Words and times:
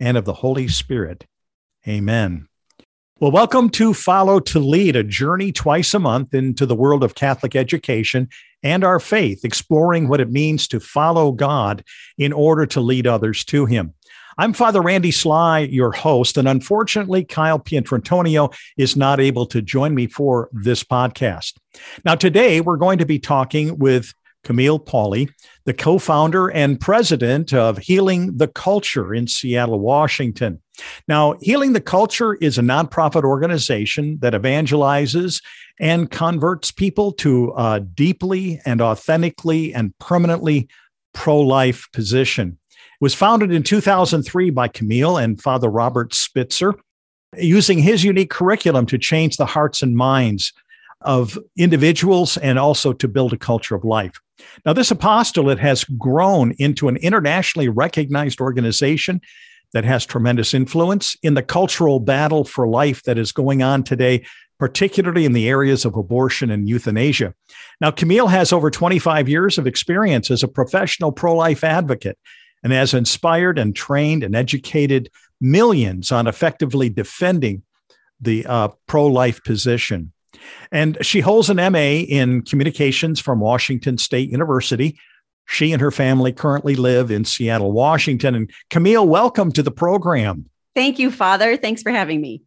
and 0.00 0.16
of 0.16 0.24
the 0.24 0.32
Holy 0.32 0.68
Spirit. 0.68 1.26
Amen. 1.86 2.48
Well, 3.20 3.30
welcome 3.30 3.70
to 3.70 3.94
Follow 3.94 4.40
to 4.40 4.58
Lead, 4.58 4.96
a 4.96 5.04
journey 5.04 5.52
twice 5.52 5.94
a 5.94 5.98
month 5.98 6.34
into 6.34 6.66
the 6.66 6.74
world 6.74 7.04
of 7.04 7.14
Catholic 7.14 7.54
education 7.54 8.28
and 8.62 8.82
our 8.82 8.98
faith, 8.98 9.44
exploring 9.44 10.08
what 10.08 10.20
it 10.20 10.32
means 10.32 10.66
to 10.68 10.80
follow 10.80 11.30
God 11.30 11.84
in 12.18 12.32
order 12.32 12.66
to 12.66 12.80
lead 12.80 13.06
others 13.06 13.44
to 13.46 13.66
Him. 13.66 13.94
I'm 14.36 14.52
Father 14.52 14.82
Randy 14.82 15.12
Sly, 15.12 15.60
your 15.60 15.92
host, 15.92 16.36
and 16.36 16.48
unfortunately, 16.48 17.24
Kyle 17.24 17.60
Pietrantonio 17.60 18.52
is 18.76 18.96
not 18.96 19.20
able 19.20 19.46
to 19.46 19.62
join 19.62 19.94
me 19.94 20.08
for 20.08 20.48
this 20.52 20.82
podcast. 20.82 21.52
Now, 22.04 22.16
today 22.16 22.60
we're 22.60 22.76
going 22.76 22.98
to 22.98 23.06
be 23.06 23.20
talking 23.20 23.78
with 23.78 24.12
Camille 24.44 24.78
Pauley, 24.78 25.30
the 25.64 25.74
co 25.74 25.98
founder 25.98 26.48
and 26.48 26.80
president 26.80 27.52
of 27.52 27.78
Healing 27.78 28.36
the 28.36 28.48
Culture 28.48 29.14
in 29.14 29.26
Seattle, 29.26 29.80
Washington. 29.80 30.60
Now, 31.08 31.34
Healing 31.40 31.72
the 31.72 31.80
Culture 31.80 32.34
is 32.34 32.58
a 32.58 32.62
nonprofit 32.62 33.24
organization 33.24 34.18
that 34.20 34.34
evangelizes 34.34 35.42
and 35.80 36.10
converts 36.10 36.70
people 36.70 37.12
to 37.12 37.52
a 37.56 37.80
deeply 37.80 38.60
and 38.64 38.80
authentically 38.80 39.74
and 39.74 39.96
permanently 39.98 40.68
pro 41.12 41.40
life 41.40 41.88
position. 41.92 42.58
It 42.70 43.00
was 43.00 43.14
founded 43.14 43.52
in 43.52 43.62
2003 43.62 44.50
by 44.50 44.68
Camille 44.68 45.16
and 45.16 45.40
Father 45.40 45.68
Robert 45.68 46.14
Spitzer, 46.14 46.74
using 47.36 47.78
his 47.78 48.04
unique 48.04 48.30
curriculum 48.30 48.86
to 48.86 48.98
change 48.98 49.36
the 49.36 49.46
hearts 49.46 49.82
and 49.82 49.96
minds 49.96 50.52
of 51.00 51.38
individuals 51.58 52.36
and 52.38 52.58
also 52.58 52.92
to 52.92 53.08
build 53.08 53.32
a 53.32 53.38
culture 53.38 53.74
of 53.74 53.84
life. 53.84 54.20
Now, 54.64 54.72
this 54.72 54.90
apostolate 54.90 55.58
has 55.58 55.84
grown 55.84 56.52
into 56.58 56.88
an 56.88 56.96
internationally 56.96 57.68
recognized 57.68 58.40
organization 58.40 59.20
that 59.72 59.84
has 59.84 60.06
tremendous 60.06 60.54
influence 60.54 61.16
in 61.22 61.34
the 61.34 61.42
cultural 61.42 62.00
battle 62.00 62.44
for 62.44 62.66
life 62.66 63.02
that 63.02 63.18
is 63.18 63.32
going 63.32 63.62
on 63.62 63.82
today, 63.82 64.24
particularly 64.58 65.24
in 65.24 65.32
the 65.32 65.48
areas 65.48 65.84
of 65.84 65.96
abortion 65.96 66.50
and 66.50 66.68
euthanasia. 66.68 67.34
Now, 67.80 67.90
Camille 67.90 68.28
has 68.28 68.52
over 68.52 68.70
25 68.70 69.28
years 69.28 69.58
of 69.58 69.66
experience 69.66 70.30
as 70.30 70.42
a 70.42 70.48
professional 70.48 71.12
pro 71.12 71.34
life 71.34 71.64
advocate 71.64 72.18
and 72.62 72.72
has 72.72 72.94
inspired 72.94 73.58
and 73.58 73.76
trained 73.76 74.24
and 74.24 74.34
educated 74.34 75.10
millions 75.40 76.10
on 76.10 76.26
effectively 76.26 76.88
defending 76.88 77.62
the 78.20 78.46
uh, 78.46 78.68
pro 78.86 79.06
life 79.06 79.44
position. 79.44 80.13
And 80.72 80.98
she 81.04 81.20
holds 81.20 81.50
an 81.50 81.56
MA 81.56 82.02
in 82.08 82.42
communications 82.42 83.20
from 83.20 83.40
Washington 83.40 83.98
State 83.98 84.30
University. 84.30 84.98
She 85.46 85.72
and 85.72 85.80
her 85.80 85.90
family 85.90 86.32
currently 86.32 86.74
live 86.74 87.10
in 87.10 87.24
Seattle, 87.24 87.72
Washington. 87.72 88.34
And 88.34 88.50
Camille, 88.70 89.06
welcome 89.06 89.52
to 89.52 89.62
the 89.62 89.70
program. 89.70 90.48
Thank 90.74 90.98
you, 90.98 91.10
Father. 91.10 91.56
Thanks 91.56 91.82
for 91.82 91.90
having 91.90 92.20
me. 92.20 92.42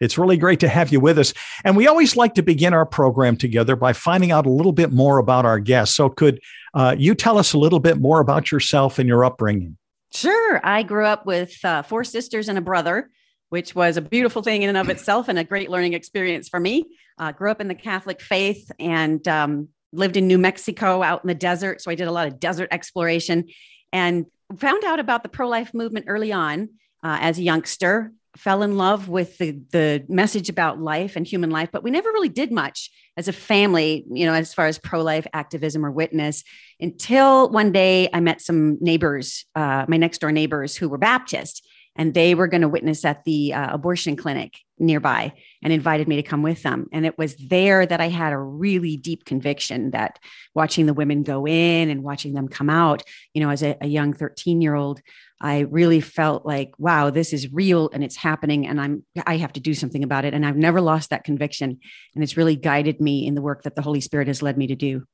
It's 0.00 0.16
really 0.16 0.38
great 0.38 0.60
to 0.60 0.68
have 0.68 0.90
you 0.92 0.98
with 0.98 1.18
us. 1.18 1.34
And 1.62 1.76
we 1.76 1.86
always 1.86 2.16
like 2.16 2.34
to 2.34 2.42
begin 2.42 2.72
our 2.72 2.86
program 2.86 3.36
together 3.36 3.76
by 3.76 3.92
finding 3.92 4.32
out 4.32 4.46
a 4.46 4.50
little 4.50 4.72
bit 4.72 4.92
more 4.92 5.18
about 5.18 5.44
our 5.44 5.58
guests. 5.58 5.94
So, 5.94 6.08
could 6.08 6.40
uh, 6.72 6.96
you 6.98 7.14
tell 7.14 7.36
us 7.36 7.52
a 7.52 7.58
little 7.58 7.80
bit 7.80 8.00
more 8.00 8.20
about 8.20 8.50
yourself 8.50 8.98
and 8.98 9.08
your 9.08 9.24
upbringing? 9.24 9.76
Sure. 10.12 10.60
I 10.64 10.82
grew 10.82 11.04
up 11.04 11.26
with 11.26 11.62
uh, 11.64 11.82
four 11.82 12.04
sisters 12.04 12.48
and 12.48 12.58
a 12.58 12.62
brother, 12.62 13.10
which 13.50 13.74
was 13.74 13.96
a 13.96 14.00
beautiful 14.00 14.42
thing 14.42 14.62
in 14.62 14.68
and 14.68 14.78
of 14.78 14.88
itself 14.88 15.28
and 15.28 15.38
a 15.38 15.44
great 15.44 15.70
learning 15.70 15.92
experience 15.92 16.48
for 16.48 16.58
me. 16.58 16.86
Uh, 17.18 17.32
grew 17.32 17.50
up 17.50 17.60
in 17.60 17.68
the 17.68 17.74
Catholic 17.74 18.20
faith 18.20 18.70
and 18.78 19.26
um, 19.28 19.68
lived 19.92 20.16
in 20.16 20.26
New 20.26 20.38
Mexico 20.38 21.02
out 21.02 21.22
in 21.22 21.28
the 21.28 21.34
desert. 21.34 21.82
So 21.82 21.90
I 21.90 21.94
did 21.94 22.08
a 22.08 22.12
lot 22.12 22.26
of 22.26 22.40
desert 22.40 22.68
exploration 22.70 23.48
and 23.92 24.26
found 24.56 24.84
out 24.84 25.00
about 25.00 25.22
the 25.22 25.28
pro 25.28 25.48
life 25.48 25.74
movement 25.74 26.06
early 26.08 26.32
on 26.32 26.70
uh, 27.02 27.18
as 27.20 27.38
a 27.38 27.42
youngster. 27.42 28.12
Fell 28.36 28.62
in 28.62 28.76
love 28.76 29.08
with 29.08 29.36
the, 29.38 29.60
the 29.72 30.04
message 30.08 30.48
about 30.48 30.80
life 30.80 31.16
and 31.16 31.26
human 31.26 31.50
life, 31.50 31.70
but 31.72 31.82
we 31.82 31.90
never 31.90 32.10
really 32.10 32.28
did 32.28 32.52
much 32.52 32.90
as 33.16 33.26
a 33.26 33.32
family, 33.32 34.04
you 34.08 34.24
know, 34.24 34.32
as 34.32 34.54
far 34.54 34.66
as 34.66 34.78
pro 34.78 35.02
life 35.02 35.26
activism 35.32 35.84
or 35.84 35.90
witness 35.90 36.44
until 36.78 37.50
one 37.50 37.72
day 37.72 38.08
I 38.12 38.20
met 38.20 38.40
some 38.40 38.78
neighbors, 38.80 39.44
uh, 39.56 39.84
my 39.88 39.96
next 39.96 40.20
door 40.20 40.30
neighbors 40.30 40.76
who 40.76 40.88
were 40.88 40.96
Baptist 40.96 41.66
and 41.96 42.14
they 42.14 42.34
were 42.34 42.46
going 42.46 42.62
to 42.62 42.68
witness 42.68 43.04
at 43.04 43.24
the 43.24 43.52
uh, 43.52 43.74
abortion 43.74 44.16
clinic 44.16 44.58
nearby 44.78 45.32
and 45.62 45.72
invited 45.72 46.08
me 46.08 46.16
to 46.16 46.22
come 46.22 46.42
with 46.42 46.62
them. 46.62 46.86
And 46.92 47.04
it 47.04 47.18
was 47.18 47.36
there 47.36 47.84
that 47.84 48.00
I 48.00 48.08
had 48.08 48.32
a 48.32 48.38
really 48.38 48.96
deep 48.96 49.24
conviction 49.24 49.90
that 49.90 50.18
watching 50.54 50.86
the 50.86 50.94
women 50.94 51.22
go 51.22 51.46
in 51.46 51.90
and 51.90 52.02
watching 52.02 52.32
them 52.32 52.48
come 52.48 52.70
out, 52.70 53.02
you 53.34 53.42
know, 53.42 53.50
as 53.50 53.62
a, 53.62 53.76
a 53.80 53.86
young 53.86 54.14
13 54.14 54.62
year 54.62 54.74
old, 54.74 55.00
I 55.40 55.60
really 55.60 56.00
felt 56.00 56.46
like, 56.46 56.72
wow, 56.78 57.10
this 57.10 57.32
is 57.32 57.52
real 57.52 57.90
and 57.92 58.04
it's 58.04 58.16
happening. 58.16 58.66
And 58.66 58.80
I'm, 58.80 59.04
I 59.26 59.36
have 59.38 59.52
to 59.54 59.60
do 59.60 59.74
something 59.74 60.04
about 60.04 60.24
it. 60.24 60.34
And 60.34 60.46
I've 60.46 60.56
never 60.56 60.80
lost 60.80 61.10
that 61.10 61.24
conviction. 61.24 61.78
And 62.14 62.24
it's 62.24 62.36
really 62.36 62.56
guided 62.56 63.00
me 63.00 63.26
in 63.26 63.34
the 63.34 63.42
work 63.42 63.62
that 63.62 63.74
the 63.74 63.82
Holy 63.82 64.00
Spirit 64.00 64.28
has 64.28 64.42
led 64.42 64.56
me 64.56 64.66
to 64.68 64.76
do. 64.76 65.04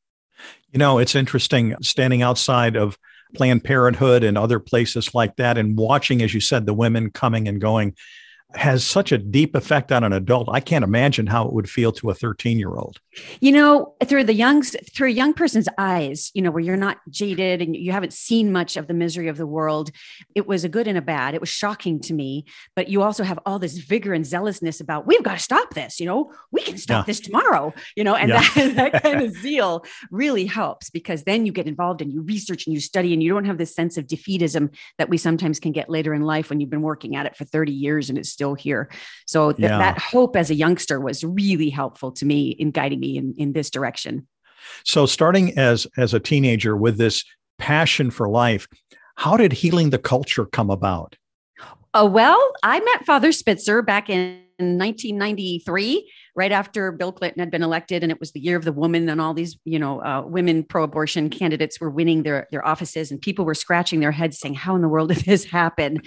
You 0.72 0.78
know, 0.78 0.98
it's 0.98 1.14
interesting 1.14 1.74
standing 1.80 2.22
outside 2.22 2.76
of 2.76 2.98
Planned 3.34 3.64
Parenthood 3.64 4.24
and 4.24 4.38
other 4.38 4.60
places 4.60 5.14
like 5.14 5.36
that 5.36 5.58
and 5.58 5.76
watching, 5.76 6.22
as 6.22 6.32
you 6.32 6.40
said, 6.40 6.66
the 6.66 6.74
women 6.74 7.10
coming 7.10 7.48
and 7.48 7.60
going 7.60 7.96
has 8.56 8.84
such 8.84 9.12
a 9.12 9.18
deep 9.18 9.54
effect 9.54 9.92
on 9.92 10.02
an 10.02 10.12
adult. 10.12 10.48
I 10.50 10.60
can't 10.60 10.84
imagine 10.84 11.26
how 11.26 11.46
it 11.46 11.52
would 11.52 11.68
feel 11.68 11.92
to 11.92 12.10
a 12.10 12.14
13 12.14 12.58
year 12.58 12.74
old. 12.74 12.98
You 13.40 13.52
know, 13.52 13.94
through 14.04 14.24
the 14.24 14.34
young 14.34 14.62
through 14.62 15.08
a 15.08 15.12
young 15.12 15.34
person's 15.34 15.68
eyes, 15.78 16.30
you 16.34 16.42
know, 16.42 16.50
where 16.50 16.62
you're 16.62 16.76
not 16.76 16.98
jaded 17.10 17.62
and 17.62 17.76
you 17.76 17.92
haven't 17.92 18.12
seen 18.12 18.52
much 18.52 18.76
of 18.76 18.88
the 18.88 18.94
misery 18.94 19.28
of 19.28 19.36
the 19.36 19.46
world, 19.46 19.90
it 20.34 20.46
was 20.46 20.64
a 20.64 20.68
good 20.68 20.88
and 20.88 20.98
a 20.98 21.02
bad. 21.02 21.34
It 21.34 21.40
was 21.40 21.48
shocking 21.48 22.00
to 22.00 22.14
me, 22.14 22.44
but 22.74 22.88
you 22.88 23.02
also 23.02 23.24
have 23.24 23.38
all 23.46 23.58
this 23.58 23.78
vigor 23.78 24.12
and 24.12 24.24
zealousness 24.24 24.80
about 24.80 25.06
we've 25.06 25.22
got 25.22 25.34
to 25.34 25.42
stop 25.42 25.74
this, 25.74 26.00
you 26.00 26.06
know, 26.06 26.32
we 26.50 26.62
can 26.62 26.78
stop 26.78 27.02
yeah. 27.02 27.06
this 27.06 27.20
tomorrow, 27.20 27.72
you 27.96 28.04
know, 28.04 28.14
and 28.14 28.30
yeah. 28.30 28.40
that, 28.54 28.74
that 28.92 29.02
kind 29.02 29.22
of 29.22 29.32
zeal 29.42 29.84
really 30.10 30.46
helps 30.46 30.90
because 30.90 31.24
then 31.24 31.46
you 31.46 31.52
get 31.52 31.66
involved 31.66 32.00
and 32.00 32.12
you 32.12 32.22
research 32.22 32.66
and 32.66 32.74
you 32.74 32.80
study 32.80 33.12
and 33.12 33.22
you 33.22 33.32
don't 33.32 33.44
have 33.44 33.58
this 33.58 33.74
sense 33.74 33.96
of 33.96 34.06
defeatism 34.06 34.74
that 34.98 35.08
we 35.08 35.18
sometimes 35.18 35.60
can 35.60 35.72
get 35.72 35.88
later 35.90 36.14
in 36.14 36.22
life 36.22 36.50
when 36.50 36.60
you've 36.60 36.70
been 36.70 36.82
working 36.82 37.16
at 37.16 37.26
it 37.26 37.36
for 37.36 37.44
30 37.44 37.72
years 37.72 38.08
and 38.08 38.18
it's 38.18 38.30
still 38.30 38.45
here. 38.54 38.90
So 39.26 39.52
th- 39.52 39.68
yeah. 39.68 39.78
that 39.78 39.98
hope 39.98 40.36
as 40.36 40.50
a 40.50 40.54
youngster 40.54 41.00
was 41.00 41.24
really 41.24 41.70
helpful 41.70 42.12
to 42.12 42.24
me 42.24 42.50
in 42.50 42.70
guiding 42.70 43.00
me 43.00 43.16
in, 43.16 43.34
in 43.36 43.52
this 43.52 43.70
direction. 43.70 44.26
So 44.84 45.06
starting 45.06 45.56
as 45.58 45.86
as 45.96 46.14
a 46.14 46.20
teenager 46.20 46.76
with 46.76 46.98
this 46.98 47.24
passion 47.58 48.10
for 48.10 48.28
life, 48.28 48.66
how 49.16 49.36
did 49.36 49.52
healing 49.52 49.90
the 49.90 49.98
culture 49.98 50.46
come 50.46 50.70
about? 50.70 51.16
Uh, 51.94 52.04
well, 52.04 52.52
I 52.62 52.80
met 52.80 53.06
Father 53.06 53.32
Spitzer 53.32 53.80
back 53.80 54.10
in 54.10 54.42
1993, 54.58 56.12
right 56.34 56.52
after 56.52 56.92
Bill 56.92 57.12
Clinton 57.12 57.40
had 57.40 57.50
been 57.50 57.62
elected, 57.62 58.02
and 58.02 58.12
it 58.12 58.20
was 58.20 58.32
the 58.32 58.40
year 58.40 58.56
of 58.56 58.64
the 58.64 58.72
woman, 58.72 59.08
and 59.08 59.20
all 59.20 59.32
these, 59.32 59.58
you 59.64 59.78
know, 59.78 60.02
uh, 60.02 60.22
women 60.26 60.64
pro-abortion 60.64 61.30
candidates 61.30 61.80
were 61.80 61.90
winning 61.90 62.22
their 62.22 62.48
their 62.50 62.66
offices, 62.66 63.10
and 63.10 63.20
people 63.20 63.44
were 63.44 63.54
scratching 63.54 64.00
their 64.00 64.12
heads, 64.12 64.38
saying, 64.38 64.54
"How 64.54 64.76
in 64.76 64.82
the 64.82 64.88
world 64.88 65.08
did 65.08 65.18
this 65.24 65.44
happen?" 65.44 66.02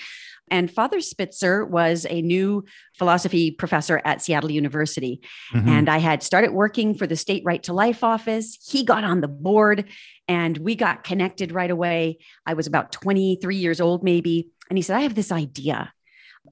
And 0.51 0.72
Father 0.72 1.01
Spitzer 1.01 1.66
was 1.66 2.06
a 2.10 2.22
new 2.22 2.66
philosophy 2.98 3.51
professor 3.51 4.01
at 4.06 4.22
Seattle 4.22 4.51
University. 4.51 5.22
Mm-hmm. 5.54 5.69
And 5.69 5.90
I 5.90 5.98
had 6.00 6.24
started 6.24 6.51
working 6.51 6.94
for 6.96 7.07
the 7.07 7.16
state 7.16 7.44
right 7.46 7.63
to 7.63 7.74
life 7.74 8.04
office. 8.04 8.57
He 8.69 8.84
got 8.84 9.04
on 9.04 9.22
the 9.22 9.28
board 9.28 9.86
and 10.28 10.57
we 10.57 10.75
got 10.75 11.04
connected 11.04 11.51
right 11.51 11.72
away. 11.72 12.18
I 12.46 12.54
was 12.54 12.68
about 12.68 12.92
23 12.92 13.56
years 13.56 13.80
old, 13.81 14.04
maybe. 14.04 14.50
And 14.69 14.78
he 14.78 14.81
said, 14.81 14.98
I 14.98 15.01
have 15.01 15.16
this 15.16 15.31
idea. 15.31 15.94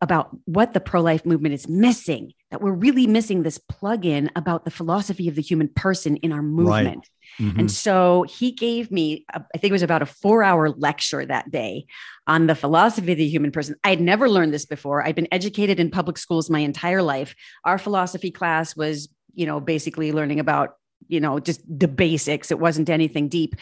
about 0.01 0.29
what 0.45 0.73
the 0.73 0.79
pro 0.79 1.01
life 1.01 1.25
movement 1.25 1.53
is 1.53 1.67
missing, 1.67 2.33
that 2.51 2.61
we're 2.61 2.71
really 2.71 3.07
missing 3.07 3.43
this 3.43 3.57
plug 3.57 4.05
in 4.05 4.31
about 4.35 4.63
the 4.63 4.71
philosophy 4.71 5.27
of 5.27 5.35
the 5.35 5.41
human 5.41 5.67
person 5.67 6.15
in 6.17 6.31
our 6.31 6.41
movement. 6.41 7.07
Right. 7.39 7.47
Mm-hmm. 7.47 7.59
And 7.59 7.71
so 7.71 8.23
he 8.23 8.51
gave 8.51 8.89
me, 8.89 9.25
a, 9.33 9.41
I 9.53 9.57
think 9.57 9.69
it 9.69 9.73
was 9.73 9.83
about 9.83 10.01
a 10.01 10.05
four 10.05 10.43
hour 10.43 10.69
lecture 10.69 11.25
that 11.25 11.51
day 11.51 11.85
on 12.25 12.47
the 12.47 12.55
philosophy 12.55 13.11
of 13.11 13.17
the 13.17 13.27
human 13.27 13.51
person. 13.51 13.75
I 13.83 13.89
had 13.89 14.01
never 14.01 14.29
learned 14.29 14.53
this 14.53 14.65
before. 14.65 15.03
I'd 15.03 15.15
been 15.15 15.27
educated 15.31 15.79
in 15.79 15.91
public 15.91 16.17
schools 16.17 16.49
my 16.49 16.59
entire 16.59 17.01
life. 17.01 17.35
Our 17.65 17.77
philosophy 17.77 18.31
class 18.31 18.75
was, 18.75 19.09
you 19.33 19.45
know, 19.45 19.59
basically 19.59 20.11
learning 20.13 20.39
about, 20.39 20.77
you 21.07 21.19
know, 21.19 21.39
just 21.39 21.61
the 21.67 21.87
basics. 21.87 22.49
It 22.49 22.59
wasn't 22.59 22.89
anything 22.89 23.27
deep. 23.27 23.55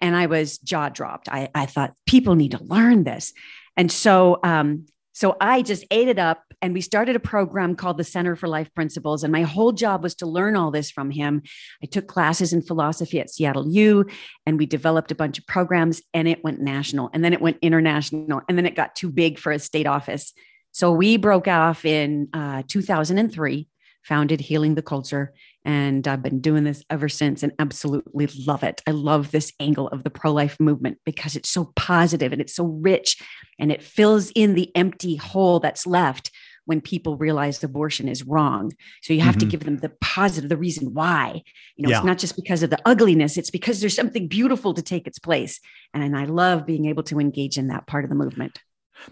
And 0.00 0.16
I 0.16 0.26
was 0.26 0.58
jaw 0.58 0.88
dropped. 0.88 1.28
I, 1.28 1.50
I 1.54 1.66
thought 1.66 1.94
people 2.06 2.34
need 2.34 2.52
to 2.52 2.64
learn 2.64 3.04
this. 3.04 3.34
And 3.76 3.92
so 3.92 4.40
um, 4.42 4.86
so 5.20 5.36
I 5.38 5.60
just 5.60 5.84
ate 5.90 6.08
it 6.08 6.18
up 6.18 6.44
and 6.62 6.72
we 6.72 6.80
started 6.80 7.14
a 7.14 7.20
program 7.20 7.76
called 7.76 7.98
the 7.98 8.04
Center 8.04 8.36
for 8.36 8.48
Life 8.48 8.72
Principles. 8.74 9.22
And 9.22 9.30
my 9.30 9.42
whole 9.42 9.70
job 9.70 10.02
was 10.02 10.14
to 10.14 10.26
learn 10.26 10.56
all 10.56 10.70
this 10.70 10.90
from 10.90 11.10
him. 11.10 11.42
I 11.82 11.86
took 11.86 12.06
classes 12.06 12.54
in 12.54 12.62
philosophy 12.62 13.20
at 13.20 13.28
Seattle 13.28 13.68
U 13.68 14.06
and 14.46 14.56
we 14.56 14.64
developed 14.64 15.12
a 15.12 15.14
bunch 15.14 15.38
of 15.38 15.46
programs 15.46 16.00
and 16.14 16.26
it 16.26 16.42
went 16.42 16.62
national 16.62 17.10
and 17.12 17.22
then 17.22 17.34
it 17.34 17.42
went 17.42 17.58
international 17.60 18.40
and 18.48 18.56
then 18.56 18.64
it 18.64 18.74
got 18.74 18.96
too 18.96 19.10
big 19.10 19.38
for 19.38 19.52
a 19.52 19.58
state 19.58 19.86
office. 19.86 20.32
So 20.72 20.90
we 20.90 21.18
broke 21.18 21.48
off 21.48 21.84
in 21.84 22.30
uh, 22.32 22.62
2003, 22.66 23.68
founded 24.02 24.40
Healing 24.40 24.74
the 24.74 24.80
Culture, 24.80 25.34
and 25.64 26.08
I've 26.08 26.22
been 26.22 26.40
doing 26.40 26.64
this 26.64 26.82
ever 26.88 27.08
since 27.08 27.42
and 27.42 27.52
absolutely 27.58 28.28
love 28.46 28.62
it. 28.62 28.80
I 28.86 28.92
love 28.92 29.30
this 29.30 29.52
angle 29.60 29.88
of 29.88 30.04
the 30.04 30.10
pro 30.10 30.32
life 30.32 30.58
movement 30.58 30.98
because 31.04 31.36
it's 31.36 31.50
so 31.50 31.72
positive 31.76 32.32
and 32.32 32.40
it's 32.40 32.54
so 32.54 32.64
rich 32.64 33.22
and 33.58 33.70
it 33.70 33.82
fills 33.82 34.30
in 34.30 34.54
the 34.54 34.74
empty 34.74 35.16
hole 35.16 35.60
that's 35.60 35.86
left 35.86 36.30
when 36.64 36.80
people 36.80 37.16
realize 37.16 37.62
abortion 37.64 38.08
is 38.08 38.22
wrong. 38.22 38.70
So 39.02 39.12
you 39.12 39.20
have 39.20 39.34
mm-hmm. 39.34 39.40
to 39.40 39.46
give 39.46 39.64
them 39.64 39.78
the 39.78 39.92
positive, 40.00 40.48
the 40.48 40.56
reason 40.56 40.94
why. 40.94 41.42
You 41.76 41.82
know, 41.82 41.90
yeah. 41.90 41.98
it's 41.98 42.06
not 42.06 42.18
just 42.18 42.36
because 42.36 42.62
of 42.62 42.70
the 42.70 42.78
ugliness, 42.84 43.36
it's 43.36 43.50
because 43.50 43.80
there's 43.80 43.96
something 43.96 44.28
beautiful 44.28 44.72
to 44.74 44.82
take 44.82 45.06
its 45.06 45.18
place. 45.18 45.60
And, 45.92 46.04
and 46.04 46.16
I 46.16 46.26
love 46.26 46.66
being 46.66 46.86
able 46.86 47.02
to 47.04 47.18
engage 47.18 47.58
in 47.58 47.68
that 47.68 47.86
part 47.86 48.04
of 48.04 48.08
the 48.08 48.16
movement. 48.16 48.60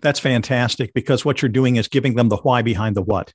That's 0.00 0.20
fantastic 0.20 0.94
because 0.94 1.24
what 1.24 1.42
you're 1.42 1.48
doing 1.48 1.76
is 1.76 1.88
giving 1.88 2.14
them 2.14 2.28
the 2.28 2.36
why 2.36 2.62
behind 2.62 2.94
the 2.94 3.02
what. 3.02 3.32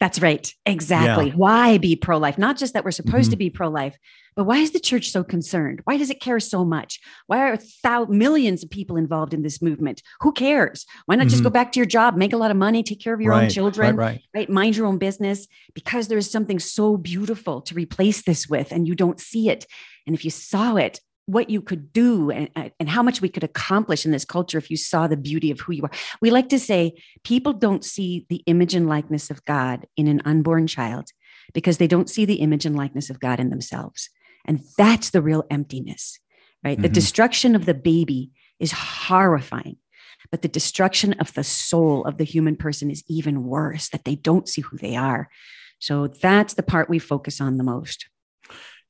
That's 0.00 0.22
right. 0.22 0.52
Exactly. 0.64 1.28
Yeah. 1.28 1.34
Why 1.34 1.78
be 1.78 1.96
pro 1.96 2.18
life? 2.18 2.38
Not 2.38 2.56
just 2.56 2.74
that 2.74 2.84
we're 2.84 2.92
supposed 2.92 3.26
mm-hmm. 3.26 3.30
to 3.32 3.36
be 3.36 3.50
pro 3.50 3.68
life, 3.68 3.96
but 4.36 4.44
why 4.44 4.58
is 4.58 4.70
the 4.70 4.78
church 4.78 5.10
so 5.10 5.24
concerned? 5.24 5.80
Why 5.82 5.96
does 5.96 6.10
it 6.10 6.20
care 6.20 6.38
so 6.38 6.64
much? 6.64 7.00
Why 7.26 7.50
are 7.50 7.58
thou- 7.82 8.04
millions 8.04 8.62
of 8.62 8.70
people 8.70 8.96
involved 8.96 9.34
in 9.34 9.42
this 9.42 9.60
movement? 9.60 10.02
Who 10.20 10.30
cares? 10.30 10.86
Why 11.06 11.16
not 11.16 11.22
mm-hmm. 11.22 11.30
just 11.30 11.42
go 11.42 11.48
mm-hmm. 11.48 11.54
back 11.54 11.72
to 11.72 11.80
your 11.80 11.86
job, 11.86 12.16
make 12.16 12.32
a 12.32 12.36
lot 12.36 12.52
of 12.52 12.56
money, 12.56 12.84
take 12.84 13.00
care 13.00 13.12
of 13.12 13.20
your 13.20 13.32
right. 13.32 13.44
own 13.44 13.50
children, 13.50 13.96
right, 13.96 14.12
right. 14.12 14.22
right? 14.32 14.48
Mind 14.48 14.76
your 14.76 14.86
own 14.86 14.98
business 14.98 15.48
because 15.74 16.06
there's 16.06 16.30
something 16.30 16.60
so 16.60 16.96
beautiful 16.96 17.60
to 17.62 17.74
replace 17.74 18.22
this 18.22 18.48
with, 18.48 18.70
and 18.70 18.86
you 18.86 18.94
don't 18.94 19.18
see 19.18 19.48
it. 19.48 19.66
And 20.06 20.14
if 20.14 20.24
you 20.24 20.30
saw 20.30 20.76
it, 20.76 21.00
what 21.28 21.50
you 21.50 21.60
could 21.60 21.92
do 21.92 22.30
and, 22.30 22.48
and 22.80 22.88
how 22.88 23.02
much 23.02 23.20
we 23.20 23.28
could 23.28 23.44
accomplish 23.44 24.06
in 24.06 24.12
this 24.12 24.24
culture 24.24 24.56
if 24.56 24.70
you 24.70 24.78
saw 24.78 25.06
the 25.06 25.16
beauty 25.16 25.50
of 25.50 25.60
who 25.60 25.74
you 25.74 25.82
are. 25.82 25.90
We 26.22 26.30
like 26.30 26.48
to 26.48 26.58
say 26.58 26.94
people 27.22 27.52
don't 27.52 27.84
see 27.84 28.24
the 28.30 28.42
image 28.46 28.74
and 28.74 28.88
likeness 28.88 29.30
of 29.30 29.44
God 29.44 29.86
in 29.94 30.08
an 30.08 30.22
unborn 30.24 30.66
child 30.66 31.10
because 31.52 31.76
they 31.76 31.86
don't 31.86 32.08
see 32.08 32.24
the 32.24 32.36
image 32.36 32.64
and 32.64 32.74
likeness 32.74 33.10
of 33.10 33.20
God 33.20 33.40
in 33.40 33.50
themselves. 33.50 34.08
And 34.46 34.60
that's 34.78 35.10
the 35.10 35.20
real 35.20 35.44
emptiness, 35.50 36.18
right? 36.64 36.78
Mm-hmm. 36.78 36.82
The 36.82 36.88
destruction 36.88 37.54
of 37.54 37.66
the 37.66 37.74
baby 37.74 38.30
is 38.58 38.72
horrifying, 38.72 39.76
but 40.30 40.40
the 40.40 40.48
destruction 40.48 41.12
of 41.20 41.34
the 41.34 41.44
soul 41.44 42.06
of 42.06 42.16
the 42.16 42.24
human 42.24 42.56
person 42.56 42.90
is 42.90 43.04
even 43.06 43.44
worse, 43.44 43.90
that 43.90 44.06
they 44.06 44.14
don't 44.14 44.48
see 44.48 44.62
who 44.62 44.78
they 44.78 44.96
are. 44.96 45.28
So 45.78 46.06
that's 46.06 46.54
the 46.54 46.62
part 46.62 46.88
we 46.88 46.98
focus 46.98 47.38
on 47.38 47.58
the 47.58 47.64
most 47.64 48.08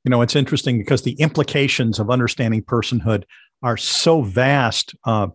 you 0.08 0.10
know, 0.10 0.22
it's 0.22 0.36
interesting 0.36 0.78
because 0.78 1.02
the 1.02 1.20
implications 1.20 1.98
of 1.98 2.08
understanding 2.08 2.62
personhood 2.62 3.24
are 3.62 3.76
so 3.76 4.22
vast. 4.22 4.94
Uh, 5.04 5.26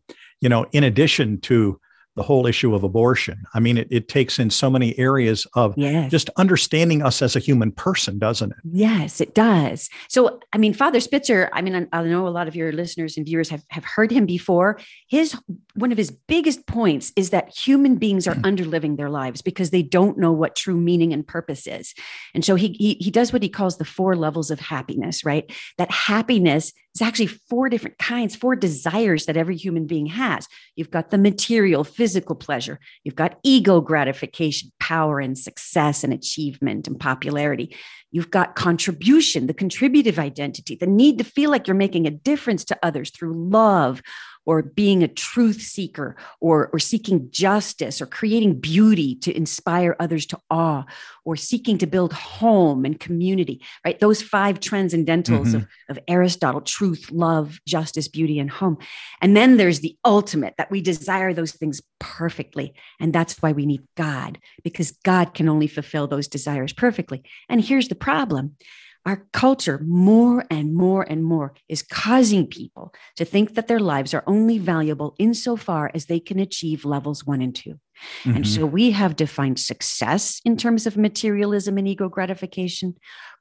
you 0.42 0.50
know, 0.50 0.66
in 0.72 0.84
addition 0.84 1.40
to 1.42 1.80
the 2.16 2.24
whole 2.24 2.46
issue 2.46 2.76
of 2.76 2.84
abortion. 2.84 3.44
I 3.54 3.60
mean, 3.60 3.78
it, 3.78 3.88
it 3.90 4.08
takes 4.08 4.38
in 4.38 4.50
so 4.52 4.70
many 4.70 4.98
areas 5.00 5.48
of 5.56 5.74
yes. 5.78 6.12
just 6.12 6.30
understanding 6.38 7.02
us 7.02 7.22
as 7.22 7.36
a 7.36 7.40
human 7.40 7.72
person, 7.72 8.20
doesn't 8.20 8.52
it? 8.52 8.58
Yes, 8.64 9.20
it 9.20 9.34
does. 9.34 9.90
So, 10.10 10.40
I 10.54 10.60
mean, 10.60 10.74
Father 10.74 11.00
Spitzer, 11.00 11.50
I 11.54 11.62
mean, 11.62 11.76
I, 11.76 12.00
I 12.00 12.04
know 12.04 12.28
a 12.28 12.30
lot 12.30 12.48
of 12.48 12.56
your 12.56 12.72
listeners 12.72 13.18
and 13.18 13.26
viewers 13.26 13.50
have, 13.50 13.64
have 13.70 13.84
heard 13.84 14.12
him 14.12 14.26
before. 14.26 14.80
His 15.08 15.36
one 15.76 15.92
of 15.92 15.98
his 15.98 16.12
biggest 16.12 16.68
points 16.68 17.12
is 17.16 17.32
that 17.32 17.50
human 17.50 17.96
beings 17.96 18.28
are 18.28 18.36
mm. 18.36 18.44
underliving 18.44 18.98
their 18.98 19.10
lives 19.10 19.42
because 19.42 19.72
they 19.72 19.82
don't 19.82 20.20
know 20.20 20.32
what 20.32 20.56
true 20.56 20.78
meaning 20.78 21.14
and 21.14 21.26
purpose 21.26 21.66
is. 21.66 21.96
And 22.36 22.46
so 22.46 22.56
he, 22.56 22.74
he 22.74 22.94
he 23.00 23.10
does 23.10 23.34
what 23.34 23.42
he 23.42 23.50
calls 23.50 23.78
the 23.78 23.86
four 23.86 24.16
levels 24.16 24.52
of 24.52 24.60
happiness, 24.60 25.26
right? 25.26 25.52
That 25.78 25.90
happiness 25.90 26.74
is 26.96 27.02
actually 27.02 27.28
four 27.28 27.70
different 27.70 27.98
kinds, 27.98 28.36
four 28.36 28.56
desires 28.56 29.26
that 29.26 29.38
every 29.38 29.58
human 29.58 29.88
being 29.88 30.06
has. 30.08 30.48
You've 30.76 30.92
got 30.92 31.10
the 31.10 31.18
material, 31.18 31.84
physical 31.84 32.36
pleasure, 32.36 32.80
you've 33.04 33.16
got 33.16 33.40
ego 33.44 33.82
gratification, 33.82 34.72
power 34.80 35.20
and 35.20 35.38
success 35.38 36.04
and 36.04 36.14
achievement 36.14 36.88
and 36.88 37.00
popularity. 37.00 37.76
You've 38.12 38.30
got 38.30 38.56
contribution, 38.56 39.48
the 39.48 39.56
contributive 39.56 40.20
identity, 40.20 40.76
the 40.76 40.86
need 40.86 41.18
to 41.18 41.24
feel 41.24 41.50
like 41.50 41.68
you're 41.68 41.76
making 41.76 42.06
a 42.06 42.12
difference 42.12 42.64
to 42.66 42.78
others 42.84 43.10
through 43.10 43.50
love 43.50 44.04
or 44.46 44.62
being 44.62 45.04
a 45.04 45.08
truth 45.08 45.62
seeker 45.62 46.16
or, 46.40 46.70
or 46.74 46.80
seeking 46.80 47.30
justice 47.32 48.02
or 48.02 48.06
creating 48.06 48.60
beauty 48.60 49.16
to 49.16 49.36
inspire 49.36 49.96
others 50.00 50.26
to 50.26 50.40
awe 50.50 50.84
or 51.26 51.36
seeking 51.36 51.78
to 51.78 51.88
build 51.88 52.14
home 52.14 52.86
and 52.86 53.00
community, 53.00 53.62
right? 53.86 54.00
Those 54.00 54.22
five 54.22 54.60
transcendentals 54.60 55.48
mm-hmm. 55.48 55.56
of, 55.56 55.68
of 55.90 56.00
Aristotle 56.08 56.62
truth, 56.62 57.10
love, 57.12 57.60
justice, 57.68 58.08
beauty, 58.08 58.40
and 58.40 58.50
home. 58.50 58.78
And 59.22 59.36
then 59.36 59.58
there's 59.58 59.80
the 59.80 59.98
ultimate 60.04 60.56
that 60.58 60.72
we 60.72 60.82
desire 60.82 61.34
those 61.34 61.54
things 61.54 61.82
perfectly. 62.00 62.74
And 63.00 63.14
that's 63.14 63.42
why 63.42 63.54
we 63.54 63.66
need 63.66 63.88
God, 63.96 64.40
because 64.64 64.92
God 65.04 65.34
can 65.34 65.48
only 65.48 65.68
fulfill 65.68 66.08
those 66.08 66.28
desires 66.28 66.74
perfectly. 66.74 67.24
And 67.48 67.64
here's 67.64 67.88
the 67.88 67.96
problem 67.96 68.56
our 69.06 69.26
culture 69.34 69.82
more 69.86 70.46
and 70.50 70.74
more 70.74 71.04
and 71.04 71.24
more 71.24 71.54
is 71.68 71.82
causing 71.82 72.48
people 72.48 72.94
to 73.18 73.26
think 73.26 73.56
that 73.56 73.68
their 73.68 73.80
lives 73.80 74.14
are 74.14 74.24
only 74.28 74.58
valuable 74.58 75.16
insofar 75.20 75.92
as 75.94 76.06
they 76.06 76.20
can 76.20 76.40
achieve 76.40 76.86
levels 76.86 77.26
one 77.26 77.42
and 77.42 77.56
2 77.56 77.72
mm-hmm. 77.72 78.38
And 78.38 78.48
so 78.48 78.66
we 78.66 78.92
have 78.92 79.16
defined 79.16 79.60
success 79.60 80.42
in 80.46 80.58
terms 80.58 80.88
of 80.88 80.98
materialism 80.98 81.78
and 81.78 81.88
ego 81.88 82.10
gratification, 82.10 82.96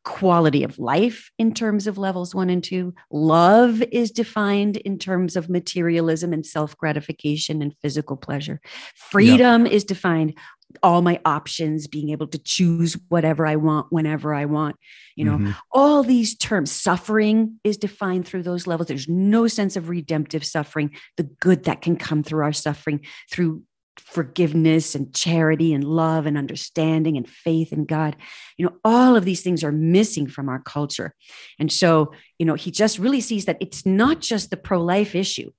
quality 0.04 0.64
of 0.64 0.78
life 0.78 1.30
in 1.38 1.54
terms 1.54 1.87
of 1.87 1.98
levels 1.98 2.34
one 2.34 2.50
and 2.50 2.64
two, 2.64 2.94
love 3.10 3.82
is 3.92 4.10
defined 4.10 4.76
in 4.78 4.98
terms 4.98 5.37
of 5.37 5.48
materialism 5.48 6.32
and 6.32 6.44
self 6.44 6.76
gratification 6.76 7.62
and 7.62 7.75
physical 7.80 8.16
pleasure, 8.16 8.60
freedom 8.96 9.64
yep. 9.66 9.75
is 9.75 9.84
defined 9.84 10.37
all 10.82 11.02
my 11.02 11.20
options, 11.24 11.86
being 11.86 12.10
able 12.10 12.26
to 12.28 12.38
choose 12.38 12.96
whatever 13.08 13.46
I 13.46 13.56
want 13.56 13.86
whenever 13.90 14.34
I 14.34 14.44
want. 14.44 14.76
You 15.16 15.24
know, 15.24 15.36
mm-hmm. 15.38 15.50
all 15.70 16.02
these 16.02 16.36
terms, 16.36 16.70
suffering 16.70 17.58
is 17.64 17.76
defined 17.76 18.26
through 18.26 18.44
those 18.44 18.66
levels. 18.66 18.88
There's 18.88 19.08
no 19.08 19.46
sense 19.48 19.76
of 19.76 19.88
redemptive 19.88 20.44
suffering, 20.44 20.90
the 21.16 21.24
good 21.24 21.64
that 21.64 21.82
can 21.82 21.96
come 21.96 22.22
through 22.22 22.44
our 22.44 22.52
suffering, 22.52 23.00
through 23.30 23.62
forgiveness 23.98 24.94
and 24.94 25.14
charity 25.14 25.72
and 25.74 25.84
love 25.84 26.26
and 26.26 26.38
understanding 26.38 27.16
and 27.16 27.28
faith 27.28 27.72
in 27.72 27.84
God. 27.84 28.16
You 28.56 28.66
know, 28.66 28.72
all 28.84 29.16
of 29.16 29.24
these 29.24 29.42
things 29.42 29.62
are 29.62 29.72
missing 29.72 30.26
from 30.26 30.48
our 30.48 30.60
culture. 30.60 31.14
And 31.58 31.70
so, 31.70 32.12
you 32.38 32.46
know, 32.46 32.54
he 32.54 32.70
just 32.70 32.98
really 32.98 33.20
sees 33.20 33.44
that 33.44 33.58
it's 33.60 33.84
not 33.84 34.20
just 34.20 34.50
the 34.50 34.56
pro 34.56 34.82
life 34.82 35.14
issue. 35.14 35.50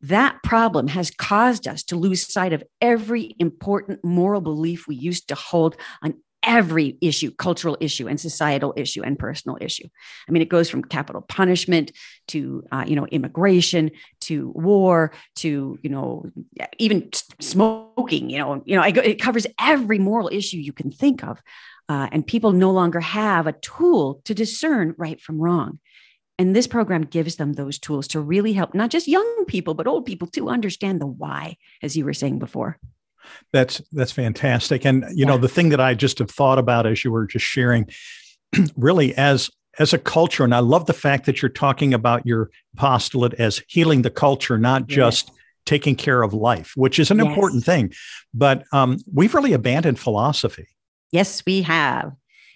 That 0.00 0.42
problem 0.42 0.88
has 0.88 1.10
caused 1.10 1.66
us 1.66 1.82
to 1.84 1.96
lose 1.96 2.32
sight 2.32 2.52
of 2.52 2.62
every 2.80 3.34
important 3.38 4.04
moral 4.04 4.40
belief 4.40 4.86
we 4.86 4.96
used 4.96 5.28
to 5.28 5.34
hold 5.34 5.76
on 6.02 6.14
every 6.46 6.96
issue, 7.00 7.32
cultural 7.32 7.76
issue 7.80 8.06
and 8.06 8.20
societal 8.20 8.72
issue 8.76 9.02
and 9.02 9.18
personal 9.18 9.58
issue. 9.60 9.86
I 10.28 10.32
mean, 10.32 10.42
it 10.42 10.48
goes 10.48 10.70
from 10.70 10.84
capital 10.84 11.20
punishment 11.22 11.90
to, 12.28 12.62
uh, 12.70 12.84
you 12.86 12.94
know, 12.94 13.06
immigration 13.06 13.90
to 14.22 14.52
war 14.54 15.12
to, 15.36 15.78
you 15.82 15.90
know, 15.90 16.30
even 16.78 17.10
smoking, 17.40 18.30
you 18.30 18.38
know, 18.38 18.62
you 18.64 18.76
know, 18.76 18.82
it 18.82 19.20
covers 19.20 19.46
every 19.60 19.98
moral 19.98 20.30
issue 20.32 20.58
you 20.58 20.72
can 20.72 20.90
think 20.90 21.24
of. 21.24 21.42
Uh, 21.88 22.08
and 22.10 22.26
people 22.26 22.52
no 22.52 22.70
longer 22.70 23.00
have 23.00 23.46
a 23.46 23.52
tool 23.52 24.20
to 24.24 24.34
discern 24.34 24.94
right 24.98 25.20
from 25.20 25.40
wrong. 25.40 25.78
And 26.38 26.54
this 26.54 26.66
program 26.66 27.02
gives 27.02 27.36
them 27.36 27.54
those 27.54 27.78
tools 27.78 28.08
to 28.08 28.20
really 28.20 28.52
help 28.52 28.74
not 28.74 28.90
just 28.90 29.08
young 29.08 29.44
people, 29.46 29.74
but 29.74 29.86
old 29.86 30.04
people 30.04 30.28
to 30.28 30.48
understand 30.48 31.00
the 31.00 31.06
why, 31.06 31.56
as 31.82 31.96
you 31.96 32.04
were 32.04 32.12
saying 32.12 32.38
before. 32.38 32.78
That's 33.52 33.80
that's 33.92 34.12
fantastic. 34.12 34.84
And 34.84 35.02
you 35.10 35.24
yeah. 35.24 35.26
know, 35.26 35.38
the 35.38 35.48
thing 35.48 35.70
that 35.70 35.80
I 35.80 35.94
just 35.94 36.18
have 36.18 36.30
thought 36.30 36.58
about 36.58 36.86
as 36.86 37.04
you 37.04 37.10
were 37.10 37.26
just 37.26 37.44
sharing, 37.44 37.88
really 38.76 39.14
as 39.16 39.50
as 39.78 39.92
a 39.92 39.98
culture, 39.98 40.44
and 40.44 40.54
I 40.54 40.60
love 40.60 40.86
the 40.86 40.92
fact 40.94 41.26
that 41.26 41.42
you're 41.42 41.48
talking 41.48 41.92
about 41.92 42.26
your 42.26 42.50
apostolate 42.74 43.34
as 43.34 43.62
healing 43.68 44.02
the 44.02 44.10
culture, 44.10 44.58
not 44.58 44.86
just 44.86 45.30
taking 45.64 45.96
care 45.96 46.22
of 46.22 46.32
life, 46.32 46.72
which 46.76 46.98
is 46.98 47.10
an 47.10 47.18
Yes. 47.18 47.26
important 47.26 47.64
thing. 47.64 47.92
But 48.32 48.64
um, 48.72 48.98
we've 49.12 49.34
really 49.34 49.52
abandoned 49.52 49.98
philosophy 49.98 50.68
Yes, 51.12 51.42
we 51.46 51.62
have. 51.62 52.12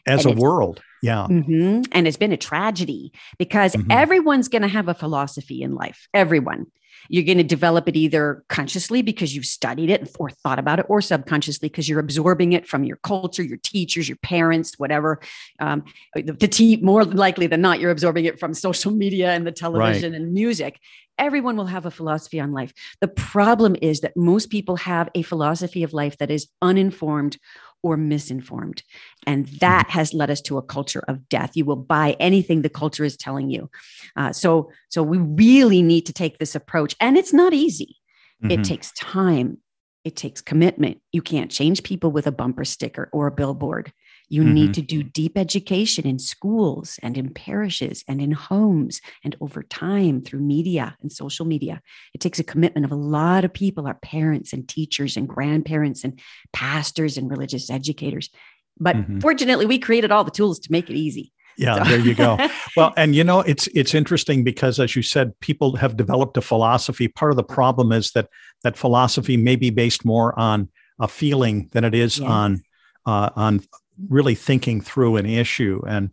As 0.06 0.26
And 0.26 0.38
a 0.38 0.40
world. 0.40 0.82
Yeah. 1.02 1.26
Mhm. 1.30 1.86
And 1.92 2.06
it's 2.06 2.16
been 2.16 2.32
a 2.32 2.36
tragedy 2.36 3.12
because 3.38 3.74
Mhm. 3.74 3.86
everyone's 3.90 4.48
going 4.48 4.62
to 4.62 4.68
have 4.68 4.88
a 4.88 4.94
philosophy 4.94 5.62
in 5.62 5.74
life. 5.74 6.08
Everyone. 6.12 6.66
You're 7.08 7.24
going 7.24 7.38
to 7.38 7.44
develop 7.44 7.88
it 7.88 7.96
either 7.96 8.44
consciously 8.48 9.00
because 9.00 9.34
you've 9.34 9.46
studied 9.46 9.88
it 9.88 10.14
or 10.18 10.30
thought 10.30 10.58
about 10.58 10.78
it, 10.78 10.86
or 10.88 11.00
subconsciously 11.00 11.68
because 11.68 11.88
you're 11.88 11.98
absorbing 11.98 12.52
it 12.52 12.68
from 12.68 12.84
your 12.84 12.98
culture, 12.98 13.42
your 13.42 13.56
teachers, 13.56 14.06
your 14.08 14.18
parents, 14.18 14.78
whatever. 14.78 15.18
Um, 15.58 15.84
the, 16.14 16.34
the 16.34 16.46
te- 16.46 16.76
more 16.76 17.04
likely 17.04 17.46
than 17.46 17.62
not, 17.62 17.80
you're 17.80 17.90
absorbing 17.90 18.26
it 18.26 18.38
from 18.38 18.52
social 18.52 18.92
media 18.92 19.32
and 19.32 19.46
the 19.46 19.50
television 19.52 20.14
and 20.14 20.32
music. 20.34 20.78
Everyone 21.18 21.56
will 21.56 21.66
have 21.66 21.86
a 21.86 21.90
philosophy 21.90 22.38
on 22.38 22.52
life. 22.52 22.72
The 23.00 23.08
problem 23.08 23.76
is 23.80 24.00
that 24.00 24.16
most 24.16 24.50
people 24.50 24.76
have 24.76 25.08
a 25.14 25.22
philosophy 25.22 25.82
of 25.82 25.92
life 25.94 26.18
that 26.18 26.30
is 26.30 26.48
uninformed 26.62 27.38
or 27.82 27.96
misinformed. 27.96 28.82
And 29.26 29.46
that 29.60 29.88
has 29.90 30.12
led 30.12 30.30
us 30.30 30.40
to 30.42 30.58
a 30.58 30.62
culture 30.62 31.04
of 31.08 31.28
death. 31.28 31.52
You 31.56 31.64
will 31.64 31.76
buy 31.76 32.16
anything 32.20 32.62
the 32.62 32.68
culture 32.68 33.04
is 33.04 33.16
telling 33.16 33.50
you. 33.50 33.70
Uh, 34.16 34.32
so, 34.32 34.70
so 34.88 35.02
we 35.02 35.18
really 35.18 35.82
need 35.82 36.06
to 36.06 36.12
take 36.12 36.38
this 36.38 36.54
approach, 36.54 36.94
and 37.00 37.16
it's 37.16 37.32
not 37.32 37.52
easy. 37.54 37.96
It 38.42 38.60
Mhm. 38.60 38.64
takes 38.64 38.92
time. 38.92 39.58
It 40.04 40.16
takes 40.16 40.40
commitment. 40.40 41.00
You 41.12 41.20
can't 41.22 41.50
change 41.50 41.82
people 41.82 42.10
with 42.10 42.26
a 42.26 42.32
bumper 42.32 42.64
sticker 42.64 43.10
or 43.12 43.26
a 43.26 43.32
billboard. 43.32 43.92
You 44.30 44.44
Mhm. 44.44 44.54
need 44.54 44.74
to 44.74 44.82
do 44.82 45.02
deep 45.02 45.36
education 45.36 46.06
in 46.06 46.18
schools 46.18 46.98
and 47.02 47.18
in 47.18 47.34
parishes 47.34 48.04
and 48.08 48.22
in 48.22 48.30
homes 48.30 49.00
and 49.24 49.36
over 49.40 49.62
time 49.62 50.22
through 50.22 50.40
media 50.40 50.96
and 51.02 51.12
social 51.12 51.44
media. 51.44 51.82
It 52.14 52.20
takes 52.20 52.38
a 52.38 52.44
commitment 52.44 52.86
of 52.86 52.92
a 52.92 52.96
lot 52.96 53.44
of 53.44 53.52
people, 53.52 53.86
our 53.86 53.94
parents 53.94 54.52
and 54.52 54.66
teachers 54.68 55.16
and 55.16 55.28
grandparents 55.28 56.04
and 56.04 56.20
pastors 56.52 57.18
and 57.18 57.28
religious 57.28 57.68
educators. 57.70 58.30
But 58.78 58.96
Mhm. 58.96 59.20
fortunately, 59.20 59.66
we 59.66 59.78
created 59.78 60.12
all 60.12 60.24
the 60.24 60.30
tools 60.30 60.60
to 60.60 60.72
make 60.72 60.88
it 60.88 60.96
easy. 60.96 61.32
Yeah, 61.58 61.80
there 61.84 61.98
you 61.98 62.14
go. 62.14 62.38
Well, 62.76 62.94
and 62.96 63.14
you 63.14 63.24
know, 63.24 63.40
it's 63.40 63.66
it's 63.74 63.94
interesting 63.94 64.44
because 64.44 64.78
as 64.78 64.94
you 64.94 65.02
said, 65.02 65.38
people 65.40 65.76
have 65.76 65.96
developed 65.96 66.36
a 66.36 66.40
philosophy. 66.40 67.08
Part 67.08 67.32
of 67.32 67.36
the 67.36 67.42
problem 67.42 67.92
is 67.92 68.12
that 68.12 68.28
that 68.62 68.76
philosophy 68.78 69.36
may 69.36 69.56
be 69.56 69.70
based 69.70 70.04
more 70.04 70.38
on 70.38 70.68
a 71.00 71.08
feeling 71.08 71.68
than 71.72 71.84
it 71.84 71.94
is 71.94 72.18
Yes. 72.18 72.28
on 72.28 72.62
uh, 73.06 73.30
on 73.36 73.60
really 74.08 74.34
thinking 74.34 74.80
through 74.80 75.16
an 75.16 75.26
issue. 75.26 75.82
And 75.86 76.10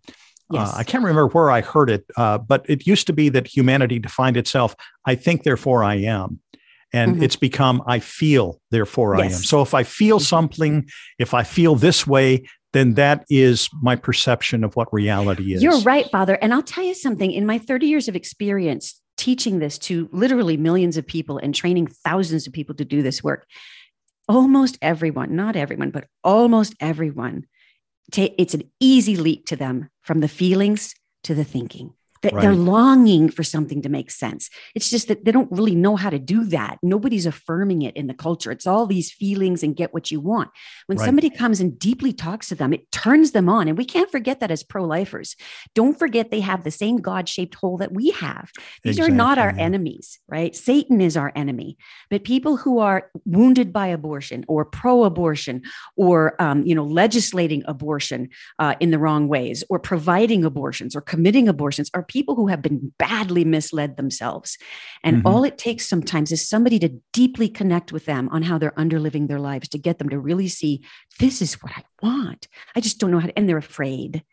yes. 0.50 0.70
uh, 0.70 0.78
I 0.78 0.84
can't 0.84 1.04
remember 1.04 1.28
where 1.28 1.50
I 1.50 1.62
heard 1.62 1.90
it, 1.90 2.06
uh, 2.18 2.38
but 2.38 2.66
it 2.70 2.88
used 2.88 3.08
to 3.08 3.14
be 3.14 3.30
that 3.30 3.48
humanity 3.48 4.00
defined 4.00 4.38
itself. 4.38 4.76
I 5.06 5.16
think, 5.16 5.44
therefore 5.44 5.84
I 5.84 5.96
am. 5.96 6.40
And 6.94 7.18
Mhm. 7.18 7.24
it's 7.24 7.36
become 7.36 7.84
I 7.86 8.00
feel, 8.00 8.62
therefore 8.72 9.16
I 9.18 9.26
am. 9.26 9.30
So 9.44 9.62
if 9.62 9.74
I 9.74 9.84
feel 9.84 10.20
Mhm. 10.20 10.24
something, 10.24 10.90
if 11.20 11.34
I 11.34 11.44
feel 11.44 11.76
this 11.76 12.08
way, 12.08 12.46
then 12.74 12.94
that 12.94 13.26
is 13.30 13.70
my 13.82 13.96
perception 13.96 14.64
of 14.64 14.76
what 14.76 14.88
reality 14.94 15.54
is. 15.54 15.64
You're 15.64 15.80
right, 15.82 16.10
Father. 16.12 16.36
And 16.42 16.54
I'll 16.54 16.62
tell 16.62 16.84
you 16.84 16.94
something 16.94 17.32
in 17.32 17.46
my 17.46 17.58
30 17.58 17.88
years 17.88 18.08
of 18.08 18.16
experience 18.16 19.02
teaching 19.18 19.60
this 19.60 19.78
to 19.80 20.08
literally 20.12 20.58
millions 20.58 20.96
of 20.96 21.06
people 21.06 21.40
and 21.40 21.54
training 21.54 21.88
thousands 21.88 22.48
of 22.48 22.54
people 22.54 22.76
to 22.76 22.86
do 22.86 23.02
this 23.02 23.24
work, 23.24 23.48
almost 24.30 24.78
everyone, 24.82 25.36
not 25.36 25.56
everyone, 25.56 25.90
but 25.90 26.06
almost 26.24 26.76
everyone, 26.80 27.46
it's 28.16 28.54
an 28.54 28.70
easy 28.80 29.16
leap 29.16 29.46
to 29.48 29.56
them 29.56 29.90
from 30.02 30.20
the 30.22 30.28
feelings 30.28 30.96
to 31.24 31.36
the 31.36 31.44
thinking. 31.44 31.94
They- 32.22 32.32
They're 32.32 32.54
longing 32.56 33.30
for 33.30 33.44
something 33.44 33.82
to 33.82 33.90
make 33.90 34.12
sense. 34.12 34.50
It's 34.76 34.90
just 34.90 35.08
that 35.08 35.26
they 35.26 35.32
don't 35.32 35.52
really 35.52 35.76
know 35.76 35.96
how 35.96 36.10
to 36.10 36.20
do 36.20 36.44
that. 36.46 36.78
Nobody's 36.84 37.26
affirming 37.26 37.82
it 37.82 37.96
in 37.96 38.08
the 38.08 38.14
culture. 38.14 38.52
It's 38.52 38.68
all 38.68 38.86
these 38.88 39.12
feelings 39.12 39.64
and 39.64 39.76
get 39.76 39.94
what 39.94 40.12
you 40.12 40.20
want. 40.20 40.50
When 40.88 40.98
Right. 40.98 41.06
somebody 41.06 41.30
comes 41.30 41.60
and 41.60 41.78
deeply 41.78 42.14
talks 42.14 42.50
to 42.50 42.56
them, 42.56 42.74
it 42.74 42.92
turns 42.92 43.32
them 43.32 43.50
on. 43.50 43.68
And 43.68 43.78
we 43.78 43.86
can't 43.86 44.12
forget 44.12 44.40
that 44.40 44.52
as 44.52 44.64
pro 44.64 44.84
lifers. 44.86 45.36
Don't 45.74 45.98
forget 45.98 46.32
they 46.32 46.40
have 46.42 46.64
the 46.64 46.72
same 46.72 46.98
God 46.98 47.28
shaped 47.30 47.56
hole 47.56 47.78
that 47.78 47.94
we 47.94 48.12
have. 48.12 48.52
These 48.84 49.00
are 49.00 49.10
not 49.10 49.38
our 49.38 49.54
enemies, 49.58 50.20
right? 50.28 50.56
Satan 50.56 51.02
is 51.02 51.16
our 51.18 51.32
enemy. 51.36 51.78
But 52.10 52.24
people 52.24 52.58
who 52.58 52.80
are 52.80 53.10
wounded 53.26 53.72
by 53.74 53.88
abortion 53.88 54.46
or 54.48 54.66
pro 54.66 55.04
abortion 55.04 55.62
or, 55.96 56.42
um, 56.42 56.66
you 56.66 56.76
know, 56.76 56.84
legislating 56.86 57.64
abortion 57.68 58.30
uh, 58.60 58.76
in 58.80 58.92
the 58.92 59.00
wrong 59.00 59.28
ways 59.28 59.64
or 59.70 59.80
providing 59.80 60.44
abortions 60.44 60.96
or 60.96 61.02
committing 61.02 61.48
abortions 61.48 61.90
are 61.94 62.04
people 62.04 62.17
who 62.26 62.48
have 62.48 62.62
been 62.62 62.92
badly 62.98 63.44
misled 63.46 63.98
themselves. 63.98 64.58
And 65.04 65.18
Mhm. 65.18 65.22
all 65.26 65.44
it 65.44 65.58
takes 65.58 65.88
sometimes 65.88 66.32
is 66.32 66.48
somebody 66.48 66.80
to 66.80 66.90
deeply 67.14 67.50
connect 67.50 67.92
with 67.92 68.06
them 68.06 68.30
on 68.30 68.44
how 68.44 68.58
they're 68.58 68.72
underliving 68.72 69.28
their 69.28 69.40
lives 69.40 69.68
to 69.70 69.78
get 69.78 70.00
them 70.00 70.10
to 70.10 70.20
really 70.20 70.48
see 70.48 70.84
this 71.20 71.42
is 71.42 71.56
what 71.56 71.72
I 71.76 71.84
want. 72.02 72.48
I 72.76 72.80
just 72.82 73.00
don't 73.00 73.12
know 73.12 73.20
how 73.20 73.28
to, 73.28 73.38
and 73.38 73.48
they're 73.48 73.58
afraid. 73.58 74.24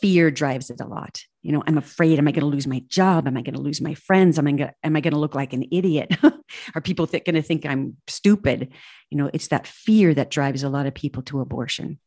Fear 0.00 0.30
drives 0.30 0.68
it 0.68 0.80
a 0.80 0.86
lot. 0.86 1.22
You 1.42 1.52
know, 1.52 1.62
I'm 1.66 1.78
afraid, 1.78 2.18
am 2.18 2.28
I 2.28 2.32
going 2.32 2.40
to 2.40 2.46
lose 2.54 2.66
my 2.66 2.82
job? 2.88 3.26
Am 3.26 3.36
I 3.36 3.42
going 3.42 3.54
to 3.54 3.60
lose 3.60 3.80
my 3.80 3.94
friends? 3.94 4.38
Am 4.38 4.46
I 4.46 4.50
going 4.52 4.68
to, 4.68 4.74
am 4.84 4.94
I 4.94 5.00
going 5.00 5.14
to 5.14 5.18
look 5.20 5.34
like 5.34 5.52
an 5.54 5.64
idiot? 5.72 6.14
Are 6.74 6.80
people 6.82 7.06
th- 7.06 7.24
going 7.24 7.34
to 7.36 7.42
think 7.42 7.64
I'm 7.64 7.96
stupid? 8.06 8.72
You 9.10 9.16
know, 9.18 9.30
it's 9.32 9.48
that 9.48 9.66
fear 9.66 10.12
that 10.12 10.30
drives 10.30 10.62
a 10.62 10.68
lot 10.68 10.86
of 10.86 10.94
people 10.94 11.22
to 11.24 11.40
abortion. 11.40 11.98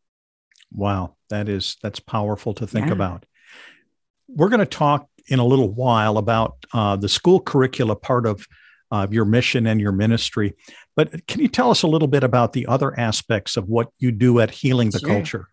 Wow, 0.71 1.15
that 1.29 1.49
is 1.49 1.77
that's 1.81 1.99
powerful 1.99 2.53
to 2.55 2.67
think 2.67 2.87
Yeah. 2.87 2.93
about. 2.93 3.25
We're 4.35 4.49
going 4.49 4.59
to 4.59 4.65
talk 4.65 5.07
in 5.27 5.39
a 5.39 5.45
little 5.45 5.69
while 5.69 6.17
about 6.17 6.65
uh, 6.73 6.95
the 6.95 7.09
school 7.09 7.39
curricula 7.39 7.95
part 7.95 8.25
of 8.25 8.47
uh, 8.91 9.07
your 9.11 9.25
mission 9.25 9.67
and 9.67 9.79
your 9.79 9.91
ministry, 9.91 10.55
but 10.95 11.27
can 11.27 11.41
you 11.41 11.47
tell 11.47 11.69
us 11.69 11.83
a 11.83 11.87
little 11.87 12.07
bit 12.07 12.23
about 12.23 12.53
the 12.53 12.65
other 12.65 12.99
aspects 12.99 13.55
of 13.55 13.69
what 13.69 13.89
you 13.99 14.11
do 14.11 14.39
at 14.39 14.49
Healing 14.49 14.89
the 14.89 14.99
Sure. 14.99 15.09
Culture? 15.09 15.47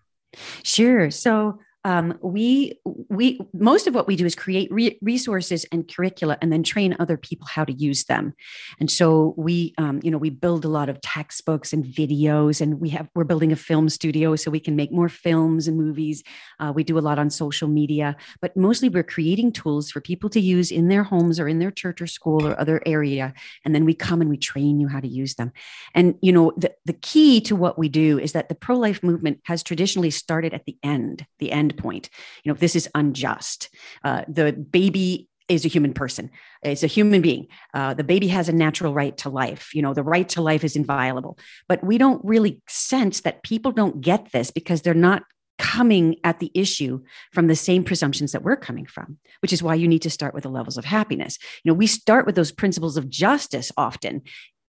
Sure. 0.62 1.10
So 1.10 1.58
um, 1.86 2.18
we 2.20 2.80
we 3.08 3.38
most 3.52 3.86
of 3.86 3.94
what 3.94 4.08
we 4.08 4.16
do 4.16 4.26
is 4.26 4.34
create 4.34 4.68
re- 4.72 4.98
resources 5.02 5.64
and 5.70 5.86
curricula, 5.86 6.36
and 6.42 6.52
then 6.52 6.64
train 6.64 6.96
other 6.98 7.16
people 7.16 7.46
how 7.46 7.64
to 7.64 7.72
use 7.72 8.06
them. 8.06 8.34
And 8.80 8.90
so 8.90 9.34
we, 9.36 9.72
um, 9.78 10.00
you 10.02 10.10
know, 10.10 10.18
we 10.18 10.30
build 10.30 10.64
a 10.64 10.68
lot 10.68 10.88
of 10.88 11.00
textbooks 11.00 11.72
and 11.72 11.84
videos, 11.84 12.60
and 12.60 12.80
we 12.80 12.88
have 12.88 13.08
we're 13.14 13.22
building 13.22 13.52
a 13.52 13.56
film 13.56 13.88
studio 13.88 14.34
so 14.34 14.50
we 14.50 14.58
can 14.58 14.74
make 14.74 14.90
more 14.90 15.08
films 15.08 15.68
and 15.68 15.78
movies. 15.78 16.24
Uh, 16.58 16.72
we 16.74 16.82
do 16.82 16.98
a 16.98 17.06
lot 17.08 17.20
on 17.20 17.30
social 17.30 17.68
media, 17.68 18.16
but 18.40 18.56
mostly 18.56 18.88
we're 18.88 19.04
creating 19.04 19.52
tools 19.52 19.88
for 19.88 20.00
people 20.00 20.28
to 20.30 20.40
use 20.40 20.72
in 20.72 20.88
their 20.88 21.04
homes 21.04 21.38
or 21.38 21.46
in 21.46 21.60
their 21.60 21.70
church 21.70 22.02
or 22.02 22.08
school 22.08 22.44
or 22.44 22.58
other 22.58 22.82
area, 22.84 23.32
and 23.64 23.76
then 23.76 23.84
we 23.84 23.94
come 23.94 24.20
and 24.20 24.28
we 24.28 24.36
train 24.36 24.80
you 24.80 24.88
how 24.88 24.98
to 24.98 25.06
use 25.06 25.36
them. 25.36 25.52
And 25.94 26.16
you 26.20 26.32
know, 26.32 26.52
the, 26.56 26.74
the 26.84 26.94
key 26.94 27.40
to 27.42 27.54
what 27.54 27.78
we 27.78 27.88
do 27.88 28.18
is 28.18 28.32
that 28.32 28.48
the 28.48 28.56
pro-life 28.56 29.04
movement 29.04 29.38
has 29.44 29.62
traditionally 29.62 30.10
started 30.10 30.52
at 30.52 30.64
the 30.64 30.76
end, 30.82 31.24
the 31.38 31.52
end 31.52 31.75
point. 31.76 32.10
You 32.42 32.52
know, 32.52 32.58
this 32.58 32.76
is 32.76 32.88
unjust. 32.94 33.68
Uh, 34.02 34.22
the 34.28 34.52
baby 34.52 35.28
is 35.48 35.64
a 35.64 35.68
human 35.68 35.92
person. 35.92 36.30
It's 36.62 36.82
a 36.82 36.88
human 36.88 37.22
being. 37.22 37.46
Uh, 37.72 37.94
the 37.94 38.04
baby 38.04 38.28
has 38.28 38.48
a 38.48 38.52
natural 38.52 38.92
right 38.92 39.16
to 39.18 39.30
life. 39.30 39.74
You 39.74 39.82
know, 39.82 39.94
the 39.94 40.02
right 40.02 40.28
to 40.30 40.42
life 40.42 40.64
is 40.64 40.74
inviolable. 40.74 41.38
But 41.68 41.84
we 41.84 41.98
don't 41.98 42.24
really 42.24 42.60
sense 42.68 43.20
that 43.20 43.44
people 43.44 43.70
don't 43.70 44.00
get 44.00 44.32
this 44.32 44.50
because 44.50 44.82
they're 44.82 44.94
not 44.94 45.22
coming 45.58 46.16
at 46.22 46.38
the 46.38 46.50
issue 46.54 47.00
from 47.32 47.46
the 47.46 47.56
same 47.56 47.82
presumptions 47.84 48.32
that 48.32 48.42
we're 48.42 48.56
coming 48.56 48.86
from, 48.86 49.18
which 49.40 49.52
is 49.52 49.62
why 49.62 49.74
you 49.74 49.88
need 49.88 50.02
to 50.02 50.10
start 50.10 50.34
with 50.34 50.42
the 50.42 50.50
levels 50.50 50.76
of 50.76 50.84
happiness. 50.84 51.38
You 51.64 51.70
know, 51.70 51.76
we 51.76 51.86
start 51.86 52.26
with 52.26 52.34
those 52.34 52.52
principles 52.52 52.96
of 52.96 53.08
justice 53.08 53.72
often. 53.76 54.22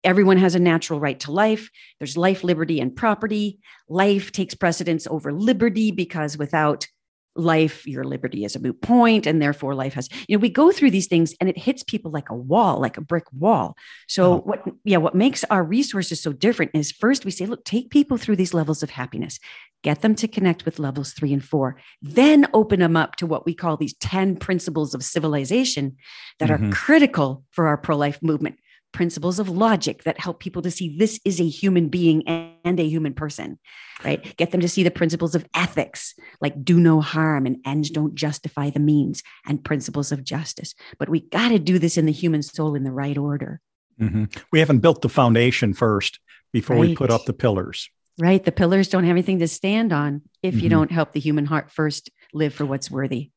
Everyone 0.02 0.36
has 0.36 0.54
a 0.54 0.58
natural 0.60 1.00
right 1.00 1.18
to 1.20 1.32
life. 1.32 1.70
There's 1.98 2.16
life, 2.16 2.44
liberty, 2.44 2.80
and 2.80 2.94
property. 2.94 3.58
Life 3.88 4.32
takes 4.32 4.54
precedence 4.54 5.06
over 5.06 5.32
liberty 5.32 5.90
because 5.90 6.36
without 6.36 6.86
life, 7.36 7.86
your 7.86 8.04
liberty 8.04 8.44
is 8.44 8.54
a 8.56 8.60
moot 8.60 8.80
point, 8.80 9.26
and 9.26 9.40
therefore 9.42 9.74
life 9.74 9.94
has. 9.94 10.08
You 10.28 10.36
know, 10.36 10.40
we 10.40 10.48
go 10.50 10.70
through 10.72 10.90
these 10.90 11.06
things, 11.06 11.34
and 11.40 11.48
it 11.48 11.58
hits 11.58 11.82
people 11.82 12.10
like 12.10 12.30
a 12.30 12.34
wall, 12.34 12.80
like 12.80 12.96
a 12.96 13.00
brick 13.00 13.24
wall. 13.32 13.76
So 14.08 14.34
Oh. 14.34 14.36
what? 14.44 14.62
Yeah, 14.84 14.98
what 14.98 15.14
makes 15.14 15.44
our 15.44 15.64
resources 15.64 16.20
so 16.20 16.32
different 16.32 16.70
is 16.74 16.92
first 16.92 17.24
we 17.24 17.30
say, 17.30 17.46
look, 17.46 17.64
take 17.64 17.90
people 17.90 18.16
through 18.16 18.36
these 18.36 18.54
levels 18.54 18.82
of 18.82 18.90
happiness, 18.90 19.38
get 19.82 20.00
them 20.02 20.14
to 20.14 20.28
connect 20.28 20.64
with 20.64 20.78
levels 20.78 21.12
three 21.12 21.32
and 21.32 21.44
four, 21.44 21.76
then 22.00 22.46
open 22.54 22.80
them 22.80 22.96
up 22.96 23.16
to 23.16 23.26
what 23.26 23.44
we 23.46 23.54
call 23.54 23.76
these 23.76 23.94
ten 23.94 24.36
principles 24.36 24.94
of 24.94 25.02
civilization 25.02 25.96
that 26.38 26.48
Mhm. 26.50 26.68
are 26.68 26.72
critical 26.72 27.44
for 27.50 27.66
our 27.66 27.76
pro-life 27.76 28.18
movement 28.22 28.56
principles 28.94 29.38
of 29.38 29.50
logic 29.50 30.04
that 30.04 30.18
help 30.18 30.40
people 30.40 30.62
to 30.62 30.70
see 30.70 30.96
this 30.96 31.20
is 31.26 31.38
a 31.40 31.46
human 31.46 31.88
being 31.88 32.26
and 32.26 32.80
a 32.80 32.88
human 32.88 33.12
person, 33.12 33.58
right? 34.02 34.34
Get 34.38 34.52
them 34.52 34.60
to 34.62 34.68
see 34.68 34.82
the 34.82 34.90
principles 34.90 35.34
of 35.34 35.44
ethics, 35.52 36.14
like 36.40 36.64
do 36.64 36.80
no 36.80 37.02
harm 37.02 37.44
and 37.44 37.58
ends 37.66 37.90
don't 37.90 38.14
justify 38.14 38.70
the 38.70 38.80
means, 38.80 39.22
and 39.46 39.62
principles 39.62 40.12
of 40.12 40.24
justice. 40.24 40.74
But 40.98 41.10
we 41.10 41.20
got 41.20 41.50
to 41.50 41.58
do 41.58 41.78
this 41.78 41.98
in 41.98 42.06
the 42.06 42.12
human 42.12 42.42
soul 42.42 42.74
in 42.74 42.84
the 42.84 42.92
right 42.92 43.18
order, 43.18 43.60
Mhm. 44.00 44.34
We 44.50 44.58
haven't 44.58 44.80
built 44.80 45.02
the 45.02 45.08
foundation 45.08 45.72
first 45.74 46.18
before 46.52 46.76
we 46.76 46.96
put 46.96 47.10
up 47.10 47.26
the 47.26 47.32
pillars. 47.32 47.90
right? 48.18 48.44
The 48.44 48.52
pillars 48.52 48.88
don't 48.88 49.02
have 49.04 49.10
anything 49.10 49.40
to 49.40 49.48
stand 49.48 49.92
on 49.92 50.22
if 50.40 50.54
you 50.62 50.68
Mhm. 50.68 50.70
don't 50.70 50.92
help 50.92 51.12
the 51.12 51.20
human 51.20 51.46
heart 51.46 51.70
first 51.72 52.10
live 52.32 52.54
for 52.54 52.64
what's 52.64 52.88
worthy. 52.88 53.30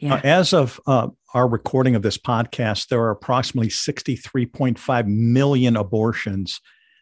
Yeah. 0.00 0.14
Uh, 0.14 0.20
as 0.24 0.52
of 0.52 0.80
uh, 0.88 1.08
our 1.34 1.46
recording 1.46 1.94
of 1.94 2.02
this 2.02 2.18
podcast, 2.18 2.88
there 2.88 3.00
are 3.00 3.10
approximately 3.10 3.68
63.5 3.68 5.06
million 5.06 5.76
abortions 5.76 6.60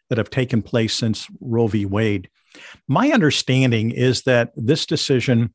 that 0.09 0.17
have 0.17 0.29
taken 0.29 0.61
place 0.61 0.93
since 0.93 1.27
Roe 1.39 1.67
v. 1.67 1.85
Wade. 1.85 2.29
My 2.87 3.11
understanding 3.11 3.91
is 3.91 4.23
that 4.23 4.51
this 4.55 4.85
decision 4.85 5.53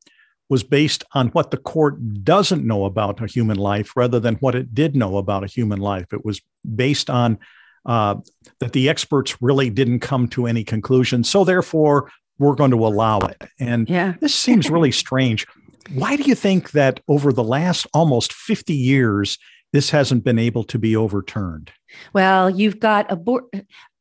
was 0.48 0.62
based 0.62 1.04
on 1.14 1.28
what 1.28 1.50
the 1.50 1.56
court 1.56 2.24
doesn't 2.24 2.66
know 2.66 2.84
about 2.84 3.22
a 3.22 3.26
human 3.26 3.56
life 3.56 3.92
rather 3.96 4.20
than 4.20 4.34
what 4.36 4.54
it 4.54 4.74
did 4.74 4.94
know 4.94 5.16
about 5.16 5.44
a 5.44 5.46
human 5.48 5.80
life. 5.80 6.12
It 6.12 6.24
was 6.24 6.40
based 6.74 7.08
on 7.08 7.38
uh, 7.86 8.16
that 8.60 8.72
the 8.72 8.88
experts 8.88 9.40
really 9.40 9.70
didn't 9.70 10.00
come 10.00 10.28
to 10.28 10.46
any 10.46 10.62
conclusion. 10.62 11.24
So, 11.24 11.44
therefore, 11.44 12.10
we're 12.38 12.54
going 12.54 12.70
to 12.70 12.86
allow 12.86 13.20
it. 13.20 13.42
And 13.58 13.88
yeah. 13.88 14.14
this 14.20 14.34
seems 14.34 14.70
really 14.70 14.92
strange. 15.04 15.46
Why 15.94 16.16
do 16.16 16.22
you 16.24 16.34
think 16.34 16.72
that 16.72 17.00
over 17.08 17.32
the 17.32 17.44
last 17.44 17.86
almost 17.92 18.32
50 18.32 18.72
years, 18.72 19.38
this 19.72 19.90
hasn't 19.90 20.24
been 20.24 20.38
able 20.38 20.64
to 20.64 20.78
be 20.78 20.94
overturned? 20.94 21.72
Well, 22.12 22.50
you've 22.50 22.78
got 22.78 23.10
abort 23.10 23.44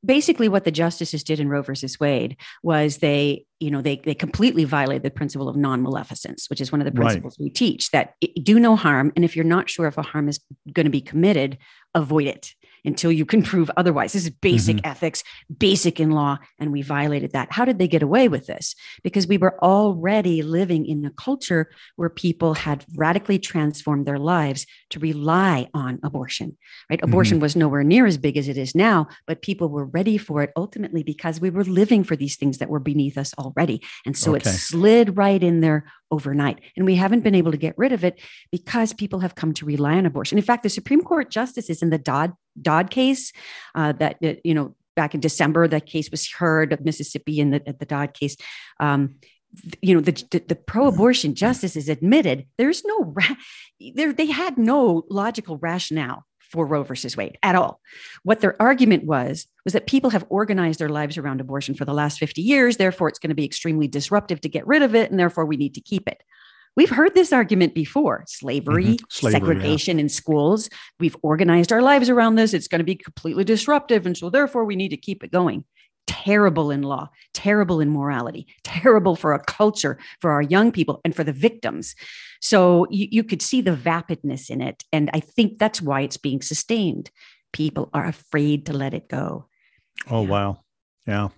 basically 0.04 0.50
what 0.50 0.64
the 0.64 0.72
justices 0.72 1.24
did 1.24 1.40
in 1.40 1.48
Roe 1.48 1.62
versus 1.62 2.00
Wade 2.00 2.38
was 2.64 2.98
they, 2.98 3.46
you 3.60 3.70
know, 3.70 3.82
they 3.82 3.98
they 3.98 4.16
completely 4.16 4.64
violated 4.64 5.04
the 5.04 5.12
principle 5.12 5.48
of 5.48 5.56
non-maleficence, 5.56 6.50
which 6.50 6.62
is 6.62 6.72
one 6.72 6.82
of 6.82 6.86
the 6.86 6.92
principles 6.92 7.38
right. 7.40 7.46
we 7.46 7.50
teach 7.50 7.92
that 7.92 8.16
do 8.42 8.60
no 8.60 8.76
harm, 8.76 9.12
and 9.16 9.24
if 9.24 9.36
you're 9.36 9.46
not 9.46 9.70
sure 9.70 9.88
if 9.88 9.98
a 9.98 10.02
harm 10.02 10.28
is 10.28 10.40
going 10.74 10.86
to 10.86 10.92
be 10.92 11.02
committed, 11.02 11.58
avoid 11.94 12.28
it 12.28 12.54
until 12.84 13.12
you 13.12 13.26
can 13.26 13.44
prove 13.44 13.70
otherwise. 13.78 14.14
This 14.14 14.24
is 14.24 14.30
basic 14.30 14.78
mm-hmm. 14.78 14.90
ethics, 14.90 15.24
basic 15.56 16.00
in 16.00 16.12
law, 16.12 16.38
and 16.60 16.72
we 16.72 16.82
violated 16.82 17.32
that. 17.34 17.52
How 17.52 17.66
did 17.66 17.80
they 17.80 17.88
get 17.88 18.04
away 18.04 18.28
with 18.28 18.48
this? 18.48 18.76
Because 19.04 19.28
we 19.28 19.38
were 19.38 19.62
already 19.64 20.42
living 20.42 20.86
in 20.86 21.06
a 21.06 21.12
culture 21.12 21.70
where 21.96 22.10
people 22.10 22.54
had 22.54 22.86
radically 22.96 23.40
transformed 23.40 24.06
their 24.06 24.20
lives 24.20 24.66
to 24.92 25.00
rely 25.00 25.68
on 25.74 26.00
abortion, 26.04 26.58
right? 26.90 27.00
Mm-hmm. 27.00 27.10
Abortion 27.10 27.40
was 27.40 27.56
nowhere 27.56 27.84
near 27.84 28.06
as 28.06 28.18
big 28.18 28.38
as 28.38 28.48
it 28.48 28.58
is 28.58 28.76
now, 28.76 29.08
but 29.28 29.42
people 29.42 29.70
were 29.70 29.86
ready 29.86 30.18
for 30.18 30.42
it 30.42 30.52
ultimately 30.56 31.04
because 31.04 31.40
we 31.40 31.50
were 31.50 31.64
living 31.64 32.04
for 32.04 32.16
these 32.16 32.36
things 32.36 32.58
that 32.58 32.70
were 32.70 32.80
beneath 32.80 33.18
us 33.18 33.34
already. 33.36 33.82
And 34.06 34.18
so 34.18 34.36
okay. 34.36 34.50
it 34.50 34.54
slid 34.54 35.18
right 35.18 35.42
in 35.42 35.62
there 35.62 35.86
overnight. 36.12 36.60
And 36.76 36.86
we 36.86 36.96
haven't 36.96 37.22
been 37.22 37.36
able 37.36 37.52
to 37.52 37.58
get 37.58 37.78
rid 37.78 37.92
of 37.92 38.04
it 38.04 38.20
because 38.52 38.94
people 38.94 39.20
have 39.20 39.36
come 39.36 39.54
to 39.54 39.66
rely 39.66 39.96
on 39.96 40.06
abortion. 40.06 40.38
In 40.38 40.44
fact, 40.44 40.64
the 40.64 40.70
Supreme 40.70 41.02
Court 41.02 41.32
justices 41.32 41.82
in 41.82 41.90
the 41.90 41.98
Dobbs 41.98 42.34
Dobbs 42.60 42.90
case 42.90 43.34
uh, 43.76 43.94
that, 43.94 44.18
you 44.44 44.54
know, 44.54 44.76
back 44.96 45.14
in 45.14 45.20
December, 45.20 45.68
that 45.68 45.86
case 45.86 46.10
was 46.12 46.30
heard 46.30 46.74
of 46.74 46.84
Mississippi 46.84 47.40
in 47.40 47.52
the, 47.52 47.76
the 47.80 47.86
Dobbs 47.86 48.20
case. 48.20 48.36
Um, 48.80 49.16
you 49.82 49.94
know 49.94 50.00
the, 50.00 50.14
the, 50.32 50.40
the 50.48 50.56
pro-abortion 50.56 51.36
justices 51.36 51.90
admitted 51.90 52.46
there's 52.58 52.86
no 52.86 53.04
ra- 53.04 53.36
there 53.96 54.14
they 54.14 54.28
had 54.28 54.58
no 54.58 55.04
logical 55.10 55.58
rationale 55.58 56.26
for 56.52 56.66
Roe 56.66 56.84
versus 56.84 57.16
Wade 57.16 57.38
at 57.42 57.56
all. 57.56 57.80
What 58.24 58.42
their 58.42 58.62
argument 58.62 59.06
was 59.06 59.48
was 59.64 59.74
that 59.74 59.88
people 59.88 60.10
have 60.10 60.26
organized 60.30 60.80
their 60.80 60.90
lives 60.90 61.18
around 61.18 61.40
abortion 61.40 61.76
for 61.76 61.86
the 61.86 61.94
last 61.94 62.20
50 62.20 62.42
years, 62.42 62.78
therefore 62.78 63.08
it's 63.08 63.20
going 63.20 63.30
to 63.30 63.36
be 63.36 63.46
extremely 63.46 63.88
disruptive 63.88 64.42
to 64.42 64.50
get 64.50 64.68
rid 64.68 64.82
of 64.82 64.94
it 64.94 65.10
and 65.10 65.20
therefore 65.20 65.46
we 65.46 65.56
need 65.56 65.74
to 65.76 65.82
keep 65.82 66.08
it. 66.08 66.22
We've 66.78 66.90
heard 66.90 67.14
this 67.14 67.34
argument 67.34 67.74
before 67.74 68.24
slavery, 68.28 68.86
mm-hmm. 68.86 69.06
slavery 69.10 69.40
segregation 69.40 69.98
yeah. 69.98 70.04
in 70.04 70.10
schools. 70.10 70.70
We've 71.00 71.18
organized 71.22 71.74
our 71.74 71.82
lives 71.82 72.10
around 72.10 72.36
this. 72.36 72.54
It's 72.54 72.68
going 72.68 72.80
to 72.80 72.86
be 72.86 72.96
completely 72.96 73.44
disruptive. 73.44 74.06
And 74.06 74.18
so, 74.18 74.30
therefore, 74.30 74.64
we 74.64 74.76
need 74.76 74.90
to 74.90 74.98
keep 74.98 75.24
it 75.24 75.32
going. 75.32 75.66
Terrible 76.08 76.72
in 76.72 76.82
law, 76.82 77.10
terrible 77.34 77.82
in 77.82 77.90
morality, 77.90 78.48
terrible 78.64 79.16
for 79.16 79.34
a 79.34 79.44
culture, 79.44 80.00
for 80.20 80.32
our 80.32 80.42
young 80.42 80.72
people, 80.72 81.02
and 81.04 81.16
for 81.16 81.24
the 81.24 81.34
victims. 81.34 81.96
So, 82.40 82.88
you, 82.90 83.08
you 83.12 83.24
could 83.24 83.42
see 83.42 83.62
the 83.62 83.76
vapidness 83.76 84.50
in 84.50 84.62
it. 84.62 84.84
And 84.94 85.10
I 85.14 85.20
think 85.20 85.58
that's 85.58 85.82
why 85.82 86.02
it's 86.02 86.18
being 86.18 86.42
sustained. 86.42 87.12
People 87.52 87.90
are 87.94 88.06
afraid 88.06 88.68
to 88.68 88.74
let 88.74 88.94
it 88.94 89.10
go. 89.10 89.48
Oh, 90.10 90.22
wow. 90.22 90.62
Yeah. 91.08 91.30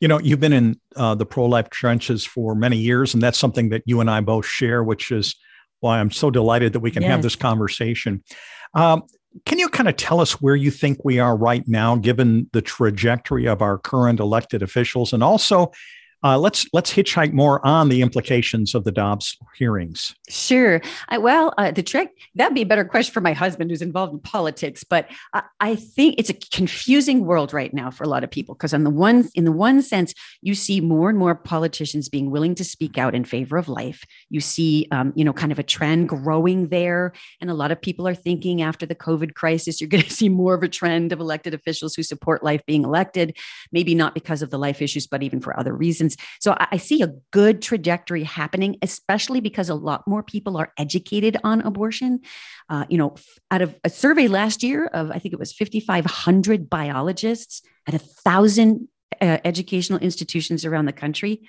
You 0.00 0.08
know, 0.08 0.18
you've 0.20 0.40
been 0.40 0.52
in 0.52 0.80
uh, 0.96 1.14
the 1.14 1.26
pro 1.26 1.44
life 1.46 1.70
trenches 1.70 2.24
for 2.24 2.54
many 2.54 2.78
years, 2.78 3.14
and 3.14 3.22
that's 3.22 3.38
something 3.38 3.68
that 3.68 3.82
you 3.84 4.00
and 4.00 4.10
I 4.10 4.20
both 4.20 4.46
share, 4.46 4.82
which 4.82 5.10
is 5.10 5.34
why 5.80 5.98
I'm 5.98 6.10
so 6.10 6.30
delighted 6.30 6.72
that 6.72 6.80
we 6.80 6.90
can 6.90 7.02
yes. 7.02 7.10
have 7.10 7.22
this 7.22 7.36
conversation. 7.36 8.22
Um, 8.74 9.02
can 9.44 9.58
you 9.58 9.68
kind 9.68 9.88
of 9.88 9.96
tell 9.96 10.20
us 10.20 10.40
where 10.40 10.56
you 10.56 10.70
think 10.70 11.04
we 11.04 11.18
are 11.18 11.36
right 11.36 11.66
now, 11.66 11.96
given 11.96 12.48
the 12.52 12.62
trajectory 12.62 13.46
of 13.46 13.62
our 13.62 13.78
current 13.78 14.20
elected 14.20 14.62
officials, 14.62 15.12
and 15.12 15.22
also 15.22 15.72
uh, 16.24 16.38
let's 16.38 16.66
let's 16.72 16.92
hitchhike 16.92 17.32
more 17.32 17.64
on 17.66 17.88
the 17.88 18.00
implications 18.00 18.74
of 18.74 18.84
the 18.84 18.92
Dobbs 18.92 19.36
hearings. 19.56 20.14
Sure. 20.28 20.80
I, 21.08 21.18
well, 21.18 21.52
uh, 21.58 21.72
the 21.72 21.82
trick 21.82 22.10
that'd 22.36 22.54
be 22.54 22.62
a 22.62 22.66
better 22.66 22.84
question 22.84 23.12
for 23.12 23.20
my 23.20 23.32
husband, 23.32 23.70
who's 23.70 23.82
involved 23.82 24.12
in 24.12 24.20
politics. 24.20 24.84
But 24.84 25.10
I, 25.32 25.42
I 25.60 25.74
think 25.74 26.14
it's 26.18 26.30
a 26.30 26.34
confusing 26.34 27.24
world 27.24 27.52
right 27.52 27.74
now 27.74 27.90
for 27.90 28.04
a 28.04 28.08
lot 28.08 28.22
of 28.22 28.30
people 28.30 28.54
because, 28.54 28.72
on 28.72 28.84
the 28.84 28.90
one 28.90 29.28
in 29.34 29.44
the 29.44 29.52
one 29.52 29.82
sense, 29.82 30.14
you 30.42 30.54
see 30.54 30.80
more 30.80 31.10
and 31.10 31.18
more 31.18 31.34
politicians 31.34 32.08
being 32.08 32.30
willing 32.30 32.54
to 32.54 32.64
speak 32.64 32.98
out 32.98 33.14
in 33.14 33.24
favor 33.24 33.56
of 33.56 33.68
life. 33.68 34.04
You 34.30 34.40
see, 34.40 34.86
um, 34.92 35.12
you 35.16 35.24
know, 35.24 35.32
kind 35.32 35.50
of 35.50 35.58
a 35.58 35.64
trend 35.64 36.08
growing 36.08 36.68
there, 36.68 37.12
and 37.40 37.50
a 37.50 37.54
lot 37.54 37.72
of 37.72 37.80
people 37.80 38.06
are 38.06 38.14
thinking 38.14 38.62
after 38.62 38.86
the 38.86 38.94
COVID 38.94 39.34
crisis, 39.34 39.80
you're 39.80 39.88
going 39.92 40.04
to 40.04 40.10
see 40.10 40.28
more 40.28 40.54
of 40.54 40.62
a 40.62 40.68
trend 40.68 41.10
of 41.12 41.18
elected 41.18 41.52
officials 41.52 41.96
who 41.96 42.04
support 42.04 42.44
life 42.44 42.64
being 42.64 42.84
elected. 42.84 43.36
Maybe 43.72 43.94
not 43.96 44.14
because 44.14 44.40
of 44.42 44.50
the 44.50 44.58
life 44.58 44.80
issues, 44.80 45.08
but 45.08 45.24
even 45.24 45.40
for 45.40 45.58
other 45.58 45.74
reasons. 45.74 46.11
So 46.40 46.52
I, 46.52 46.68
I 46.72 46.76
see 46.76 47.02
a 47.02 47.14
good 47.30 47.62
trajectory 47.62 48.24
happening, 48.24 48.76
especially 48.82 49.40
because 49.40 49.68
a 49.68 49.74
lot 49.74 50.06
more 50.06 50.22
people 50.22 50.56
are 50.56 50.72
educated 50.78 51.36
on 51.44 51.60
abortion. 51.60 52.20
Uh, 52.68 52.84
you 52.88 52.98
know, 52.98 53.16
out 53.50 53.62
of 53.62 53.74
a 53.84 53.90
survey 53.90 54.28
last 54.28 54.62
year 54.62 54.86
of, 54.86 55.10
I 55.10 55.18
think 55.18 55.32
it 55.32 55.38
was 55.38 55.52
5,500 55.52 56.70
biologists 56.70 57.62
at 57.86 57.94
a 57.94 57.98
thousand 57.98 58.88
uh, 59.20 59.38
educational 59.44 59.98
institutions 60.00 60.64
around 60.64 60.86
the 60.86 60.92
country, 60.92 61.42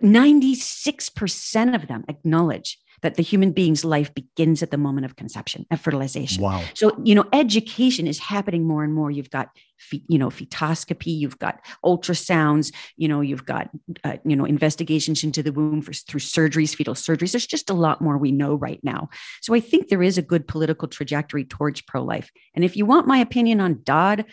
96% 0.00 1.74
of 1.74 1.86
them 1.88 2.04
acknowledge 2.08 2.78
that 3.02 3.16
the 3.16 3.22
human 3.22 3.50
being's 3.52 3.84
life 3.84 4.14
begins 4.14 4.62
at 4.62 4.70
the 4.70 4.78
moment 4.78 5.04
of 5.04 5.16
conception, 5.16 5.66
at 5.70 5.80
fertilization. 5.80 6.42
Wow. 6.42 6.62
So, 6.74 6.96
you 7.04 7.14
know, 7.14 7.24
education 7.32 8.06
is 8.06 8.18
happening 8.18 8.64
more 8.64 8.84
and 8.84 8.94
more. 8.94 9.10
You've 9.10 9.30
got, 9.30 9.50
you 9.90 10.18
know, 10.18 10.28
fetoscopy, 10.28 11.18
you've 11.18 11.38
got 11.38 11.60
ultrasounds, 11.84 12.72
you 12.96 13.08
know, 13.08 13.20
you've 13.20 13.44
got, 13.44 13.70
uh, 14.04 14.16
you 14.24 14.36
know, 14.36 14.44
investigations 14.44 15.24
into 15.24 15.42
the 15.42 15.52
womb 15.52 15.82
for, 15.82 15.92
through 15.92 16.20
surgeries, 16.20 16.74
fetal 16.74 16.94
surgeries. 16.94 17.32
There's 17.32 17.46
just 17.46 17.70
a 17.70 17.74
lot 17.74 18.00
more 18.00 18.18
we 18.18 18.32
know 18.32 18.54
right 18.54 18.80
now. 18.82 19.08
So 19.40 19.54
I 19.54 19.60
think 19.60 19.88
there 19.88 20.02
is 20.02 20.18
a 20.18 20.22
good 20.22 20.46
political 20.46 20.88
trajectory 20.88 21.44
towards 21.44 21.80
pro 21.80 22.02
life. 22.02 22.30
And 22.54 22.64
if 22.64 22.76
you 22.76 22.86
want 22.86 23.06
my 23.06 23.18
opinion 23.18 23.60
on 23.60 23.80
Dodd, 23.84 24.24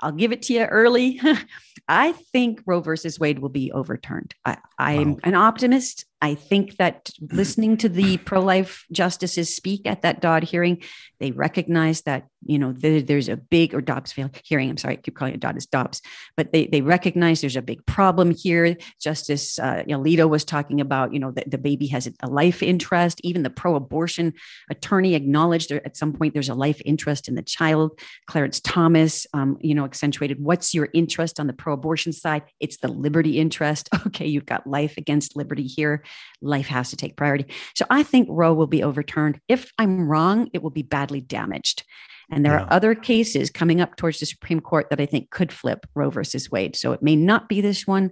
I'll 0.00 0.12
give 0.12 0.32
it 0.32 0.42
to 0.42 0.52
you 0.52 0.64
early. 0.64 1.20
I 1.88 2.12
think 2.12 2.60
Roe 2.66 2.80
versus 2.80 3.18
Wade 3.18 3.38
will 3.38 3.48
be 3.48 3.72
overturned. 3.72 4.34
I, 4.44 4.58
am 4.78 5.14
wow. 5.14 5.20
an 5.24 5.34
optimist. 5.34 6.04
I 6.20 6.34
think 6.34 6.76
that 6.76 7.10
listening 7.20 7.76
to 7.78 7.88
the 7.88 8.16
pro 8.24 8.40
life 8.40 8.84
justices 8.92 9.54
speak 9.54 9.86
at 9.86 10.02
that 10.02 10.20
Dodd 10.20 10.42
hearing, 10.42 10.82
they 11.20 11.30
recognize 11.30 12.02
that, 12.02 12.26
you 12.44 12.58
know, 12.58 12.72
there, 12.72 13.00
there's 13.00 13.28
a 13.28 13.36
big, 13.36 13.74
or 13.74 13.80
Dobbs 13.80 14.14
hearing, 14.44 14.68
I'm 14.68 14.76
sorry, 14.76 14.95
I 14.96 15.00
keep 15.00 15.14
calling 15.14 15.34
it 15.34 15.44
it's 15.44 15.66
Dobbs, 15.66 16.02
but 16.36 16.52
they, 16.52 16.66
they 16.66 16.80
recognize 16.80 17.40
there's 17.40 17.56
a 17.56 17.62
big 17.62 17.84
problem 17.86 18.30
here. 18.30 18.76
Justice 19.00 19.58
uh, 19.58 19.84
Alito 19.88 20.28
was 20.28 20.44
talking 20.44 20.80
about, 20.80 21.12
you 21.12 21.20
know, 21.20 21.30
that 21.32 21.50
the 21.50 21.58
baby 21.58 21.86
has 21.88 22.08
a 22.22 22.26
life 22.28 22.62
interest. 22.62 23.20
Even 23.22 23.42
the 23.42 23.50
pro 23.50 23.76
abortion 23.76 24.34
attorney 24.70 25.14
acknowledged 25.14 25.70
there, 25.70 25.84
at 25.86 25.96
some 25.96 26.12
point 26.12 26.34
there's 26.34 26.48
a 26.48 26.54
life 26.54 26.80
interest 26.84 27.28
in 27.28 27.34
the 27.34 27.42
child. 27.42 27.98
Clarence 28.26 28.60
Thomas, 28.60 29.26
um, 29.32 29.56
you 29.60 29.74
know, 29.74 29.84
accentuated 29.84 30.42
what's 30.42 30.74
your 30.74 30.88
interest 30.92 31.38
on 31.38 31.46
the 31.46 31.52
pro 31.52 31.74
abortion 31.74 32.12
side? 32.12 32.42
It's 32.60 32.78
the 32.78 32.88
liberty 32.88 33.38
interest. 33.38 33.88
Okay, 34.06 34.26
you've 34.26 34.46
got 34.46 34.66
life 34.66 34.96
against 34.96 35.36
liberty 35.36 35.64
here 35.64 36.04
life 36.40 36.66
has 36.68 36.90
to 36.90 36.96
take 36.96 37.16
priority. 37.16 37.46
So 37.74 37.84
I 37.90 38.02
think 38.02 38.28
Roe 38.30 38.54
will 38.54 38.66
be 38.66 38.82
overturned. 38.82 39.40
If 39.48 39.72
I'm 39.78 40.08
wrong, 40.08 40.48
it 40.52 40.62
will 40.62 40.70
be 40.70 40.82
badly 40.82 41.20
damaged. 41.20 41.84
And 42.30 42.44
there 42.44 42.54
yeah. 42.54 42.64
are 42.64 42.72
other 42.72 42.94
cases 42.94 43.50
coming 43.50 43.80
up 43.80 43.96
towards 43.96 44.18
the 44.18 44.26
Supreme 44.26 44.60
Court 44.60 44.90
that 44.90 45.00
I 45.00 45.06
think 45.06 45.30
could 45.30 45.52
flip 45.52 45.86
Roe 45.94 46.10
versus 46.10 46.50
Wade. 46.50 46.74
So 46.74 46.92
it 46.92 47.02
may 47.02 47.14
not 47.14 47.48
be 47.48 47.60
this 47.60 47.86
one, 47.86 48.10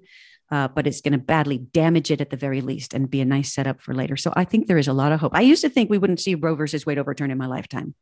uh, 0.51 0.69
but 0.69 0.87
it's 0.87 1.01
going 1.01 1.13
to 1.13 1.19
badly 1.19 1.59
damage 1.59 2.11
it 2.11 2.21
at 2.21 2.31
the 2.31 2.37
very 2.37 2.61
least 2.61 2.95
and 2.95 3.11
be 3.11 3.21
a 3.21 3.25
nice 3.25 3.53
setup 3.53 3.81
for 3.81 3.93
later. 3.93 4.17
So 4.17 4.33
I 4.37 4.45
think 4.45 4.67
there 4.67 4.79
is 4.79 4.89
a 4.89 4.93
lot 4.93 5.13
of 5.13 5.21
hope. 5.21 5.35
I 5.35 5.41
used 5.41 5.63
to 5.63 5.69
think 5.69 5.91
we 5.91 5.99
wouldn't 5.99 6.21
see 6.21 6.37
Roe 6.37 6.55
versus 6.55 6.87
Wade 6.87 6.99
overturned 6.99 7.33
in 7.33 7.39
my 7.39 7.47
lifetime. 7.47 7.95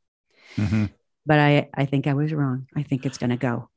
Mm-hmm. 0.56 0.86
But 1.24 1.38
I, 1.38 1.70
I 1.74 1.86
think 1.86 2.06
I 2.06 2.14
was 2.14 2.32
wrong. 2.32 2.66
I 2.76 2.82
think 2.82 3.06
it's 3.06 3.18
going 3.18 3.30
to 3.30 3.36
go. 3.36 3.70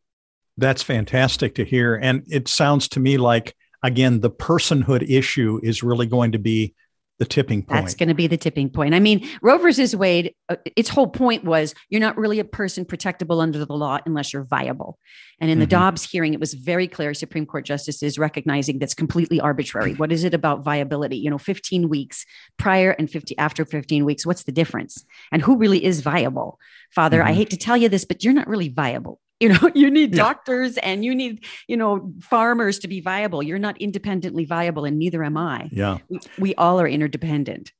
That's 0.57 0.83
fantastic 0.83 1.55
to 1.55 1.63
hear. 1.63 1.95
And 1.95 2.23
it 2.29 2.47
sounds 2.47 2.89
to 2.89 2.99
me 2.99 3.17
like 3.17 3.55
again, 3.85 4.19
the 4.19 4.31
personhood 4.31 5.07
issue 5.07 5.59
is 5.61 5.83
really 5.83 6.07
going 6.07 6.31
to 6.31 6.39
be 6.39 6.73
the 7.17 7.25
tipping 7.25 7.63
point. 7.63 7.81
That's 7.81 7.95
going 7.95 8.09
to 8.09 8.15
be 8.15 8.27
the 8.27 8.37
tipping 8.37 8.69
point. 8.69 8.93
I 8.93 8.99
mean, 8.99 9.27
Roe 9.41 9.57
versus 9.57 9.95
Wade, 9.95 10.33
uh, 10.49 10.57
its 10.75 10.89
whole 10.89 11.07
point 11.07 11.45
was 11.45 11.73
you're 11.89 12.01
not 12.01 12.17
really 12.17 12.39
a 12.39 12.45
person 12.45 12.83
protectable 12.83 13.41
under 13.41 13.63
the 13.63 13.73
law 13.73 13.99
unless 14.05 14.33
you're 14.33 14.43
viable. 14.43 14.99
And 15.39 15.49
in 15.49 15.59
the 15.59 15.65
mm-hmm. 15.65 15.71
Dobbs 15.71 16.03
hearing, 16.03 16.33
it 16.33 16.39
was 16.39 16.53
very 16.53 16.87
clear 16.87 17.13
Supreme 17.13 17.45
Court 17.45 17.65
justices 17.65 18.19
recognizing 18.19 18.79
that's 18.79 18.93
completely 18.93 19.39
arbitrary. 19.39 19.93
What 20.05 20.11
is 20.11 20.23
it 20.23 20.33
about 20.33 20.63
viability? 20.63 21.17
You 21.17 21.31
know, 21.31 21.37
15 21.37 21.89
weeks 21.89 22.25
prior 22.57 22.91
and 22.91 23.09
50 23.09 23.37
after 23.37 23.65
15 23.65 24.05
weeks, 24.05 24.25
what's 24.25 24.43
the 24.43 24.51
difference? 24.51 25.03
And 25.31 25.41
who 25.41 25.57
really 25.57 25.83
is 25.83 26.01
viable? 26.01 26.59
Father, 26.91 27.19
mm-hmm. 27.19 27.29
I 27.29 27.33
hate 27.33 27.49
to 27.51 27.57
tell 27.57 27.77
you 27.77 27.89
this, 27.89 28.05
but 28.05 28.23
you're 28.23 28.33
not 28.33 28.47
really 28.47 28.69
viable 28.69 29.19
you 29.39 29.49
know 29.49 29.71
you 29.75 29.89
need 29.89 30.11
yeah. 30.11 30.23
doctors 30.23 30.77
and 30.77 31.03
you 31.03 31.13
need 31.13 31.43
you 31.67 31.77
know 31.77 32.11
farmers 32.21 32.79
to 32.79 32.87
be 32.87 32.99
viable. 33.01 33.43
You're 33.43 33.59
not 33.59 33.77
independently 33.81 34.45
viable 34.45 34.85
and 34.85 34.97
neither 34.97 35.23
am 35.23 35.37
i. 35.37 35.69
Yeah. 35.71 35.97
We, 36.09 36.19
we 36.39 36.55
all 36.55 36.79
are 36.79 36.87
interdependent. 36.87 37.71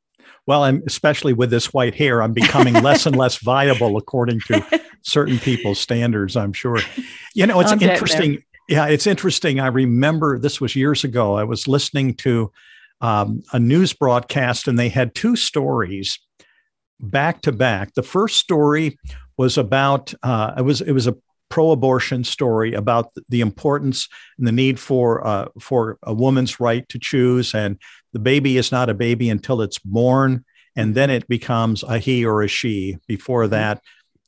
Well 0.47 0.63
i'm 0.63 0.83
especially 0.87 1.33
with 1.33 1.49
this 1.49 1.73
white 1.73 1.95
hair 1.95 2.21
i'm 2.21 2.33
becoming 2.33 2.73
less 2.81 3.05
and 3.05 3.15
less 3.15 3.37
viable 3.43 3.97
according 3.97 4.39
to 4.47 4.81
certain 5.03 5.39
people's 5.39 5.79
standards 5.79 6.35
i'm 6.35 6.53
sure. 6.53 6.79
You 7.33 7.45
know 7.47 7.59
it's 7.59 7.71
I'll 7.71 7.81
interesting. 7.81 8.43
Yeah 8.67 8.87
it's 8.87 9.07
interesting. 9.07 9.59
I 9.59 9.67
remember 9.67 10.39
this 10.39 10.59
was 10.59 10.75
years 10.75 11.03
ago 11.03 11.35
i 11.35 11.43
was 11.43 11.67
listening 11.67 12.15
to 12.15 12.51
um, 13.01 13.43
a 13.53 13.59
news 13.59 13.93
broadcast 13.93 14.67
and 14.67 14.79
they 14.79 14.89
had 14.89 15.13
two 15.13 15.35
stories 15.35 16.17
back 16.99 17.41
to 17.41 17.51
back. 17.51 17.93
The 17.93 18.03
first 18.03 18.37
story 18.37 18.97
was 19.37 19.57
about 19.57 20.13
uh, 20.23 20.53
it 20.57 20.61
was 20.61 20.81
it 20.81 20.93
was 20.93 21.07
a 21.07 21.15
pro-abortion 21.55 22.21
story 22.21 22.73
about 22.73 23.13
the 23.29 23.39
importance 23.39 24.09
and 24.37 24.45
the 24.45 24.51
need 24.51 24.77
for 24.77 25.25
uh, 25.25 25.47
for 25.57 25.97
a 26.03 26.13
woman's 26.13 26.59
right 26.59 26.87
to 26.89 26.99
choose, 26.99 27.55
and 27.55 27.79
the 28.11 28.19
baby 28.19 28.57
is 28.57 28.73
not 28.73 28.89
a 28.89 28.93
baby 28.93 29.29
until 29.29 29.61
it's 29.61 29.79
born, 29.79 30.43
and 30.75 30.93
then 30.95 31.09
it 31.09 31.25
becomes 31.29 31.81
a 31.83 31.97
he 31.97 32.25
or 32.25 32.41
a 32.41 32.47
she. 32.49 32.97
Before 33.07 33.43
mm-hmm. 33.43 33.51
that, 33.51 33.81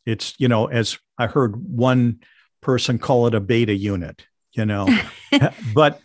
it's 0.06 0.36
you 0.38 0.48
know, 0.48 0.68
as 0.68 0.98
I 1.18 1.28
heard 1.28 1.58
one 1.58 2.22
person 2.62 2.98
call 2.98 3.28
it 3.28 3.36
a 3.36 3.42
beta 3.42 3.76
unit, 3.76 4.26
you 4.54 4.66
know, 4.66 4.88
but. 5.74 6.00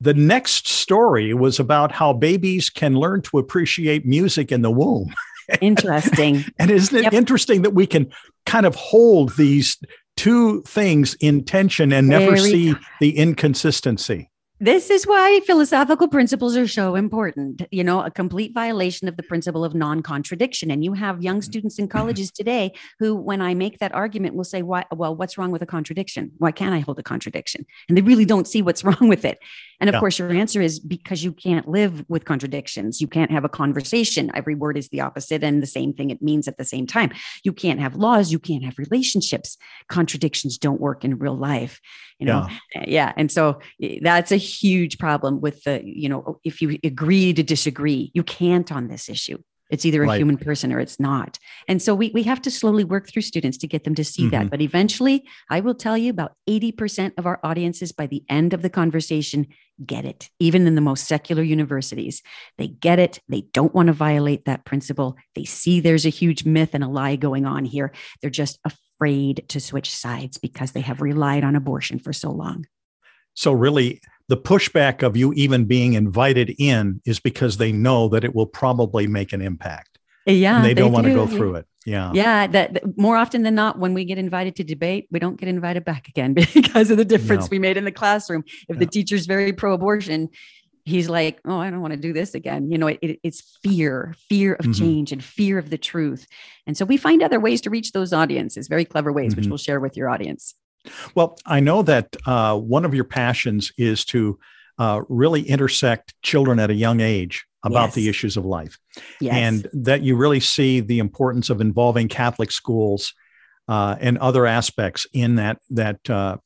The 0.00 0.12
next 0.12 0.68
story 0.68 1.32
was 1.32 1.60
about 1.60 1.90
how 1.90 2.12
babies 2.12 2.68
can 2.68 2.94
learn 2.94 3.22
to 3.22 3.38
appreciate 3.38 4.04
music 4.04 4.52
in 4.52 4.60
the 4.60 4.70
womb. 4.70 5.14
Interesting. 5.62 6.44
and 6.58 6.70
isn't 6.70 6.98
it 6.98 7.04
yep. 7.04 7.12
interesting 7.14 7.62
that 7.62 7.70
we 7.70 7.86
can 7.86 8.12
kind 8.44 8.66
of 8.66 8.74
hold 8.74 9.34
these 9.36 9.78
two 10.16 10.62
things 10.62 11.14
in 11.20 11.44
tension 11.44 11.92
and 11.92 12.08
never 12.08 12.36
see 12.36 12.74
the 13.00 13.16
inconsistency. 13.16 14.30
This 14.60 14.88
is 14.88 15.04
why 15.04 15.40
philosophical 15.44 16.06
principles 16.06 16.56
are 16.56 16.68
so 16.68 16.94
important. 16.94 17.66
You 17.72 17.82
know, 17.82 18.02
a 18.02 18.10
complete 18.10 18.54
violation 18.54 19.08
of 19.08 19.16
the 19.16 19.22
principle 19.24 19.64
of 19.64 19.74
non 19.74 20.00
contradiction. 20.00 20.70
And 20.70 20.84
you 20.84 20.92
have 20.92 21.22
young 21.22 21.38
mm-hmm. 21.38 21.42
students 21.42 21.78
in 21.78 21.88
colleges 21.88 22.30
today 22.30 22.72
who, 23.00 23.16
when 23.16 23.42
I 23.42 23.52
make 23.54 23.78
that 23.80 23.92
argument, 23.92 24.36
will 24.36 24.44
say, 24.44 24.62
Why, 24.62 24.84
well, 24.92 25.14
what's 25.16 25.36
wrong 25.36 25.50
with 25.50 25.60
a 25.62 25.66
contradiction? 25.66 26.30
Why 26.38 26.52
can't 26.52 26.72
I 26.72 26.78
hold 26.78 27.00
a 27.00 27.02
contradiction? 27.02 27.66
And 27.88 27.98
they 27.98 28.02
really 28.02 28.24
don't 28.24 28.46
see 28.46 28.62
what's 28.62 28.84
wrong 28.84 29.08
with 29.08 29.24
it. 29.24 29.38
And 29.80 29.88
of 29.88 29.94
yeah. 29.94 30.00
course, 30.00 30.18
your 30.18 30.32
answer 30.32 30.60
is 30.60 30.78
because 30.78 31.24
you 31.24 31.32
can't 31.32 31.68
live 31.68 32.04
with 32.08 32.24
contradictions. 32.24 33.00
You 33.00 33.08
can't 33.08 33.30
have 33.30 33.44
a 33.44 33.48
conversation. 33.48 34.30
Every 34.34 34.54
word 34.54 34.76
is 34.76 34.88
the 34.88 35.00
opposite 35.00 35.42
and 35.42 35.62
the 35.62 35.66
same 35.66 35.92
thing 35.92 36.10
it 36.10 36.22
means 36.22 36.48
at 36.48 36.58
the 36.58 36.64
same 36.64 36.86
time. 36.86 37.12
You 37.42 37.52
can't 37.52 37.80
have 37.80 37.96
laws. 37.96 38.32
You 38.32 38.38
can't 38.38 38.64
have 38.64 38.78
relationships. 38.78 39.56
Contradictions 39.88 40.58
don't 40.58 40.80
work 40.80 41.04
in 41.04 41.18
real 41.18 41.36
life. 41.36 41.80
You 42.18 42.26
know, 42.26 42.48
yeah. 42.74 42.84
yeah. 42.86 43.12
And 43.16 43.30
so 43.30 43.60
eh, 43.82 43.98
that's 44.00 44.30
a 44.30 44.36
huge 44.36 44.98
problem 44.98 45.40
with 45.40 45.62
the, 45.64 45.82
you 45.84 46.08
know, 46.08 46.38
if 46.44 46.62
you 46.62 46.78
agree 46.84 47.32
to 47.32 47.42
disagree, 47.42 48.10
you 48.14 48.22
can't 48.22 48.70
on 48.70 48.88
this 48.88 49.08
issue. 49.08 49.38
It's 49.70 49.84
either 49.84 50.02
a 50.02 50.06
right. 50.06 50.18
human 50.18 50.36
person 50.36 50.72
or 50.72 50.78
it's 50.78 51.00
not. 51.00 51.38
And 51.68 51.80
so 51.80 51.94
we, 51.94 52.10
we 52.14 52.22
have 52.24 52.42
to 52.42 52.50
slowly 52.50 52.84
work 52.84 53.08
through 53.08 53.22
students 53.22 53.56
to 53.58 53.66
get 53.66 53.84
them 53.84 53.94
to 53.94 54.04
see 54.04 54.22
mm-hmm. 54.22 54.30
that. 54.30 54.50
But 54.50 54.60
eventually, 54.60 55.24
I 55.50 55.60
will 55.60 55.74
tell 55.74 55.96
you 55.96 56.10
about 56.10 56.34
80% 56.48 57.12
of 57.16 57.26
our 57.26 57.40
audiences 57.42 57.90
by 57.92 58.06
the 58.06 58.22
end 58.28 58.52
of 58.52 58.62
the 58.62 58.70
conversation 58.70 59.46
get 59.84 60.04
it, 60.04 60.30
even 60.38 60.66
in 60.66 60.74
the 60.74 60.80
most 60.80 61.08
secular 61.08 61.42
universities. 61.42 62.22
They 62.58 62.68
get 62.68 62.98
it. 62.98 63.20
They 63.28 63.42
don't 63.52 63.74
want 63.74 63.88
to 63.88 63.92
violate 63.92 64.44
that 64.44 64.64
principle. 64.64 65.16
They 65.34 65.44
see 65.44 65.80
there's 65.80 66.06
a 66.06 66.10
huge 66.10 66.44
myth 66.44 66.70
and 66.74 66.84
a 66.84 66.88
lie 66.88 67.16
going 67.16 67.46
on 67.46 67.64
here. 67.64 67.92
They're 68.20 68.30
just 68.30 68.58
afraid 68.64 69.44
to 69.48 69.60
switch 69.60 69.94
sides 69.94 70.38
because 70.38 70.72
they 70.72 70.82
have 70.82 71.00
relied 71.00 71.44
on 71.44 71.56
abortion 71.56 71.98
for 71.98 72.12
so 72.12 72.30
long. 72.30 72.66
So, 73.34 73.50
really, 73.52 74.00
the 74.28 74.36
pushback 74.36 75.02
of 75.02 75.16
you 75.16 75.32
even 75.34 75.64
being 75.64 75.94
invited 75.94 76.54
in 76.58 77.00
is 77.04 77.20
because 77.20 77.58
they 77.58 77.72
know 77.72 78.08
that 78.08 78.24
it 78.24 78.34
will 78.34 78.46
probably 78.46 79.06
make 79.06 79.32
an 79.32 79.42
impact. 79.42 79.98
Yeah. 80.26 80.56
And 80.56 80.64
they 80.64 80.74
don't 80.74 80.92
want 80.92 81.06
to 81.06 81.14
go 81.14 81.26
through 81.26 81.56
it. 81.56 81.66
Yeah. 81.84 82.10
Yeah. 82.14 82.46
That, 82.46 82.74
that, 82.74 82.98
more 82.98 83.16
often 83.16 83.42
than 83.42 83.54
not, 83.54 83.78
when 83.78 83.92
we 83.92 84.06
get 84.06 84.16
invited 84.16 84.56
to 84.56 84.64
debate, 84.64 85.06
we 85.10 85.18
don't 85.18 85.38
get 85.38 85.48
invited 85.48 85.84
back 85.84 86.08
again 86.08 86.32
because 86.54 86.90
of 86.90 86.96
the 86.96 87.04
difference 87.04 87.44
no. 87.44 87.48
we 87.50 87.58
made 87.58 87.76
in 87.76 87.84
the 87.84 87.92
classroom. 87.92 88.44
If 88.68 88.76
no. 88.76 88.80
the 88.80 88.86
teacher's 88.86 89.26
very 89.26 89.52
pro 89.52 89.74
abortion, 89.74 90.30
he's 90.86 91.08
like, 91.08 91.40
oh, 91.44 91.58
I 91.58 91.70
don't 91.70 91.80
want 91.80 91.92
to 91.92 92.00
do 92.00 92.12
this 92.12 92.34
again. 92.34 92.70
You 92.70 92.78
know, 92.78 92.86
it, 92.86 92.98
it, 93.02 93.20
it's 93.22 93.58
fear, 93.62 94.14
fear 94.28 94.54
of 94.54 94.66
mm-hmm. 94.66 94.72
change 94.72 95.12
and 95.12 95.22
fear 95.22 95.58
of 95.58 95.70
the 95.70 95.78
truth. 95.78 96.26
And 96.66 96.76
so 96.76 96.84
we 96.84 96.96
find 96.96 97.22
other 97.22 97.40
ways 97.40 97.60
to 97.62 97.70
reach 97.70 97.92
those 97.92 98.12
audiences, 98.12 98.68
very 98.68 98.84
clever 98.84 99.12
ways, 99.12 99.32
mm-hmm. 99.32 99.42
which 99.42 99.48
we'll 99.48 99.58
share 99.58 99.80
with 99.80 99.96
your 99.96 100.08
audience. 100.08 100.54
Well, 101.14 101.38
I 101.46 101.60
know 101.60 101.82
that 101.82 102.16
uh, 102.26 102.58
one 102.58 102.84
of 102.84 102.94
your 102.94 103.04
passions 103.04 103.72
is 103.78 104.04
to 104.06 104.38
uh, 104.78 105.02
really 105.08 105.42
intersect 105.42 106.14
children 106.22 106.58
at 106.58 106.70
a 106.70 106.74
young 106.74 107.00
age 107.00 107.44
about 107.62 107.86
yes. 107.86 107.94
the 107.94 108.08
issues 108.08 108.36
of 108.36 108.44
life. 108.44 108.78
Yes. 109.20 109.34
And 109.34 109.68
that 109.84 110.02
you 110.02 110.16
really 110.16 110.40
see 110.40 110.80
the 110.80 110.98
importance 110.98 111.48
of 111.50 111.60
involving 111.60 112.08
Catholic 112.08 112.52
schools 112.52 113.14
uh, 113.68 113.96
and 114.00 114.18
other 114.18 114.46
aspects 114.46 115.06
in 115.12 115.36
that, 115.36 115.58
that 115.70 116.10
uh, 116.10 116.36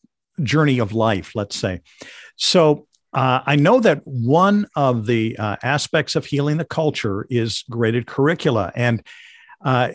journey 0.43 0.79
of 0.79 0.93
life, 0.93 1.33
let's 1.35 1.57
say. 1.57 1.81
So 2.37 2.87
uh, 3.13 3.41
I 3.45 3.57
know 3.57 3.81
that 3.81 4.03
one 4.05 4.67
of 4.77 5.07
the 5.07 5.37
uh, 5.39 5.57
aspects 5.63 6.15
of 6.15 6.27
healing 6.27 6.59
the 6.59 6.65
culture 6.65 7.27
is 7.31 7.65
graded 7.71 8.07
curricula. 8.07 8.71
And 8.77 9.03
uh, 9.65 9.93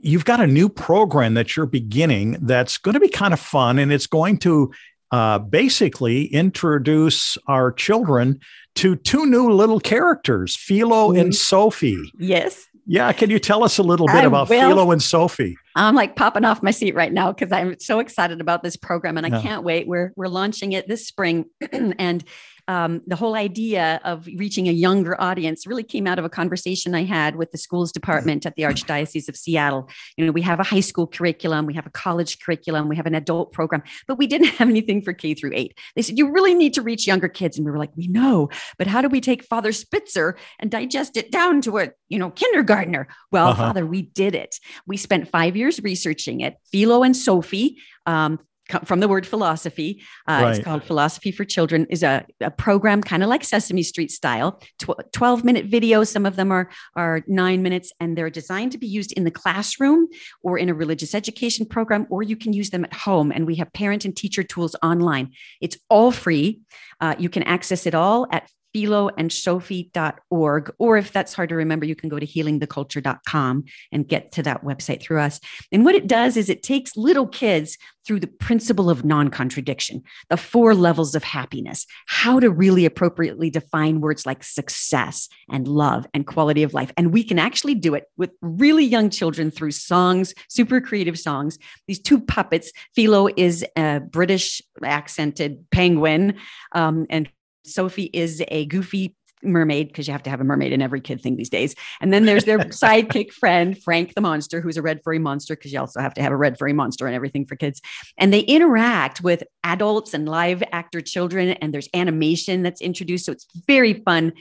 you've 0.00 0.24
got 0.24 0.40
a 0.40 0.46
new 0.46 0.68
program 0.68 1.34
that 1.34 1.56
you're 1.56 1.66
beginning 1.66 2.38
that's 2.42 2.78
going 2.78 2.94
to 2.94 3.00
be 3.00 3.08
kind 3.08 3.32
of 3.32 3.40
fun 3.40 3.78
and 3.78 3.92
it's 3.92 4.06
going 4.06 4.38
to 4.38 4.72
uh, 5.10 5.38
basically 5.38 6.24
introduce 6.26 7.36
our 7.46 7.70
children 7.70 8.40
to 8.74 8.96
two 8.96 9.26
new 9.26 9.50
little 9.50 9.80
characters, 9.80 10.56
Philo 10.56 11.10
mm-hmm. 11.10 11.20
and 11.20 11.34
Sophie. 11.34 12.10
Yes. 12.18 12.66
Yeah. 12.86 13.12
Can 13.12 13.30
you 13.30 13.38
tell 13.38 13.62
us 13.62 13.78
a 13.78 13.82
little 13.82 14.06
bit 14.06 14.16
I 14.16 14.24
about 14.24 14.48
will. 14.48 14.60
Philo 14.60 14.90
and 14.90 15.02
Sophie? 15.02 15.56
I'm 15.76 15.94
like 15.94 16.16
popping 16.16 16.44
off 16.44 16.62
my 16.62 16.70
seat 16.70 16.94
right 16.94 17.12
now 17.12 17.32
because 17.32 17.52
I'm 17.52 17.78
so 17.78 18.00
excited 18.00 18.40
about 18.40 18.62
this 18.62 18.76
program 18.76 19.16
and 19.16 19.26
I 19.26 19.28
yeah. 19.28 19.42
can't 19.42 19.62
wait. 19.62 19.86
We're 19.86 20.12
we're 20.16 20.28
launching 20.28 20.72
it 20.72 20.88
this 20.88 21.06
spring 21.06 21.44
and 21.72 22.24
um, 22.68 23.02
the 23.06 23.16
whole 23.16 23.34
idea 23.34 24.00
of 24.04 24.26
reaching 24.26 24.68
a 24.68 24.72
younger 24.72 25.20
audience 25.20 25.66
really 25.66 25.82
came 25.82 26.06
out 26.06 26.18
of 26.18 26.24
a 26.24 26.28
conversation 26.28 26.94
I 26.94 27.04
had 27.04 27.36
with 27.36 27.50
the 27.50 27.58
schools 27.58 27.92
department 27.92 28.46
at 28.46 28.54
the 28.56 28.62
Archdiocese 28.62 29.28
of 29.28 29.36
Seattle. 29.36 29.88
You 30.16 30.26
know, 30.26 30.32
we 30.32 30.42
have 30.42 30.60
a 30.60 30.64
high 30.64 30.80
school 30.80 31.06
curriculum, 31.06 31.66
we 31.66 31.74
have 31.74 31.86
a 31.86 31.90
college 31.90 32.38
curriculum, 32.40 32.88
we 32.88 32.96
have 32.96 33.06
an 33.06 33.14
adult 33.14 33.52
program, 33.52 33.82
but 34.06 34.18
we 34.18 34.26
didn't 34.26 34.46
have 34.58 34.68
anything 34.68 35.02
for 35.02 35.12
K 35.12 35.34
through 35.34 35.52
eight. 35.54 35.76
They 35.96 36.02
said, 36.02 36.18
you 36.18 36.30
really 36.30 36.54
need 36.54 36.74
to 36.74 36.82
reach 36.82 37.06
younger 37.06 37.28
kids. 37.28 37.56
And 37.56 37.64
we 37.64 37.72
were 37.72 37.78
like, 37.78 37.96
we 37.96 38.06
know, 38.06 38.48
but 38.78 38.86
how 38.86 39.02
do 39.02 39.08
we 39.08 39.20
take 39.20 39.42
Father 39.42 39.72
Spitzer 39.72 40.36
and 40.58 40.70
digest 40.70 41.16
it 41.16 41.30
down 41.30 41.60
to 41.62 41.78
a, 41.78 41.90
you 42.08 42.18
know, 42.18 42.30
kindergartner? 42.30 43.08
Well, 43.30 43.48
uh-huh. 43.48 43.66
Father, 43.68 43.86
we 43.86 44.02
did 44.02 44.34
it. 44.34 44.58
We 44.86 44.96
spent 44.96 45.28
five 45.28 45.56
years 45.56 45.82
researching 45.82 46.40
it. 46.40 46.56
Philo 46.70 47.02
and 47.02 47.16
Sophie, 47.16 47.78
um, 48.06 48.38
from 48.84 49.00
the 49.00 49.08
word 49.08 49.26
philosophy. 49.26 50.02
Uh, 50.26 50.40
right. 50.42 50.56
It's 50.56 50.64
called 50.64 50.84
Philosophy 50.84 51.32
for 51.32 51.44
Children. 51.44 51.86
is 51.90 52.02
a, 52.02 52.24
a 52.40 52.50
program 52.50 53.02
kind 53.02 53.22
of 53.22 53.28
like 53.28 53.44
Sesame 53.44 53.82
Street 53.82 54.10
style. 54.10 54.60
Tw- 54.78 55.12
Twelve 55.12 55.44
minute 55.44 55.70
videos. 55.70 56.08
Some 56.08 56.26
of 56.26 56.36
them 56.36 56.50
are 56.52 56.70
are 56.96 57.22
nine 57.26 57.62
minutes, 57.62 57.92
and 58.00 58.16
they're 58.16 58.30
designed 58.30 58.72
to 58.72 58.78
be 58.78 58.86
used 58.86 59.12
in 59.12 59.24
the 59.24 59.30
classroom 59.30 60.08
or 60.42 60.58
in 60.58 60.68
a 60.68 60.74
religious 60.74 61.14
education 61.14 61.66
program, 61.66 62.06
or 62.10 62.22
you 62.22 62.36
can 62.36 62.52
use 62.52 62.70
them 62.70 62.84
at 62.84 62.92
home. 62.92 63.32
And 63.32 63.46
we 63.46 63.56
have 63.56 63.72
parent 63.72 64.04
and 64.04 64.16
teacher 64.16 64.42
tools 64.42 64.74
online. 64.82 65.32
It's 65.60 65.78
all 65.88 66.10
free. 66.10 66.60
Uh, 67.00 67.14
you 67.18 67.28
can 67.28 67.42
access 67.42 67.86
it 67.86 67.94
all 67.94 68.26
at 68.30 68.48
philoandsophie.org. 68.74 70.74
Or 70.78 70.96
if 70.96 71.12
that's 71.12 71.34
hard 71.34 71.50
to 71.50 71.54
remember, 71.54 71.86
you 71.86 71.94
can 71.94 72.08
go 72.08 72.18
to 72.18 72.26
healingtheculture.com 72.26 73.64
and 73.92 74.08
get 74.08 74.32
to 74.32 74.42
that 74.42 74.64
website 74.64 75.02
through 75.02 75.20
us. 75.20 75.40
And 75.70 75.84
what 75.84 75.94
it 75.94 76.06
does 76.06 76.36
is 76.36 76.48
it 76.48 76.62
takes 76.62 76.96
little 76.96 77.26
kids 77.26 77.76
through 78.04 78.20
the 78.20 78.26
principle 78.26 78.90
of 78.90 79.04
non 79.04 79.28
contradiction, 79.28 80.02
the 80.28 80.36
four 80.36 80.74
levels 80.74 81.14
of 81.14 81.22
happiness, 81.22 81.86
how 82.06 82.40
to 82.40 82.50
really 82.50 82.84
appropriately 82.84 83.50
define 83.50 84.00
words 84.00 84.26
like 84.26 84.42
success 84.42 85.28
and 85.50 85.68
love 85.68 86.06
and 86.12 86.26
quality 86.26 86.62
of 86.62 86.74
life. 86.74 86.92
And 86.96 87.12
we 87.12 87.24
can 87.24 87.38
actually 87.38 87.74
do 87.74 87.94
it 87.94 88.04
with 88.16 88.30
really 88.40 88.84
young 88.84 89.10
children 89.10 89.50
through 89.50 89.72
songs, 89.72 90.34
super 90.48 90.80
creative 90.80 91.18
songs. 91.18 91.58
These 91.86 92.00
two 92.00 92.20
puppets, 92.20 92.72
Philo 92.94 93.28
is 93.36 93.64
a 93.76 94.00
British 94.00 94.62
accented 94.82 95.64
penguin, 95.70 96.36
um, 96.72 97.06
and 97.08 97.28
Sophie 97.64 98.10
is 98.12 98.42
a 98.48 98.66
goofy 98.66 99.16
mermaid 99.42 99.88
because 99.88 100.06
you 100.06 100.12
have 100.12 100.22
to 100.22 100.30
have 100.30 100.40
a 100.40 100.44
mermaid 100.44 100.72
in 100.72 100.82
every 100.82 101.00
kid 101.00 101.20
thing 101.20 101.36
these 101.36 101.50
days. 101.50 101.74
And 102.00 102.12
then 102.12 102.24
there's 102.24 102.44
their 102.44 102.58
sidekick 102.58 103.32
friend, 103.32 103.80
Frank 103.82 104.14
the 104.14 104.20
monster, 104.20 104.60
who's 104.60 104.76
a 104.76 104.82
red 104.82 105.00
furry 105.02 105.18
monster 105.18 105.56
because 105.56 105.72
you 105.72 105.80
also 105.80 106.00
have 106.00 106.14
to 106.14 106.22
have 106.22 106.32
a 106.32 106.36
red 106.36 106.58
furry 106.58 106.72
monster 106.72 107.06
and 107.06 107.14
everything 107.14 107.44
for 107.44 107.56
kids. 107.56 107.80
And 108.18 108.32
they 108.32 108.40
interact 108.40 109.20
with 109.20 109.42
adults 109.64 110.14
and 110.14 110.28
live 110.28 110.62
actor 110.72 111.00
children, 111.00 111.50
and 111.50 111.72
there's 111.72 111.88
animation 111.94 112.62
that's 112.62 112.80
introduced. 112.80 113.26
So 113.26 113.32
it's 113.32 113.46
very 113.66 113.94
fun, 113.94 114.32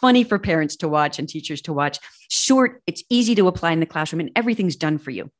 funny 0.00 0.24
for 0.24 0.38
parents 0.38 0.76
to 0.76 0.88
watch 0.88 1.18
and 1.18 1.28
teachers 1.28 1.62
to 1.62 1.72
watch. 1.72 1.98
Short, 2.28 2.82
it's 2.86 3.02
easy 3.10 3.34
to 3.36 3.48
apply 3.48 3.72
in 3.72 3.80
the 3.80 3.86
classroom, 3.86 4.20
and 4.20 4.30
everything's 4.36 4.76
done 4.76 4.98
for 4.98 5.10
you. 5.10 5.30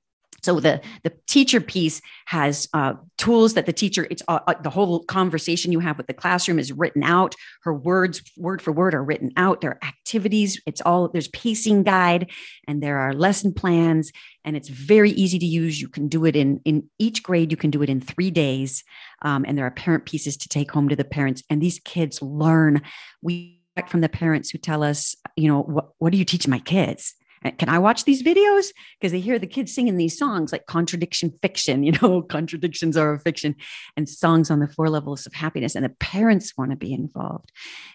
So 0.49 0.61
the 0.61 0.81
the 1.03 1.13
teacher 1.27 1.61
piece 1.61 2.01
has 2.25 2.71
uh, 2.73 2.95
tools 3.19 3.53
that 3.53 3.67
the 3.67 3.73
teacher 3.75 4.07
it's 4.11 4.23
uh, 4.29 4.39
uh, 4.47 4.55
the 4.63 4.71
whole 4.71 5.05
conversation 5.05 5.73
you 5.73 5.81
have 5.81 5.99
with 5.99 6.07
the 6.07 6.15
classroom 6.15 6.59
is 6.59 6.73
written 6.73 7.03
out. 7.03 7.35
Her 7.65 7.75
words 7.75 8.23
word 8.39 8.63
for 8.63 8.73
word 8.73 8.95
are 8.95 9.05
written 9.05 9.31
out. 9.37 9.61
There 9.61 9.73
are 9.73 9.87
activities. 9.87 10.59
It's 10.65 10.81
all 10.81 11.09
there's 11.09 11.29
pacing 11.29 11.83
guide 11.83 12.31
and 12.67 12.83
there 12.83 12.97
are 12.97 13.13
lesson 13.13 13.53
plans 13.53 14.11
and 14.43 14.57
it's 14.57 14.71
very 14.71 15.11
easy 15.11 15.39
to 15.39 15.45
use. 15.45 15.83
You 15.83 15.89
can 15.91 16.09
do 16.09 16.25
it 16.25 16.35
in 16.35 16.63
in 16.65 16.89
each 16.99 17.23
grade. 17.23 17.51
You 17.51 17.59
can 17.59 17.71
do 17.71 17.83
it 17.83 17.91
in 17.91 18.01
three 18.01 18.31
days, 18.31 18.85
um, 19.21 19.45
and 19.47 19.59
there 19.59 19.67
are 19.67 19.71
parent 19.71 20.07
pieces 20.07 20.39
to 20.39 20.49
take 20.49 20.71
home 20.71 20.89
to 20.89 20.97
the 20.97 21.05
parents. 21.05 21.43
And 21.51 21.61
these 21.61 21.79
kids 21.81 22.23
learn. 22.23 22.81
We 23.21 23.61
from 23.87 24.01
the 24.01 24.09
parents 24.09 24.49
who 24.49 24.57
tell 24.57 24.83
us, 24.83 25.15
you 25.37 25.47
know, 25.47 25.61
what 25.61 25.91
what 25.99 26.11
do 26.11 26.17
you 26.17 26.25
teach 26.25 26.49
my 26.49 26.59
kids? 26.59 27.15
Can 27.59 27.69
I 27.69 27.79
watch 27.79 28.05
these 28.05 28.23
videos? 28.23 28.69
Because 28.99 29.13
they 29.13 29.21
hear 29.21 29.39
the 29.39 29.47
kids 29.47 29.75
singing 29.75 29.97
these 29.97 30.19
songs 30.19 30.53
like 30.53 30.67
contradiction 30.67 31.33
fiction, 31.43 31.83
you 31.85 31.93
know, 31.93 32.23
contradictions 32.23 32.97
are 32.97 33.15
a 33.15 33.21
fiction, 33.21 33.55
and 33.97 34.09
songs 34.09 34.51
on 34.51 34.61
the 34.61 34.69
four 34.69 34.89
levels 34.89 35.27
of 35.27 35.35
happiness. 35.35 35.75
And 35.75 35.85
the 35.85 35.91
parents 35.91 36.57
want 36.57 36.71
to 36.71 36.77
be 36.77 36.93
involved. 36.93 37.53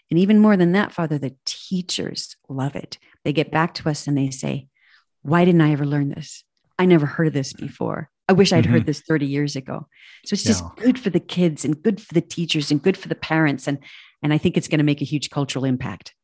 And 0.10 0.20
even 0.20 0.40
more 0.40 0.58
than 0.58 0.74
that, 0.74 0.92
Father, 0.92 1.18
the 1.18 1.36
teachers 1.46 2.36
love 2.50 2.76
it. 2.76 2.98
They 3.24 3.34
get 3.34 3.52
back 3.52 3.74
to 3.76 3.90
us 3.90 4.08
and 4.08 4.18
they 4.18 4.30
say, 4.30 4.68
Why 5.22 5.46
didn't 5.46 5.62
I 5.62 5.72
ever 5.72 5.86
learn 5.86 6.10
this? 6.10 6.44
I 6.78 6.86
never 6.86 7.06
heard 7.06 7.28
of 7.28 7.34
this 7.34 7.54
before. 7.54 8.10
I 8.30 8.34
wish 8.34 8.54
I'd 8.54 8.64
mm-hmm. 8.64 8.74
heard 8.74 8.86
this 8.86 9.02
30 9.02 9.26
years 9.26 9.56
ago. 9.56 9.88
So 10.26 10.34
it's 10.34 10.44
just 10.44 10.64
yeah. 10.64 10.84
good 10.84 11.00
for 11.00 11.10
the 11.10 11.20
kids 11.20 11.66
and 11.66 11.82
good 11.82 12.02
for 12.02 12.14
the 12.14 12.22
teachers 12.22 12.72
and 12.72 12.82
good 12.82 12.98
for 12.98 13.10
the 13.10 13.16
parents. 13.16 13.68
And, 13.68 13.80
and 14.22 14.34
I 14.34 14.38
think 14.38 14.56
it's 14.56 14.68
going 14.68 14.80
to 14.80 14.86
make 14.86 15.02
a 15.02 15.06
huge 15.06 15.30
cultural 15.30 15.66
impact. 15.66 16.16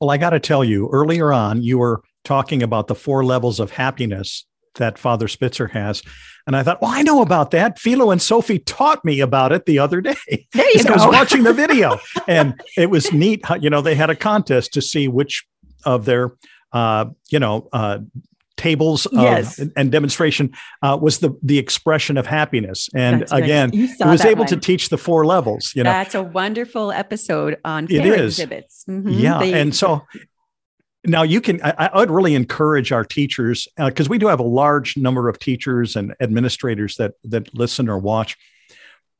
Well, 0.00 0.10
I 0.10 0.16
got 0.16 0.30
to 0.30 0.40
tell 0.40 0.62
you, 0.62 0.88
earlier 0.92 1.32
on, 1.32 1.62
you 1.62 1.78
were 1.78 2.02
talking 2.24 2.62
about 2.62 2.86
the 2.86 2.94
four 2.94 3.24
levels 3.24 3.60
of 3.60 3.72
happiness 3.72 4.46
that 4.76 4.98
Father 4.98 5.28
Spitzer 5.28 5.68
has. 5.68 6.02
And 6.46 6.56
I 6.56 6.62
thought, 6.62 6.80
well, 6.82 6.90
I 6.90 7.02
know 7.02 7.22
about 7.22 7.50
that. 7.52 7.78
Philo 7.78 8.10
and 8.10 8.20
Sophie 8.20 8.58
taught 8.58 9.04
me 9.04 9.20
about 9.20 9.52
it 9.52 9.66
the 9.66 9.78
other 9.78 10.00
day. 10.00 10.16
There 10.52 10.70
you 10.74 10.84
go. 10.84 10.94
I 10.94 10.96
was 10.96 11.06
watching 11.12 11.42
the 11.44 11.52
video, 11.52 11.98
and 12.26 12.60
it 12.76 12.90
was 12.90 13.12
neat. 13.12 13.44
You 13.60 13.70
know, 13.70 13.80
they 13.80 13.94
had 13.94 14.10
a 14.10 14.16
contest 14.16 14.74
to 14.74 14.82
see 14.82 15.08
which 15.08 15.44
of 15.84 16.04
their, 16.04 16.32
uh, 16.72 17.06
you 17.30 17.38
know, 17.38 17.68
uh, 17.72 18.00
tables 18.56 19.06
yes. 19.12 19.58
of, 19.58 19.72
and 19.76 19.90
demonstration 19.90 20.52
uh, 20.82 20.98
was 21.00 21.18
the 21.18 21.36
the 21.42 21.58
expression 21.58 22.16
of 22.16 22.26
happiness. 22.26 22.88
And 22.94 23.22
That's 23.22 23.32
again, 23.32 23.70
it 23.72 24.06
was 24.06 24.24
able 24.24 24.40
one. 24.40 24.48
to 24.48 24.56
teach 24.56 24.88
the 24.88 24.98
four 24.98 25.24
levels. 25.26 25.72
You 25.74 25.84
know, 25.84 25.90
That's 25.90 26.14
a 26.14 26.22
wonderful 26.22 26.92
episode 26.92 27.58
on 27.64 27.84
it 27.84 28.04
is. 28.06 28.38
exhibits. 28.38 28.84
Mm-hmm. 28.88 29.08
Yeah, 29.08 29.38
they, 29.38 29.54
and 29.54 29.74
so 29.74 30.02
now 31.04 31.22
you 31.22 31.40
can 31.40 31.60
I, 31.62 31.90
I, 31.92 31.98
would 31.98 32.10
really 32.10 32.34
encourage 32.34 32.92
our 32.92 33.04
teachers 33.04 33.68
because 33.76 34.06
uh, 34.06 34.10
we 34.10 34.18
do 34.18 34.28
have 34.28 34.40
a 34.40 34.44
large 34.44 34.96
number 34.96 35.28
of 35.28 35.38
teachers 35.38 35.96
and 35.96 36.14
administrators 36.20 36.96
that 36.96 37.14
that 37.24 37.52
listen 37.54 37.88
or 37.88 37.98
watch. 37.98 38.36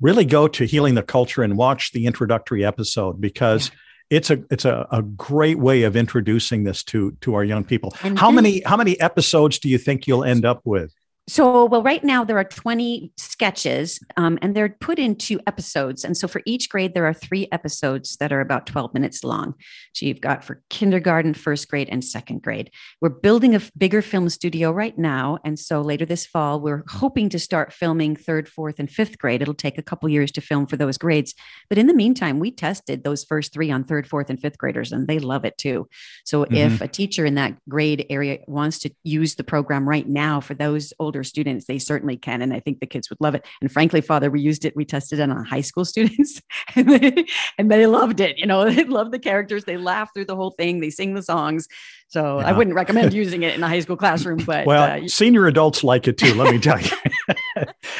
Really 0.00 0.24
go 0.24 0.48
to 0.48 0.64
healing 0.64 0.94
the 0.94 1.02
culture 1.02 1.42
and 1.42 1.56
watch 1.56 1.92
the 1.92 2.06
introductory 2.06 2.64
episode 2.64 3.20
because 3.20 3.68
yeah. 3.68 4.16
it's 4.18 4.30
a 4.30 4.44
it's 4.50 4.64
a, 4.64 4.86
a 4.90 5.02
great 5.02 5.58
way 5.58 5.82
of 5.82 5.96
introducing 5.96 6.64
this 6.64 6.82
to 6.84 7.12
to 7.20 7.34
our 7.34 7.44
young 7.44 7.64
people. 7.64 7.94
And 8.02 8.18
how 8.18 8.28
then, 8.28 8.36
many 8.36 8.62
how 8.64 8.76
many 8.76 8.98
episodes 9.00 9.58
do 9.58 9.68
you 9.68 9.78
think 9.78 10.06
you'll 10.06 10.24
end 10.24 10.44
up 10.44 10.60
with 10.64 10.92
so, 11.28 11.66
well, 11.66 11.84
right 11.84 12.02
now 12.02 12.24
there 12.24 12.36
are 12.36 12.44
20 12.44 13.12
sketches 13.16 14.00
um, 14.16 14.40
and 14.42 14.56
they're 14.56 14.76
put 14.80 14.98
into 14.98 15.38
episodes. 15.46 16.04
And 16.04 16.16
so 16.16 16.26
for 16.26 16.42
each 16.46 16.68
grade, 16.68 16.94
there 16.94 17.06
are 17.06 17.14
three 17.14 17.46
episodes 17.52 18.16
that 18.16 18.32
are 18.32 18.40
about 18.40 18.66
12 18.66 18.92
minutes 18.92 19.22
long. 19.22 19.54
So 19.94 20.04
you've 20.04 20.20
got 20.20 20.42
for 20.42 20.62
kindergarten, 20.68 21.34
first 21.34 21.68
grade, 21.68 21.88
and 21.92 22.04
second 22.04 22.42
grade. 22.42 22.72
We're 23.00 23.10
building 23.10 23.54
a 23.54 23.60
bigger 23.78 24.02
film 24.02 24.28
studio 24.30 24.72
right 24.72 24.98
now. 24.98 25.38
And 25.44 25.60
so 25.60 25.80
later 25.80 26.04
this 26.04 26.26
fall, 26.26 26.60
we're 26.60 26.82
hoping 26.88 27.28
to 27.28 27.38
start 27.38 27.72
filming 27.72 28.16
third, 28.16 28.48
fourth, 28.48 28.80
and 28.80 28.90
fifth 28.90 29.16
grade. 29.18 29.42
It'll 29.42 29.54
take 29.54 29.78
a 29.78 29.82
couple 29.82 30.08
years 30.08 30.32
to 30.32 30.40
film 30.40 30.66
for 30.66 30.76
those 30.76 30.98
grades. 30.98 31.34
But 31.68 31.78
in 31.78 31.86
the 31.86 31.94
meantime, 31.94 32.40
we 32.40 32.50
tested 32.50 33.04
those 33.04 33.22
first 33.22 33.52
three 33.52 33.70
on 33.70 33.84
third, 33.84 34.08
fourth, 34.08 34.28
and 34.28 34.40
fifth 34.40 34.58
graders, 34.58 34.90
and 34.90 35.06
they 35.06 35.20
love 35.20 35.44
it 35.44 35.56
too. 35.56 35.88
So 36.24 36.44
mm-hmm. 36.44 36.54
if 36.56 36.80
a 36.80 36.88
teacher 36.88 37.24
in 37.24 37.36
that 37.36 37.54
grade 37.68 38.06
area 38.10 38.38
wants 38.48 38.80
to 38.80 38.90
use 39.04 39.36
the 39.36 39.44
program 39.44 39.88
right 39.88 40.08
now 40.08 40.40
for 40.40 40.54
those 40.54 40.92
old 40.98 41.11
older 41.12 41.22
students, 41.22 41.66
they 41.66 41.78
certainly 41.78 42.16
can. 42.16 42.40
And 42.40 42.54
I 42.54 42.60
think 42.60 42.80
the 42.80 42.86
kids 42.86 43.10
would 43.10 43.20
love 43.20 43.34
it. 43.34 43.44
And 43.60 43.70
frankly, 43.70 44.00
Father, 44.00 44.30
we 44.30 44.40
used 44.40 44.64
it, 44.64 44.74
we 44.74 44.86
tested 44.86 45.18
it 45.18 45.28
on 45.28 45.44
high 45.44 45.60
school 45.60 45.84
students 45.92 46.40
and, 46.74 46.88
they, 46.88 47.26
and 47.58 47.70
they 47.70 47.86
loved 47.86 48.20
it. 48.20 48.38
You 48.38 48.46
know, 48.46 48.64
they 48.70 48.84
love 48.84 49.10
the 49.10 49.18
characters. 49.18 49.64
They 49.64 49.76
laugh 49.76 50.08
through 50.14 50.24
the 50.24 50.36
whole 50.36 50.52
thing. 50.52 50.80
They 50.80 50.88
sing 50.88 51.12
the 51.12 51.22
songs. 51.22 51.68
So 52.08 52.40
yeah. 52.40 52.46
I 52.46 52.52
wouldn't 52.52 52.74
recommend 52.74 53.12
using 53.24 53.42
it 53.42 53.54
in 53.54 53.62
a 53.62 53.68
high 53.68 53.80
school 53.80 53.96
classroom, 53.96 54.38
but 54.44 54.66
well, 54.66 55.04
uh, 55.04 55.08
senior 55.08 55.46
adults 55.46 55.84
like 55.84 56.08
it 56.08 56.16
too. 56.16 56.32
Let 56.34 56.52
me 56.52 56.58
tell 56.58 56.80
you, 56.80 56.90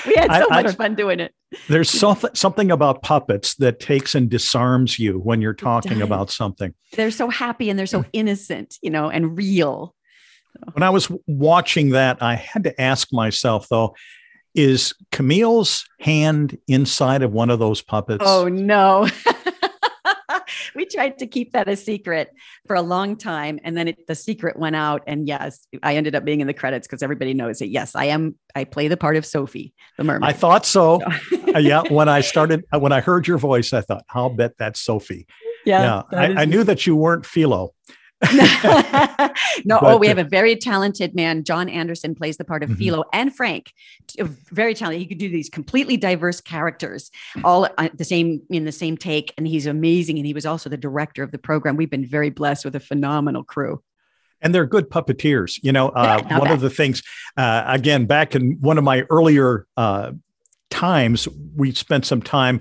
we 0.07 0.15
had 0.15 0.33
so 0.33 0.47
I, 0.51 0.63
much 0.63 0.73
I, 0.73 0.73
fun 0.73 0.95
doing 0.95 1.21
it. 1.21 1.35
There's 1.69 1.91
something 1.91 2.31
something 2.35 2.71
about 2.71 3.03
puppets 3.03 3.55
that 3.57 3.81
takes 3.81 4.15
and 4.15 4.29
disarms 4.29 4.99
you 4.99 5.19
when 5.19 5.41
you're 5.41 5.55
talking 5.55 6.03
about 6.03 6.31
something. 6.31 6.75
They're 6.93 7.11
so 7.11 7.29
happy 7.29 7.71
and 7.71 7.79
they're 7.79 7.87
so 7.87 8.05
innocent, 8.13 8.79
you 8.83 8.91
know, 8.91 9.09
and 9.09 9.37
real. 9.37 9.95
When 10.73 10.83
I 10.83 10.91
was 10.91 11.11
watching 11.27 11.91
that, 11.91 12.23
I 12.23 12.35
had 12.35 12.65
to 12.65 12.81
ask 12.81 13.13
myself, 13.13 13.69
though, 13.69 13.95
is 14.55 14.95
Camille's 15.11 15.87
hand 15.99 16.59
inside 16.69 17.23
of 17.23 17.33
one 17.33 17.51
of 17.51 17.59
those 17.59 17.81
puppets? 17.81 18.25
Oh, 18.27 18.49
no. 18.49 19.09
we 20.75 20.85
tried 20.85 21.19
to 21.19 21.27
keep 21.27 21.53
that 21.53 21.69
a 21.69 21.77
secret 21.77 22.31
for 22.67 22.77
a 22.77 22.83
long 22.83 23.17
time. 23.17 23.59
And 23.65 23.77
then 23.77 23.89
it, 23.89 24.07
the 24.07 24.15
secret 24.15 24.59
went 24.59 24.77
out. 24.77 25.03
And 25.07 25.27
yes, 25.27 25.67
I 25.83 25.97
ended 25.97 26.15
up 26.15 26.25
being 26.25 26.41
in 26.41 26.47
the 26.47 26.55
credits 26.55 26.87
because 26.87 27.03
everybody 27.03 27.35
knows 27.35 27.61
it. 27.61 27.69
Yes, 27.69 27.95
I 27.95 28.07
am. 28.07 28.37
I 28.55 28.65
play 28.65 28.89
the 28.89 28.97
part 28.97 29.17
of 29.17 29.25
Sophie, 29.25 29.73
the 29.97 30.05
mermaid. 30.05 30.29
I 30.29 30.33
thought 30.33 30.67
so. 30.67 31.01
so. 31.29 31.39
Uh, 31.53 31.59
yeah. 31.59 31.83
When 31.91 32.09
I 32.09 32.23
started, 32.23 32.65
uh, 32.73 32.79
when 32.79 32.93
I 32.93 33.03
heard 33.03 33.27
your 33.29 33.37
voice, 33.37 33.75
I 33.75 33.83
thought, 33.83 34.05
I'll 34.09 34.31
bet 34.31 34.53
that's 34.57 34.81
Sophie. 34.81 35.27
Yeah. 35.67 36.03
yeah. 36.11 36.19
I, 36.19 36.43
I, 36.43 36.45
knew 36.47 36.65
that 36.65 36.87
you 36.87 36.97
weren't 36.97 37.27
Philo. 37.27 37.75
no, 39.65 39.81
but, 39.81 39.83
oh, 39.83 39.97
we 39.97 40.07
have 40.07 40.19
a 40.19 40.25
very 40.25 40.55
talented 40.57 41.15
man. 41.15 41.45
John 41.45 41.69
Anderson 41.69 42.15
plays 42.15 42.37
the 42.37 42.45
part 42.45 42.63
of 42.63 42.71
mm-hmm. 42.71 42.79
Philo 42.79 43.05
and 43.13 43.35
Frank. 43.35 43.73
Very 44.19 44.75
talented. 44.75 45.01
He 45.01 45.07
could 45.07 45.19
do 45.19 45.29
these 45.29 45.49
completely 45.49 45.97
diverse 45.97 46.41
characters, 46.41 47.11
all 47.45 47.69
the 47.95 48.05
same 48.05 48.43
in 48.49 48.65
the 48.65 48.73
same 48.73 48.97
take, 48.97 49.35
and 49.37 49.47
he's 49.47 49.67
amazing. 49.67 50.19
And 50.19 50.27
he 50.27 50.35
was 50.35 50.47
also 50.47 50.71
the 50.71 50.77
director 50.77 51.23
of 51.23 51.33
the 51.33 51.39
program. 51.39 51.77
We've 51.77 51.91
been 51.91 52.07
very 52.07 52.31
blessed 52.31 52.65
with 52.65 52.77
a 52.77 52.81
phenomenal 52.81 53.45
crew 53.45 53.83
and 54.43 54.55
they're 54.55 54.67
good 54.67 54.91
puppeteers. 54.91 55.59
You 55.63 55.73
know, 55.73 55.89
uh, 55.95 56.23
one 56.23 56.41
bad. 56.43 56.51
of 56.53 56.61
the 56.61 56.71
things, 56.71 57.03
uh, 57.37 57.65
again, 57.67 58.07
back 58.07 58.35
in 58.35 58.59
one 58.61 58.77
of 58.77 58.85
my 58.85 59.03
earlier 59.09 59.67
uh, 59.77 60.13
times, 60.71 61.29
we 61.57 61.73
spent 61.73 62.05
some 62.05 62.21
time 62.21 62.61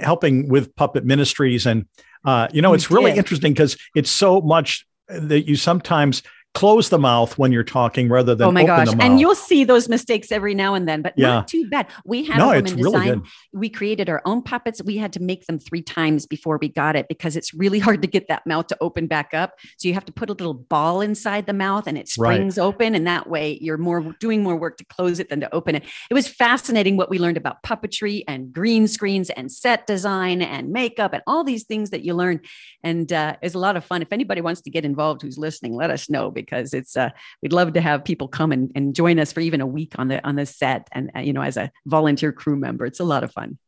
helping 0.00 0.48
with 0.48 0.76
puppet 0.76 1.04
ministries, 1.04 1.66
and 1.66 1.86
uh, 2.24 2.48
you 2.52 2.62
know, 2.62 2.74
it's 2.74 2.90
really 2.90 3.12
interesting 3.12 3.52
because 3.52 3.76
it's 3.94 4.10
so 4.10 4.40
much 4.40 4.86
that 5.08 5.46
you 5.46 5.56
sometimes 5.56 6.22
close 6.54 6.88
the 6.88 6.98
mouth 6.98 7.36
when 7.36 7.50
you're 7.50 7.64
talking 7.64 8.08
rather 8.08 8.34
than 8.34 8.48
oh 8.48 8.52
my 8.52 8.64
gosh. 8.64 8.88
And 9.00 9.18
you'll 9.18 9.34
see 9.34 9.64
those 9.64 9.88
mistakes 9.88 10.30
every 10.30 10.54
now 10.54 10.74
and 10.74 10.88
then 10.88 11.02
but 11.02 11.12
yeah. 11.16 11.26
not 11.26 11.48
too 11.48 11.68
bad. 11.68 11.88
We 12.04 12.24
had 12.24 12.38
no, 12.38 12.52
a 12.52 12.56
woman 12.56 12.76
design 12.76 13.08
really 13.08 13.22
we 13.52 13.68
created 13.68 14.08
our 14.08 14.22
own 14.24 14.42
puppets. 14.42 14.82
We 14.82 14.96
had 14.96 15.12
to 15.14 15.22
make 15.22 15.46
them 15.46 15.58
three 15.58 15.82
times 15.82 16.26
before 16.26 16.58
we 16.60 16.68
got 16.68 16.96
it 16.96 17.08
because 17.08 17.36
it's 17.36 17.52
really 17.52 17.78
hard 17.78 18.02
to 18.02 18.08
get 18.08 18.28
that 18.28 18.46
mouth 18.46 18.68
to 18.68 18.76
open 18.80 19.06
back 19.06 19.34
up. 19.34 19.58
So 19.78 19.88
you 19.88 19.94
have 19.94 20.04
to 20.06 20.12
put 20.12 20.30
a 20.30 20.32
little 20.32 20.54
ball 20.54 21.00
inside 21.00 21.46
the 21.46 21.52
mouth 21.52 21.86
and 21.86 21.98
it 21.98 22.08
springs 22.08 22.56
right. 22.56 22.64
open 22.64 22.94
and 22.94 23.06
that 23.06 23.28
way 23.28 23.58
you're 23.60 23.76
more 23.76 24.14
doing 24.20 24.42
more 24.42 24.56
work 24.56 24.76
to 24.78 24.84
close 24.84 25.18
it 25.18 25.30
than 25.30 25.40
to 25.40 25.54
open 25.54 25.74
it. 25.74 25.84
It 26.10 26.14
was 26.14 26.28
fascinating 26.28 26.96
what 26.96 27.10
we 27.10 27.18
learned 27.18 27.36
about 27.36 27.62
puppetry 27.62 28.22
and 28.28 28.52
green 28.52 28.86
screens 28.86 29.30
and 29.30 29.50
set 29.50 29.86
design 29.86 30.40
and 30.40 30.70
makeup 30.70 31.12
and 31.14 31.22
all 31.26 31.42
these 31.42 31.64
things 31.64 31.90
that 31.90 32.02
you 32.02 32.14
learn. 32.14 32.40
And 32.82 33.12
uh, 33.12 33.36
it's 33.42 33.54
a 33.54 33.58
lot 33.58 33.76
of 33.76 33.84
fun. 33.84 34.02
If 34.02 34.12
anybody 34.12 34.40
wants 34.40 34.60
to 34.62 34.70
get 34.70 34.84
involved 34.84 35.22
who's 35.22 35.38
listening 35.38 35.74
let 35.74 35.90
us 35.90 36.08
know 36.08 36.30
because 36.44 36.74
it's 36.74 36.96
uh, 36.96 37.10
we'd 37.42 37.52
love 37.52 37.72
to 37.72 37.80
have 37.80 38.04
people 38.04 38.28
come 38.28 38.52
and, 38.52 38.70
and 38.74 38.94
join 38.94 39.18
us 39.18 39.32
for 39.32 39.40
even 39.40 39.60
a 39.60 39.66
week 39.66 39.94
on 39.98 40.08
the 40.08 40.24
on 40.26 40.36
the 40.36 40.46
set 40.46 40.88
and 40.92 41.10
uh, 41.16 41.20
you 41.20 41.32
know 41.32 41.42
as 41.42 41.56
a 41.56 41.70
volunteer 41.86 42.32
crew 42.32 42.56
member. 42.56 42.86
It's 42.86 43.00
a 43.00 43.04
lot 43.04 43.24
of 43.24 43.32
fun. 43.32 43.58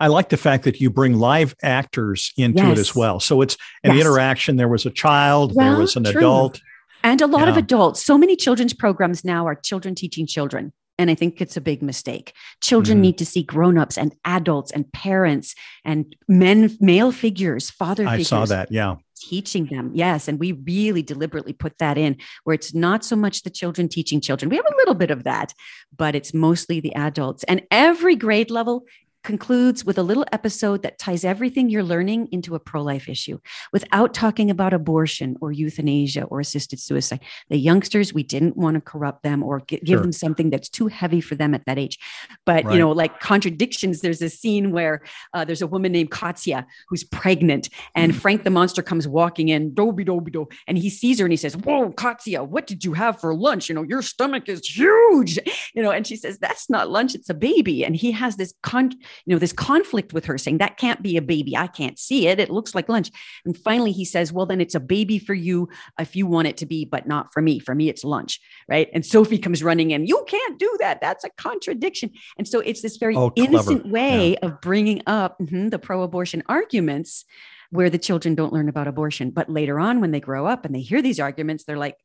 I 0.00 0.08
like 0.08 0.28
the 0.28 0.36
fact 0.36 0.64
that 0.64 0.80
you 0.80 0.90
bring 0.90 1.14
live 1.14 1.54
actors 1.62 2.32
into 2.36 2.62
yes. 2.62 2.78
it 2.78 2.80
as 2.80 2.94
well. 2.94 3.20
So 3.20 3.40
it's 3.40 3.56
an 3.84 3.94
yes. 3.94 4.04
interaction. 4.04 4.56
There 4.56 4.68
was 4.68 4.86
a 4.86 4.90
child, 4.90 5.54
well, 5.54 5.70
there 5.70 5.80
was 5.80 5.96
an 5.96 6.04
true. 6.04 6.18
adult. 6.18 6.60
And 7.02 7.20
a 7.20 7.26
lot 7.26 7.42
yeah. 7.42 7.50
of 7.50 7.56
adults. 7.56 8.04
So 8.04 8.16
many 8.16 8.36
children's 8.36 8.74
programs 8.74 9.24
now 9.24 9.46
are 9.46 9.54
children 9.54 9.94
teaching 9.94 10.26
children. 10.26 10.72
And 10.98 11.10
I 11.10 11.14
think 11.14 11.40
it's 11.40 11.56
a 11.56 11.60
big 11.60 11.82
mistake. 11.82 12.32
Children 12.60 12.98
mm. 12.98 13.00
need 13.00 13.18
to 13.18 13.26
see 13.26 13.42
grown-ups 13.42 13.96
and 13.98 14.14
adults 14.24 14.70
and 14.70 14.90
parents 14.92 15.54
and 15.84 16.14
men, 16.28 16.76
male 16.80 17.10
figures, 17.10 17.70
father 17.70 18.06
I 18.06 18.12
figures. 18.12 18.28
saw 18.28 18.44
that. 18.44 18.70
Yeah 18.70 18.96
teaching 19.28 19.66
them. 19.66 19.90
Yes. 19.94 20.28
And 20.28 20.38
we 20.38 20.52
really 20.52 21.02
deliberately 21.02 21.52
put 21.52 21.78
that 21.78 21.98
in 21.98 22.16
where 22.44 22.54
it's 22.54 22.74
not 22.74 23.04
so 23.04 23.16
much 23.16 23.42
the 23.42 23.50
children 23.50 23.88
teaching 23.88 24.20
children. 24.20 24.48
We 24.48 24.56
have 24.56 24.66
a 24.66 24.76
little 24.76 24.94
bit 24.94 25.10
of 25.10 25.24
that, 25.24 25.54
but 25.96 26.14
it's 26.14 26.34
mostly 26.34 26.80
the 26.80 26.94
adults. 26.94 27.44
And 27.44 27.62
every 27.70 28.16
grade 28.16 28.50
level 28.50 28.84
concludes 29.22 29.84
with 29.84 29.98
a 29.98 30.02
little 30.02 30.24
episode 30.32 30.82
that 30.82 30.98
ties 30.98 31.24
everything 31.24 31.68
you're 31.68 31.82
learning 31.82 32.28
into 32.32 32.54
a 32.54 32.60
pro 32.60 32.82
life 32.82 33.08
issue 33.08 33.38
without 33.72 34.14
talking 34.14 34.50
about 34.50 34.72
abortion 34.72 35.36
or 35.40 35.52
euthanasia 35.52 36.24
or 36.24 36.40
assisted 36.40 36.80
suicide. 36.80 37.20
The 37.48 37.58
youngsters, 37.58 38.12
we 38.12 38.22
didn't 38.22 38.56
want 38.56 38.74
to 38.74 38.80
corrupt 38.80 39.22
them 39.22 39.42
or 39.42 39.60
give 39.60 39.80
sure. 39.86 40.00
them 40.00 40.12
something 40.12 40.50
that's 40.50 40.68
too 40.68 40.88
heavy 40.88 41.20
for 41.20 41.34
them 41.34 41.54
at 41.54 41.64
that 41.66 41.78
age. 41.78 41.98
But, 42.44 42.64
right. 42.64 42.72
you 42.72 42.78
know, 42.78 42.90
like 42.90 43.20
contradictions, 43.20 44.00
there's 44.00 44.22
a 44.22 44.28
scene 44.28 44.72
where 44.72 45.02
uh, 45.34 45.44
there's 45.44 45.62
a 45.62 45.66
woman 45.66 45.92
named 45.92 46.10
Katya 46.10 46.66
who's 46.88 47.04
pregnant, 47.04 47.68
and 47.94 48.12
mm. 48.12 48.16
Frank 48.16 48.44
the 48.44 48.50
monster 48.50 48.82
comes 48.82 49.06
walking 49.06 49.48
in, 49.48 49.74
doby 49.74 50.04
doby 50.04 50.30
do, 50.30 50.48
and 50.66 50.78
he 50.78 50.90
sees 50.90 51.18
her 51.18 51.24
and 51.24 51.32
he 51.32 51.36
says, 51.36 51.56
Whoa, 51.56 51.92
Katya, 51.92 52.42
what 52.42 52.66
did 52.66 52.84
you 52.84 52.92
have 52.94 53.20
for 53.20 53.34
lunch? 53.34 53.68
You 53.68 53.74
know, 53.74 53.82
your 53.82 54.02
stomach 54.02 54.48
is 54.48 54.66
huge, 54.66 55.38
you 55.74 55.82
know, 55.82 55.90
and 55.90 56.06
she 56.06 56.16
says, 56.16 56.38
That's 56.38 56.68
not 56.68 56.90
lunch, 56.90 57.14
it's 57.14 57.30
a 57.30 57.34
baby. 57.34 57.84
And 57.84 57.94
he 57.94 58.10
has 58.12 58.36
this 58.36 58.54
con 58.62 58.92
you 59.26 59.34
know, 59.34 59.38
this 59.38 59.52
conflict 59.52 60.12
with 60.12 60.24
her 60.26 60.38
saying, 60.38 60.58
that 60.58 60.76
can't 60.76 61.02
be 61.02 61.16
a 61.16 61.22
baby. 61.22 61.56
I 61.56 61.66
can't 61.66 61.98
see 61.98 62.26
it. 62.28 62.40
It 62.40 62.50
looks 62.50 62.74
like 62.74 62.88
lunch. 62.88 63.10
And 63.44 63.56
finally 63.56 63.92
he 63.92 64.04
says, 64.04 64.32
well, 64.32 64.46
then 64.46 64.60
it's 64.60 64.74
a 64.74 64.80
baby 64.80 65.18
for 65.18 65.34
you 65.34 65.68
if 65.98 66.16
you 66.16 66.26
want 66.26 66.48
it 66.48 66.56
to 66.58 66.66
be, 66.66 66.84
but 66.84 67.06
not 67.06 67.32
for 67.32 67.42
me. 67.42 67.58
For 67.58 67.74
me, 67.74 67.88
it's 67.88 68.04
lunch. 68.04 68.40
Right. 68.68 68.88
And 68.92 69.04
Sophie 69.04 69.38
comes 69.38 69.62
running 69.62 69.90
in. 69.90 70.06
You 70.06 70.24
can't 70.28 70.58
do 70.58 70.76
that. 70.80 71.00
That's 71.00 71.24
a 71.24 71.30
contradiction. 71.30 72.10
And 72.38 72.46
so 72.46 72.60
it's 72.60 72.82
this 72.82 72.96
very 72.96 73.16
oh, 73.16 73.32
innocent 73.36 73.86
way 73.86 74.32
yeah. 74.32 74.48
of 74.48 74.60
bringing 74.60 75.02
up 75.06 75.38
mm-hmm, 75.38 75.68
the 75.68 75.78
pro 75.78 76.02
abortion 76.02 76.42
arguments 76.48 77.24
where 77.70 77.88
the 77.88 77.98
children 77.98 78.34
don't 78.34 78.52
learn 78.52 78.68
about 78.68 78.86
abortion. 78.86 79.30
But 79.30 79.48
later 79.48 79.80
on, 79.80 80.00
when 80.00 80.10
they 80.10 80.20
grow 80.20 80.46
up 80.46 80.66
and 80.66 80.74
they 80.74 80.80
hear 80.80 81.00
these 81.00 81.18
arguments, 81.18 81.64
they're 81.64 81.78
like, 81.78 81.96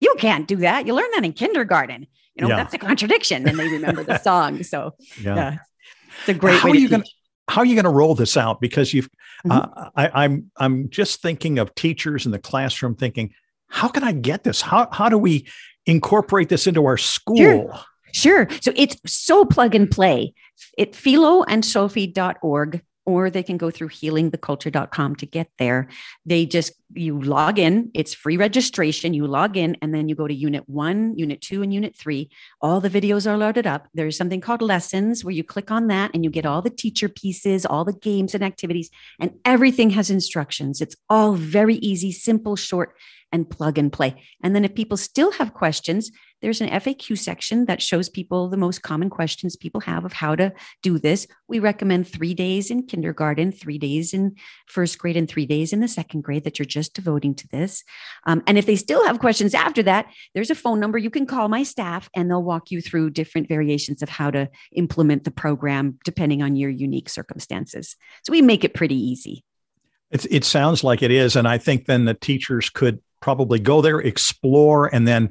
you 0.00 0.14
can't 0.18 0.46
do 0.46 0.56
that. 0.56 0.86
You 0.86 0.94
learn 0.94 1.10
that 1.14 1.24
in 1.24 1.32
kindergarten. 1.32 2.06
You 2.36 2.42
know, 2.42 2.48
yeah. 2.50 2.56
that's 2.56 2.74
a 2.74 2.78
contradiction. 2.78 3.48
And 3.48 3.58
they 3.58 3.66
remember 3.66 4.04
the 4.04 4.18
song. 4.18 4.62
So, 4.62 4.94
yeah. 5.20 5.34
yeah. 5.34 5.56
It's 6.20 6.28
a 6.28 6.34
great 6.34 6.58
how 6.60 6.70
are 6.70 6.76
you 6.76 6.88
going 6.88 7.04
how 7.48 7.62
are 7.62 7.64
you 7.64 7.74
going 7.74 7.84
to 7.84 7.90
roll 7.90 8.14
this 8.14 8.36
out? 8.36 8.60
Because 8.60 8.92
you've, 8.92 9.08
mm-hmm. 9.46 9.52
uh, 9.52 9.90
I, 9.96 10.24
I'm, 10.24 10.50
I'm 10.58 10.90
just 10.90 11.22
thinking 11.22 11.58
of 11.58 11.74
teachers 11.74 12.26
in 12.26 12.32
the 12.32 12.38
classroom 12.38 12.94
thinking, 12.94 13.32
how 13.68 13.88
can 13.88 14.04
I 14.04 14.12
get 14.12 14.44
this? 14.44 14.60
How, 14.60 14.88
how 14.92 15.08
do 15.08 15.18
we 15.18 15.48
incorporate 15.86 16.48
this 16.50 16.66
into 16.66 16.84
our 16.84 16.98
school? 16.98 17.36
Sure. 17.36 17.80
Sure. 18.12 18.48
So 18.60 18.72
it's 18.76 18.96
so 19.06 19.44
plug 19.44 19.74
and 19.74 19.90
play. 19.90 20.34
It 20.76 20.92
philoandsophie.org 20.92 22.82
or 23.08 23.30
they 23.30 23.42
can 23.42 23.56
go 23.56 23.70
through 23.70 23.88
healingtheculture.com 23.88 25.16
to 25.16 25.24
get 25.24 25.48
there. 25.58 25.88
They 26.26 26.44
just, 26.44 26.74
you 26.92 27.18
log 27.18 27.58
in, 27.58 27.90
it's 27.94 28.12
free 28.12 28.36
registration. 28.36 29.14
You 29.14 29.26
log 29.26 29.56
in 29.56 29.78
and 29.80 29.94
then 29.94 30.10
you 30.10 30.14
go 30.14 30.28
to 30.28 30.34
unit 30.34 30.68
one, 30.68 31.16
unit 31.16 31.40
two, 31.40 31.62
and 31.62 31.72
unit 31.72 31.96
three. 31.96 32.28
All 32.60 32.82
the 32.82 32.90
videos 32.90 33.26
are 33.26 33.38
loaded 33.38 33.66
up. 33.66 33.88
There's 33.94 34.18
something 34.18 34.42
called 34.42 34.60
lessons 34.60 35.24
where 35.24 35.32
you 35.32 35.42
click 35.42 35.70
on 35.70 35.86
that 35.86 36.10
and 36.12 36.22
you 36.22 36.28
get 36.28 36.44
all 36.44 36.60
the 36.60 36.68
teacher 36.68 37.08
pieces, 37.08 37.64
all 37.64 37.86
the 37.86 37.94
games 37.94 38.34
and 38.34 38.44
activities, 38.44 38.90
and 39.18 39.32
everything 39.42 39.88
has 39.90 40.10
instructions. 40.10 40.82
It's 40.82 40.96
all 41.08 41.32
very 41.32 41.76
easy, 41.76 42.12
simple, 42.12 42.56
short, 42.56 42.94
and 43.32 43.48
plug 43.48 43.78
and 43.78 43.90
play. 43.90 44.22
And 44.42 44.54
then 44.54 44.66
if 44.66 44.74
people 44.74 44.98
still 44.98 45.32
have 45.32 45.54
questions, 45.54 46.10
there's 46.40 46.60
an 46.60 46.68
FAQ 46.68 47.18
section 47.18 47.66
that 47.66 47.82
shows 47.82 48.08
people 48.08 48.48
the 48.48 48.56
most 48.56 48.82
common 48.82 49.10
questions 49.10 49.56
people 49.56 49.80
have 49.80 50.04
of 50.04 50.12
how 50.12 50.36
to 50.36 50.52
do 50.82 50.98
this. 50.98 51.26
We 51.48 51.58
recommend 51.58 52.06
three 52.06 52.34
days 52.34 52.70
in 52.70 52.86
kindergarten, 52.86 53.52
three 53.52 53.78
days 53.78 54.14
in 54.14 54.36
first 54.66 54.98
grade, 54.98 55.16
and 55.16 55.28
three 55.28 55.46
days 55.46 55.72
in 55.72 55.80
the 55.80 55.88
second 55.88 56.22
grade 56.22 56.44
that 56.44 56.58
you're 56.58 56.66
just 56.66 56.94
devoting 56.94 57.34
to 57.36 57.48
this. 57.48 57.82
Um, 58.26 58.42
and 58.46 58.56
if 58.58 58.66
they 58.66 58.76
still 58.76 59.04
have 59.06 59.18
questions 59.18 59.54
after 59.54 59.82
that, 59.84 60.06
there's 60.34 60.50
a 60.50 60.54
phone 60.54 60.80
number 60.80 60.98
you 60.98 61.10
can 61.10 61.26
call 61.26 61.48
my 61.48 61.62
staff 61.62 62.08
and 62.14 62.30
they'll 62.30 62.42
walk 62.42 62.70
you 62.70 62.80
through 62.80 63.10
different 63.10 63.48
variations 63.48 64.02
of 64.02 64.08
how 64.08 64.30
to 64.30 64.48
implement 64.72 65.24
the 65.24 65.30
program 65.30 65.98
depending 66.04 66.42
on 66.42 66.56
your 66.56 66.70
unique 66.70 67.08
circumstances. 67.08 67.96
So 68.24 68.30
we 68.30 68.42
make 68.42 68.64
it 68.64 68.74
pretty 68.74 68.96
easy. 68.96 69.44
It, 70.10 70.26
it 70.30 70.44
sounds 70.44 70.82
like 70.82 71.02
it 71.02 71.10
is. 71.10 71.36
And 71.36 71.46
I 71.46 71.58
think 71.58 71.86
then 71.86 72.04
the 72.04 72.14
teachers 72.14 72.70
could 72.70 73.02
probably 73.20 73.58
go 73.58 73.82
there, 73.82 73.98
explore, 73.98 74.92
and 74.94 75.06
then 75.06 75.30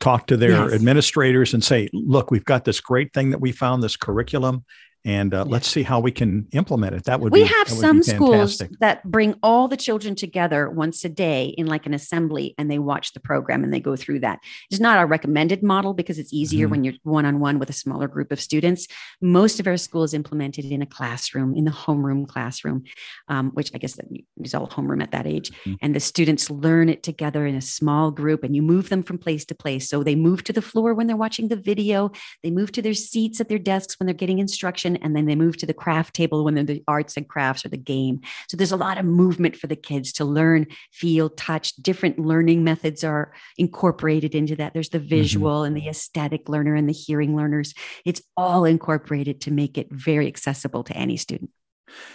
talk 0.00 0.26
to 0.28 0.36
their 0.36 0.50
yes. 0.50 0.72
administrators 0.72 1.54
and 1.54 1.62
say, 1.62 1.88
look, 1.92 2.30
we've 2.30 2.44
got 2.44 2.64
this 2.64 2.80
great 2.80 3.12
thing 3.12 3.30
that 3.30 3.40
we 3.40 3.52
found, 3.52 3.82
this 3.82 3.96
curriculum 3.96 4.64
and 5.04 5.34
uh, 5.34 5.44
let's 5.44 5.68
see 5.68 5.82
how 5.82 5.98
we 5.98 6.12
can 6.12 6.46
implement 6.52 6.94
it. 6.94 7.04
That 7.04 7.20
would 7.20 7.32
be. 7.32 7.40
we 7.40 7.44
be, 7.44 7.54
have 7.54 7.68
some 7.68 8.02
schools 8.02 8.62
that 8.80 9.02
bring 9.04 9.34
all 9.42 9.66
the 9.66 9.76
children 9.76 10.14
together 10.14 10.70
once 10.70 11.04
a 11.04 11.08
day 11.08 11.46
in 11.58 11.66
like 11.66 11.86
an 11.86 11.94
assembly, 11.94 12.54
and 12.56 12.70
they 12.70 12.78
watch 12.78 13.12
the 13.12 13.20
program 13.20 13.64
and 13.64 13.72
they 13.72 13.80
go 13.80 13.96
through 13.96 14.20
that. 14.20 14.38
It's 14.70 14.80
not 14.80 14.98
our 14.98 15.06
recommended 15.06 15.62
model 15.62 15.92
because 15.92 16.18
it's 16.18 16.32
easier 16.32 16.66
mm-hmm. 16.66 16.70
when 16.70 16.84
you're 16.84 16.94
one 17.02 17.26
on 17.26 17.40
one 17.40 17.58
with 17.58 17.68
a 17.68 17.74
smaller 17.74 18.06
group 18.06 18.30
of 18.30 18.40
students. 18.40 18.86
Most 19.20 19.58
of 19.58 19.66
our 19.66 19.76
schools 19.76 20.14
implemented 20.14 20.66
in 20.66 20.82
a 20.82 20.86
classroom, 20.86 21.56
in 21.56 21.64
the 21.64 21.72
homeroom 21.72 22.28
classroom, 22.28 22.84
um, 23.28 23.50
which 23.54 23.72
I 23.74 23.78
guess 23.78 23.98
is 24.42 24.54
all 24.54 24.68
homeroom 24.68 25.02
at 25.02 25.10
that 25.10 25.26
age, 25.26 25.50
mm-hmm. 25.50 25.74
and 25.82 25.96
the 25.96 26.00
students 26.00 26.48
learn 26.48 26.88
it 26.88 27.02
together 27.02 27.44
in 27.44 27.56
a 27.56 27.60
small 27.60 28.12
group, 28.12 28.44
and 28.44 28.54
you 28.54 28.62
move 28.62 28.88
them 28.88 29.02
from 29.02 29.18
place 29.18 29.44
to 29.46 29.54
place. 29.54 29.88
So 29.88 30.04
they 30.04 30.14
move 30.14 30.44
to 30.44 30.52
the 30.52 30.62
floor 30.62 30.94
when 30.94 31.08
they're 31.08 31.16
watching 31.16 31.48
the 31.48 31.56
video, 31.56 32.12
they 32.44 32.50
move 32.50 32.70
to 32.72 32.82
their 32.82 32.94
seats 32.94 33.40
at 33.40 33.48
their 33.48 33.58
desks 33.58 33.98
when 33.98 34.06
they're 34.06 34.14
getting 34.14 34.38
instruction 34.38 34.91
and 34.96 35.16
then 35.16 35.26
they 35.26 35.34
move 35.34 35.56
to 35.58 35.66
the 35.66 35.74
craft 35.74 36.14
table 36.14 36.44
when 36.44 36.54
they're 36.54 36.64
the 36.64 36.84
arts 36.86 37.16
and 37.16 37.28
crafts 37.28 37.64
or 37.64 37.68
the 37.68 37.76
game. 37.76 38.20
So 38.48 38.56
there's 38.56 38.72
a 38.72 38.76
lot 38.76 38.98
of 38.98 39.04
movement 39.04 39.56
for 39.56 39.66
the 39.66 39.76
kids 39.76 40.12
to 40.14 40.24
learn, 40.24 40.66
feel, 40.92 41.30
touch. 41.30 41.74
Different 41.76 42.18
learning 42.18 42.64
methods 42.64 43.04
are 43.04 43.32
incorporated 43.56 44.34
into 44.34 44.56
that. 44.56 44.74
There's 44.74 44.90
the 44.90 44.98
mm-hmm. 44.98 45.08
visual 45.08 45.58
mm-hmm. 45.58 45.66
and 45.66 45.76
the 45.76 45.88
aesthetic 45.88 46.48
learner 46.48 46.74
and 46.74 46.88
the 46.88 46.92
hearing 46.92 47.36
learners. 47.36 47.74
It's 48.04 48.22
all 48.36 48.64
incorporated 48.64 49.40
to 49.42 49.50
make 49.50 49.78
it 49.78 49.88
very 49.90 50.26
accessible 50.26 50.84
to 50.84 50.96
any 50.96 51.16
student. 51.16 51.50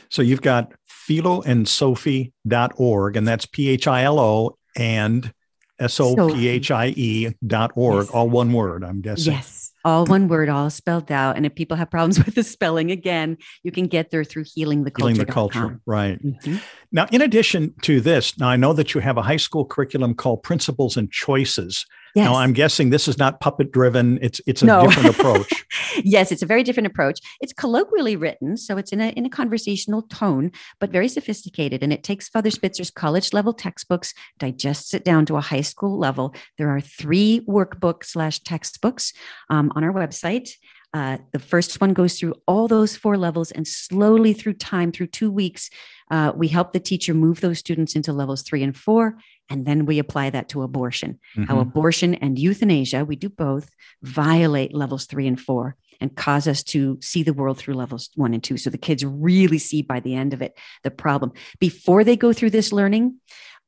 So 0.09 0.21
you've 0.21 0.41
got 0.41 0.73
philoandsophie.org, 1.07 3.15
and 3.15 3.27
that's 3.27 3.45
P 3.45 3.69
H 3.69 3.87
I 3.87 4.03
L 4.03 4.19
O 4.19 4.57
and 4.75 5.31
S 5.79 5.99
O 5.99 6.33
P 6.33 6.47
H 6.47 6.71
I 6.71 6.87
E 6.87 7.31
dot 7.45 7.73
org, 7.75 8.05
yes. 8.05 8.09
all 8.09 8.27
one 8.27 8.53
word, 8.53 8.83
I'm 8.83 9.01
guessing. 9.01 9.33
Yes 9.33 9.66
all 9.87 10.05
one 10.05 10.27
word, 10.27 10.49
all 10.49 10.69
spelled 10.69 11.09
out. 11.13 11.37
And 11.37 11.45
if 11.45 11.55
people 11.55 11.77
have 11.77 11.89
problems 11.89 12.17
with 12.25 12.35
the 12.35 12.43
spelling, 12.43 12.91
again, 12.91 13.37
you 13.63 13.71
can 13.71 13.87
get 13.87 14.11
there 14.11 14.25
through 14.25 14.43
healing 14.53 14.83
the 14.83 14.91
culture. 14.91 15.13
Healing 15.13 15.25
the 15.25 15.31
culture, 15.31 15.79
right. 15.85 16.21
Mm-hmm. 16.23 16.57
Now, 16.91 17.07
in 17.11 17.21
addition 17.21 17.73
to 17.83 18.01
this, 18.01 18.37
now 18.37 18.49
I 18.49 18.57
know 18.57 18.73
that 18.73 18.93
you 18.93 19.01
have 19.01 19.17
a 19.17 19.21
high 19.21 19.37
school 19.37 19.65
curriculum 19.65 20.13
called 20.13 20.43
Principles 20.43 20.97
and 20.97 21.09
Choices. 21.09 21.85
Yes. 22.15 22.25
Now 22.25 22.35
I'm 22.35 22.53
guessing 22.53 22.89
this 22.89 23.07
is 23.07 23.17
not 23.17 23.39
puppet 23.39 23.71
driven. 23.71 24.19
It's 24.21 24.41
it's 24.45 24.61
a 24.61 24.65
no. 24.65 24.87
different 24.87 25.09
approach. 25.19 25.65
yes, 26.03 26.31
it's 26.31 26.41
a 26.41 26.45
very 26.45 26.63
different 26.63 26.87
approach. 26.87 27.19
It's 27.41 27.53
colloquially 27.53 28.15
written, 28.15 28.57
so 28.57 28.77
it's 28.77 28.91
in 28.91 29.01
a 29.01 29.09
in 29.09 29.25
a 29.25 29.29
conversational 29.29 30.03
tone, 30.03 30.51
but 30.79 30.91
very 30.91 31.07
sophisticated. 31.07 31.83
And 31.83 31.93
it 31.93 32.03
takes 32.03 32.29
Father 32.29 32.49
Spitzer's 32.49 32.91
college 32.91 33.33
level 33.33 33.53
textbooks, 33.53 34.13
digests 34.39 34.93
it 34.93 35.03
down 35.03 35.25
to 35.27 35.37
a 35.37 35.41
high 35.41 35.61
school 35.61 35.97
level. 35.97 36.33
There 36.57 36.69
are 36.69 36.81
three 36.81 37.41
workbooks 37.47 38.05
slash 38.05 38.39
textbooks 38.39 39.13
um, 39.49 39.71
on 39.75 39.83
our 39.83 39.93
website. 39.93 40.49
Uh, 40.97 41.19
the 41.31 41.37
first 41.37 41.79
one 41.79 41.93
goes 41.93 42.17
through 42.17 42.33
all 42.47 42.67
those 42.67 42.95
four 42.95 43.17
levels 43.17 43.51
and 43.51 43.67
slowly 43.67 44.33
through 44.33 44.53
time, 44.53 44.91
through 44.91 45.05
two 45.05 45.29
weeks, 45.29 45.69
uh, 46.09 46.31
we 46.35 46.47
help 46.47 46.73
the 46.73 46.79
teacher 46.79 47.13
move 47.13 47.39
those 47.39 47.59
students 47.59 47.95
into 47.95 48.11
levels 48.11 48.41
three 48.41 48.63
and 48.63 48.75
four. 48.75 49.15
And 49.47 49.67
then 49.67 49.85
we 49.85 49.99
apply 49.99 50.31
that 50.31 50.49
to 50.49 50.63
abortion. 50.63 51.19
Mm-hmm. 51.35 51.43
How 51.43 51.59
abortion 51.59 52.15
and 52.15 52.39
euthanasia, 52.39 53.05
we 53.05 53.15
do 53.15 53.29
both, 53.29 53.69
violate 54.01 54.73
levels 54.73 55.05
three 55.05 55.27
and 55.27 55.39
four 55.39 55.75
and 56.01 56.15
cause 56.15 56.47
us 56.47 56.63
to 56.63 56.97
see 56.99 57.21
the 57.21 57.33
world 57.33 57.59
through 57.59 57.75
levels 57.75 58.09
one 58.15 58.33
and 58.33 58.43
two. 58.43 58.57
So 58.57 58.71
the 58.71 58.79
kids 58.79 59.05
really 59.05 59.59
see 59.59 59.83
by 59.83 59.99
the 59.99 60.15
end 60.15 60.33
of 60.33 60.41
it 60.41 60.57
the 60.81 60.89
problem. 60.89 61.31
Before 61.59 62.03
they 62.03 62.17
go 62.17 62.33
through 62.33 62.49
this 62.51 62.71
learning, 62.71 63.17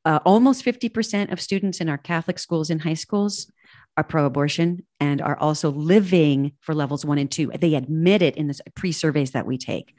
uh, 0.04 0.18
almost 0.24 0.64
50% 0.64 1.30
of 1.30 1.40
students 1.40 1.80
in 1.80 1.88
our 1.88 1.98
Catholic 1.98 2.40
schools 2.40 2.70
and 2.70 2.82
high 2.82 2.94
schools 2.94 3.52
are 3.96 4.04
pro 4.04 4.24
abortion 4.24 4.84
and 4.98 5.20
are 5.20 5.38
also 5.38 5.70
living 5.70 6.52
for 6.60 6.74
levels 6.74 7.04
one 7.04 7.18
and 7.18 7.30
two. 7.30 7.50
They 7.58 7.74
admit 7.74 8.22
it 8.22 8.36
in 8.36 8.46
the 8.46 8.58
pre 8.74 8.92
surveys 8.92 9.32
that 9.32 9.46
we 9.46 9.58
take. 9.58 9.94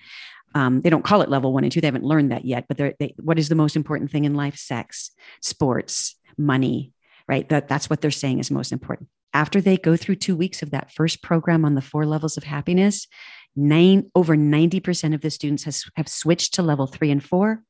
Um, 0.53 0.81
they 0.81 0.89
don't 0.89 1.05
call 1.05 1.21
it 1.21 1.29
level 1.29 1.53
one 1.53 1.63
and 1.63 1.71
two. 1.71 1.81
They 1.81 1.87
haven't 1.87 2.03
learned 2.03 2.31
that 2.31 2.45
yet. 2.45 2.65
But 2.67 2.77
they, 2.77 3.13
what 3.17 3.39
is 3.39 3.49
the 3.49 3.55
most 3.55 3.75
important 3.75 4.11
thing 4.11 4.25
in 4.25 4.35
life? 4.35 4.57
Sex, 4.57 5.11
sports, 5.41 6.15
money, 6.37 6.93
right? 7.27 7.47
That, 7.49 7.67
that's 7.67 7.89
what 7.89 8.01
they're 8.01 8.11
saying 8.11 8.39
is 8.39 8.51
most 8.51 8.71
important. 8.71 9.09
After 9.33 9.61
they 9.61 9.77
go 9.77 9.95
through 9.95 10.15
two 10.15 10.35
weeks 10.35 10.61
of 10.61 10.71
that 10.71 10.91
first 10.91 11.23
program 11.23 11.63
on 11.63 11.75
the 11.75 11.81
four 11.81 12.05
levels 12.05 12.35
of 12.35 12.43
happiness, 12.43 13.07
nine 13.55 14.09
over 14.15 14.35
90% 14.35 15.13
of 15.13 15.21
the 15.21 15.29
students 15.29 15.63
has, 15.63 15.85
have 15.95 16.09
switched 16.09 16.53
to 16.55 16.63
level 16.63 16.87
three 16.87 17.11
and 17.11 17.23
four, 17.23 17.63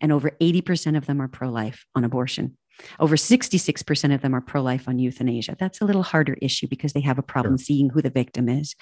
and 0.00 0.12
over 0.12 0.30
80% 0.40 0.96
of 0.96 1.06
them 1.06 1.20
are 1.20 1.28
pro 1.28 1.50
life 1.50 1.84
on 1.94 2.04
abortion. 2.04 2.56
Over 2.98 3.16
66% 3.16 4.14
of 4.14 4.20
them 4.20 4.34
are 4.34 4.40
pro 4.40 4.62
life 4.62 4.88
on 4.88 4.98
euthanasia. 4.98 5.56
That's 5.58 5.80
a 5.80 5.84
little 5.84 6.02
harder 6.02 6.36
issue 6.42 6.66
because 6.68 6.92
they 6.92 7.00
have 7.00 7.18
a 7.18 7.22
problem 7.22 7.56
sure. 7.56 7.64
seeing 7.64 7.90
who 7.90 8.02
the 8.02 8.10
victim 8.10 8.48
is. 8.48 8.74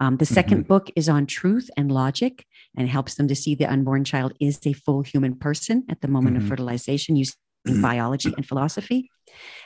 Um, 0.00 0.16
the 0.16 0.24
2nd 0.24 0.44
mm-hmm. 0.44 0.60
book 0.62 0.90
is 0.96 1.08
on 1.08 1.26
truth 1.26 1.70
and 1.76 1.90
logic 1.90 2.46
and 2.76 2.88
helps 2.88 3.14
them 3.14 3.28
to 3.28 3.34
see 3.34 3.54
the 3.54 3.70
unborn 3.70 4.04
child 4.04 4.32
is 4.40 4.58
a 4.66 4.72
full 4.72 5.02
human 5.02 5.36
person 5.36 5.84
at 5.88 6.00
the 6.00 6.08
moment 6.08 6.36
mm-hmm. 6.36 6.44
of 6.44 6.48
fertilization 6.48 7.16
using 7.16 7.34
biology 7.80 8.32
and 8.36 8.46
philosophy. 8.46 9.10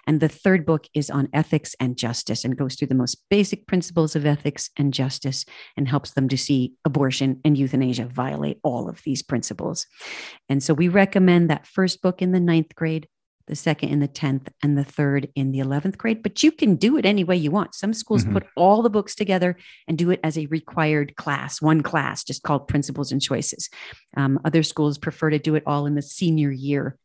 And 0.07 0.20
the 0.20 0.29
third 0.29 0.64
book 0.64 0.87
is 0.95 1.11
on 1.11 1.29
ethics 1.33 1.74
and 1.81 1.97
justice 1.97 2.45
and 2.45 2.57
goes 2.57 2.74
through 2.74 2.89
the 2.89 2.95
most 2.95 3.24
basic 3.29 3.66
principles 3.66 4.16
of 4.16 4.24
ethics 4.24 4.70
and 4.76 4.95
justice 4.95 5.45
and 5.76 5.89
helps 5.89 6.12
them 6.12 6.29
to 6.29 6.39
see 6.39 6.74
abortion 6.85 7.41
and 7.45 7.59
euthanasia 7.59 8.07
violate 8.07 8.59
all 8.62 8.89
of 8.89 9.03
these 9.03 9.22
principles. 9.22 9.87
And 10.49 10.62
so 10.62 10.74
we 10.74 10.89
recommend 10.89 11.51
that 11.51 11.66
first 11.66 12.01
book 12.01 12.22
in 12.22 12.33
the 12.33 12.41
ninth 12.41 12.74
grade, 12.74 13.09
the 13.49 13.57
second 13.57 13.91
in 13.91 14.01
the 14.01 14.09
10th, 14.09 14.49
and 14.63 14.77
the 14.77 14.85
third 14.85 15.29
in 15.35 15.53
the 15.53 15.59
11th 15.59 15.97
grade. 15.97 16.23
But 16.23 16.43
you 16.43 16.53
can 16.53 16.77
do 16.77 16.97
it 16.97 17.07
any 17.07 17.25
way 17.25 17.37
you 17.37 17.51
want. 17.51 17.75
Some 17.75 17.93
schools 17.93 18.25
mm-hmm. 18.25 18.35
put 18.35 18.47
all 18.57 18.83
the 18.83 18.91
books 18.91 19.15
together 19.15 19.57
and 19.87 19.99
do 19.99 20.11
it 20.11 20.21
as 20.23 20.39
a 20.39 20.47
required 20.47 21.17
class, 21.17 21.61
one 21.61 21.83
class, 21.83 22.25
just 22.25 22.43
called 22.43 22.69
Principles 22.69 23.13
and 23.13 23.21
Choices. 23.21 23.69
Um, 24.17 24.41
other 24.45 24.63
schools 24.63 24.99
prefer 24.99 25.31
to 25.31 25.39
do 25.39 25.55
it 25.55 25.63
all 25.67 25.87
in 25.87 25.95
the 25.95 26.03
senior 26.03 26.51
year 26.51 26.97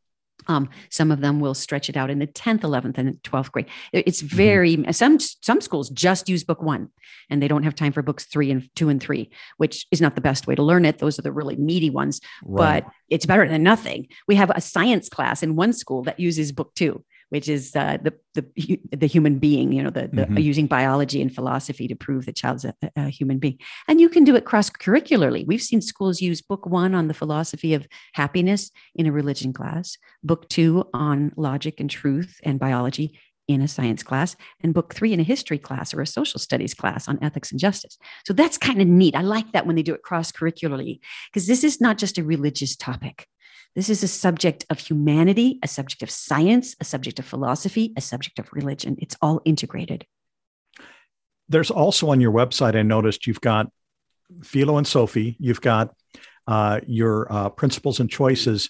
um, 0.47 0.69
some 0.89 1.11
of 1.11 1.21
them 1.21 1.39
will 1.39 1.53
stretch 1.53 1.89
it 1.89 1.97
out 1.97 2.09
in 2.09 2.19
the 2.19 2.27
10th, 2.27 2.61
11th, 2.61 2.97
and 2.97 3.21
12th 3.23 3.51
grade. 3.51 3.65
It's 3.91 4.21
mm-hmm. 4.21 4.35
very 4.35 4.77
mm-hmm. 4.77 4.91
some 4.91 5.19
some 5.19 5.61
schools 5.61 5.89
just 5.89 6.29
use 6.29 6.43
book 6.43 6.61
one 6.61 6.89
and 7.29 7.41
they 7.41 7.47
don't 7.47 7.63
have 7.63 7.75
time 7.75 7.91
for 7.91 8.01
books 8.01 8.25
three 8.25 8.51
and 8.51 8.69
two 8.75 8.89
and 8.89 9.01
three, 9.01 9.29
which 9.57 9.87
is 9.91 10.01
not 10.01 10.15
the 10.15 10.21
best 10.21 10.47
way 10.47 10.55
to 10.55 10.63
learn 10.63 10.85
it. 10.85 10.99
Those 10.99 11.19
are 11.19 11.23
the 11.23 11.31
really 11.31 11.55
meaty 11.55 11.89
ones, 11.89 12.21
right. 12.43 12.83
but 12.83 12.93
it's 13.09 13.25
better 13.25 13.47
than 13.47 13.63
nothing. 13.63 14.07
We 14.27 14.35
have 14.35 14.51
a 14.53 14.61
science 14.61 15.09
class 15.09 15.43
in 15.43 15.55
one 15.55 15.73
school 15.73 16.03
that 16.03 16.19
uses 16.19 16.51
book 16.51 16.73
two 16.75 17.03
which 17.33 17.49
is 17.49 17.75
uh, 17.75 17.97
the 18.03 18.13
the 18.35 18.79
the 18.95 19.07
human 19.07 19.39
being. 19.39 19.73
You 19.73 19.81
know, 19.81 19.89
the, 19.89 20.07
the 20.13 20.25
mm-hmm. 20.25 20.37
using 20.37 20.67
biology 20.67 21.19
and 21.19 21.33
philosophy 21.33 21.87
to 21.87 21.95
prove 21.95 22.27
the 22.27 22.31
child's 22.31 22.63
a, 22.63 22.75
a, 22.95 23.09
human 23.09 23.39
being, 23.39 23.57
and 23.87 23.99
you 23.99 24.07
can 24.07 24.23
do 24.23 24.35
it 24.35 24.45
cross 24.45 24.69
curricularly. 24.69 25.43
We've 25.47 25.59
seen 25.59 25.81
schools 25.81 26.21
use 26.21 26.43
book 26.43 26.67
one 26.67 26.93
on 26.93 27.07
the 27.07 27.15
philosophy 27.15 27.73
of 27.73 27.87
happiness 28.13 28.69
in 28.93 29.07
a 29.07 29.11
religion 29.11 29.51
class, 29.51 29.97
book 30.23 30.47
two 30.47 30.87
on 30.93 31.31
logic 31.35 31.79
and 31.79 31.89
truth 31.89 32.39
and 32.43 32.59
biology 32.59 33.19
in 33.47 33.61
a 33.61 33.67
science 33.67 34.03
class 34.03 34.35
and 34.61 34.75
book 34.75 34.93
three 34.93 35.11
in 35.11 35.19
a 35.19 35.23
history 35.23 35.57
class 35.57 35.91
or 35.91 36.01
a 36.01 36.07
social 36.07 36.39
studies 36.39 36.75
class 36.75 37.07
on 37.07 37.17
ethics 37.23 37.51
and 37.51 37.59
justice. 37.59 37.97
So 38.25 38.33
that's 38.33 38.59
kind 38.59 38.79
of 38.79 38.87
neat. 38.87 39.15
I 39.15 39.21
like 39.21 39.51
that 39.53 39.65
when 39.65 39.75
they 39.75 39.81
do 39.81 39.95
it 39.95 40.03
cross 40.03 40.31
curricularly 40.31 40.99
because 41.31 41.47
this 41.47 41.63
is 41.63 41.81
not 41.81 41.97
just 41.97 42.19
a 42.19 42.23
religious 42.23 42.75
topic. 42.75 43.27
This 43.75 43.89
is 43.89 44.03
a 44.03 44.07
subject 44.07 44.65
of 44.69 44.79
humanity, 44.79 45.59
a 45.63 45.67
subject 45.67 46.03
of 46.03 46.11
science, 46.11 46.75
a 46.79 46.83
subject 46.83 47.19
of 47.19 47.25
philosophy, 47.25 47.91
a 47.97 48.01
subject 48.01 48.37
of 48.37 48.51
religion. 48.53 48.97
It's 48.99 49.17
all 49.21 49.41
integrated. 49.45 50.05
There's 51.49 51.71
also 51.71 52.09
on 52.09 52.21
your 52.21 52.31
website, 52.31 52.75
I 52.75 52.83
noticed 52.83 53.27
you've 53.27 53.41
got 53.41 53.67
Philo 54.43 54.77
and 54.77 54.87
Sophie, 54.87 55.35
you've 55.39 55.61
got 55.61 55.93
uh, 56.47 56.81
your 56.85 57.31
uh, 57.31 57.49
principles 57.49 57.99
and 57.99 58.09
choices, 58.09 58.69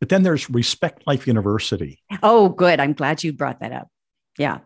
but 0.00 0.08
then 0.08 0.22
there's 0.22 0.50
Respect 0.50 1.06
Life 1.06 1.26
University. 1.26 2.02
Oh, 2.22 2.48
good. 2.48 2.80
I'm 2.80 2.92
glad 2.92 3.22
you 3.24 3.32
brought 3.32 3.60
that 3.60 3.72
up. 3.72 3.88
Yeah. 4.38 4.58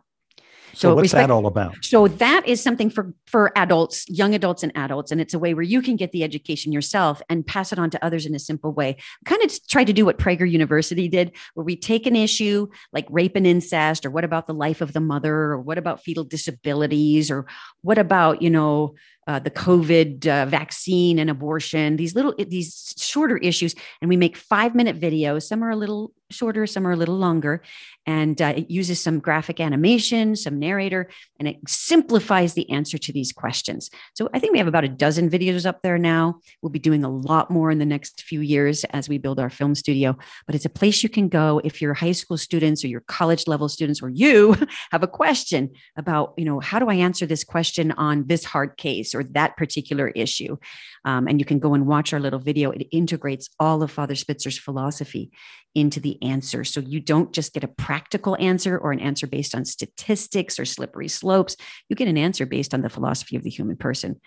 So, 0.77 0.95
what's 0.95 1.05
respect, 1.05 1.29
that 1.29 1.33
all 1.33 1.47
about? 1.47 1.83
So 1.83 2.07
that 2.07 2.47
is 2.47 2.62
something 2.62 2.91
for 2.91 3.14
for 3.27 3.51
adults, 3.57 4.05
young 4.11 4.35
adults 4.35 4.62
and 4.62 4.72
adults, 4.77 5.11
and 5.11 5.22
it's 5.22 5.33
a 5.33 5.39
way 5.39 5.55
where 5.55 5.62
you 5.62 5.81
can 5.81 5.97
get 5.97 6.12
the 6.12 6.22
education 6.22 6.70
yourself 6.70 7.22
and 7.31 7.47
pass 7.47 7.72
it 7.72 7.79
on 7.79 7.89
to 7.91 8.05
others 8.05 8.27
in 8.27 8.35
a 8.35 8.39
simple 8.39 8.72
way. 8.72 8.97
Kind 9.24 9.43
of 9.43 9.66
try 9.68 9.85
to 9.85 9.93
do 9.95 10.05
what 10.05 10.18
Prager 10.18 10.49
University 10.49 11.09
did, 11.09 11.33
where 11.55 11.64
we 11.64 11.77
take 11.77 12.07
an 12.07 12.14
issue 12.14 12.68
like 12.93 13.07
rape 13.09 13.37
and 13.37 13.47
incest, 13.47 14.05
or 14.05 14.11
what 14.11 14.24
about 14.24 14.47
the 14.47 14.53
life 14.53 14.83
of 14.83 14.93
the 14.93 15.01
mother, 15.01 15.35
or 15.35 15.61
what 15.61 15.79
about 15.79 16.03
fetal 16.03 16.24
disabilities, 16.24 17.31
or 17.31 17.47
what 17.81 17.97
about 17.97 18.43
you 18.43 18.51
know 18.51 18.95
uh, 19.27 19.39
the 19.39 19.51
COVID 19.51 20.27
uh, 20.27 20.47
vaccine 20.47 21.18
and 21.18 21.29
abortion, 21.31 21.97
these 21.97 22.14
little, 22.14 22.35
these 22.39 22.95
shorter 22.99 23.37
issues. 23.39 23.74
And 24.01 24.09
we 24.09 24.16
make 24.16 24.37
five 24.37 24.74
minute 24.74 25.01
videos. 25.01 25.43
Some 25.43 25.62
are 25.64 25.70
a 25.70 25.77
little 25.77 26.12
shorter, 26.31 26.66
some 26.66 26.87
are 26.87 26.93
a 26.93 26.97
little 26.97 27.16
longer. 27.16 27.62
And 28.07 28.41
uh, 28.41 28.55
it 28.57 28.70
uses 28.70 29.01
some 29.01 29.18
graphic 29.18 29.61
animation, 29.61 30.37
some 30.37 30.59
narrator, 30.59 31.09
and 31.39 31.49
it 31.49 31.57
simplifies 31.66 32.55
the 32.55 32.70
answer 32.70 32.99
to 32.99 33.12
these 33.12 33.33
questions. 33.33 33.91
So 34.14 34.29
I 34.33 34.39
think 34.39 34.53
we 34.53 34.59
have 34.59 34.68
about 34.68 34.85
a 34.85 34.89
dozen 34.89 35.29
videos 35.29 35.66
up 35.66 35.83
there 35.83 35.99
now. 35.99 36.41
We'll 36.62 36.70
be 36.70 36.79
doing 36.79 37.05
a 37.05 37.11
lot 37.11 37.51
more 37.51 37.70
in 37.70 37.79
the 37.79 37.87
next 37.87 38.22
few 38.22 38.41
years 38.41 38.85
as 38.85 39.09
we 39.09 39.18
build 39.18 39.41
our 39.41 39.51
film 39.51 39.74
studio. 39.74 40.16
But 40.47 40.55
it's 40.55 40.64
a 40.64 40.70
place 40.70 41.03
you 41.03 41.09
can 41.09 41.29
go 41.29 41.61
if 41.64 41.83
you're 41.83 41.95
high 41.95 42.12
school 42.12 42.39
students 42.39 42.85
or 42.85 42.89
your 42.89 43.01
college 43.01 43.49
level 43.49 43.68
students 43.68 44.01
or 44.03 44.09
you 44.09 44.57
have 44.93 45.03
a 45.03 45.09
question 45.09 45.70
about, 45.97 46.35
you 46.37 46.45
know, 46.45 46.61
how 46.61 46.79
do 46.79 46.89
I 46.89 46.95
answer 46.95 47.27
this 47.27 47.45
question 47.45 47.91
on 47.93 48.27
this 48.27 48.45
hard 48.45 48.77
case 48.77 49.16
or 49.17 49.25
that 49.25 49.57
particular 49.57 50.09
issue? 50.09 50.57
Um, 51.05 51.27
and 51.27 51.41
you 51.41 51.45
can 51.45 51.59
go 51.59 51.75
and 51.75 51.87
watch 51.87 52.12
our 52.12 52.21
little 52.21 52.39
video. 52.39 52.71
It 52.71 52.87
integrates 52.93 53.49
all 53.59 53.83
of 53.83 53.91
Father 53.91 54.14
Spitzer's 54.14 54.59
philosophy 54.59 55.31
into 55.75 56.01
the 56.01 56.23
answer. 56.23 56.64
So 56.64 56.81
you 56.81 57.01
don't 57.01 57.33
just 57.33 57.53
get 57.53 57.64
a 57.64 57.69
practical 57.69 58.37
answer 58.41 58.79
or 58.79 58.93
an 58.93 59.01
answer 59.01 59.27
based 59.27 59.55
on 59.55 59.64
statistics 59.64 60.59
or 60.59 60.64
slippery 60.64 61.09
slopes. 61.09 61.57
You 61.89 61.97
get 61.97 62.09
an 62.09 62.19
answer 62.19 62.47
based 62.47 62.73
on 62.75 62.83
the 62.83 62.89
philosophy 62.89 63.37
of 63.37 63.43
the 63.43 63.51
human 63.51 63.77
person. 63.77 64.21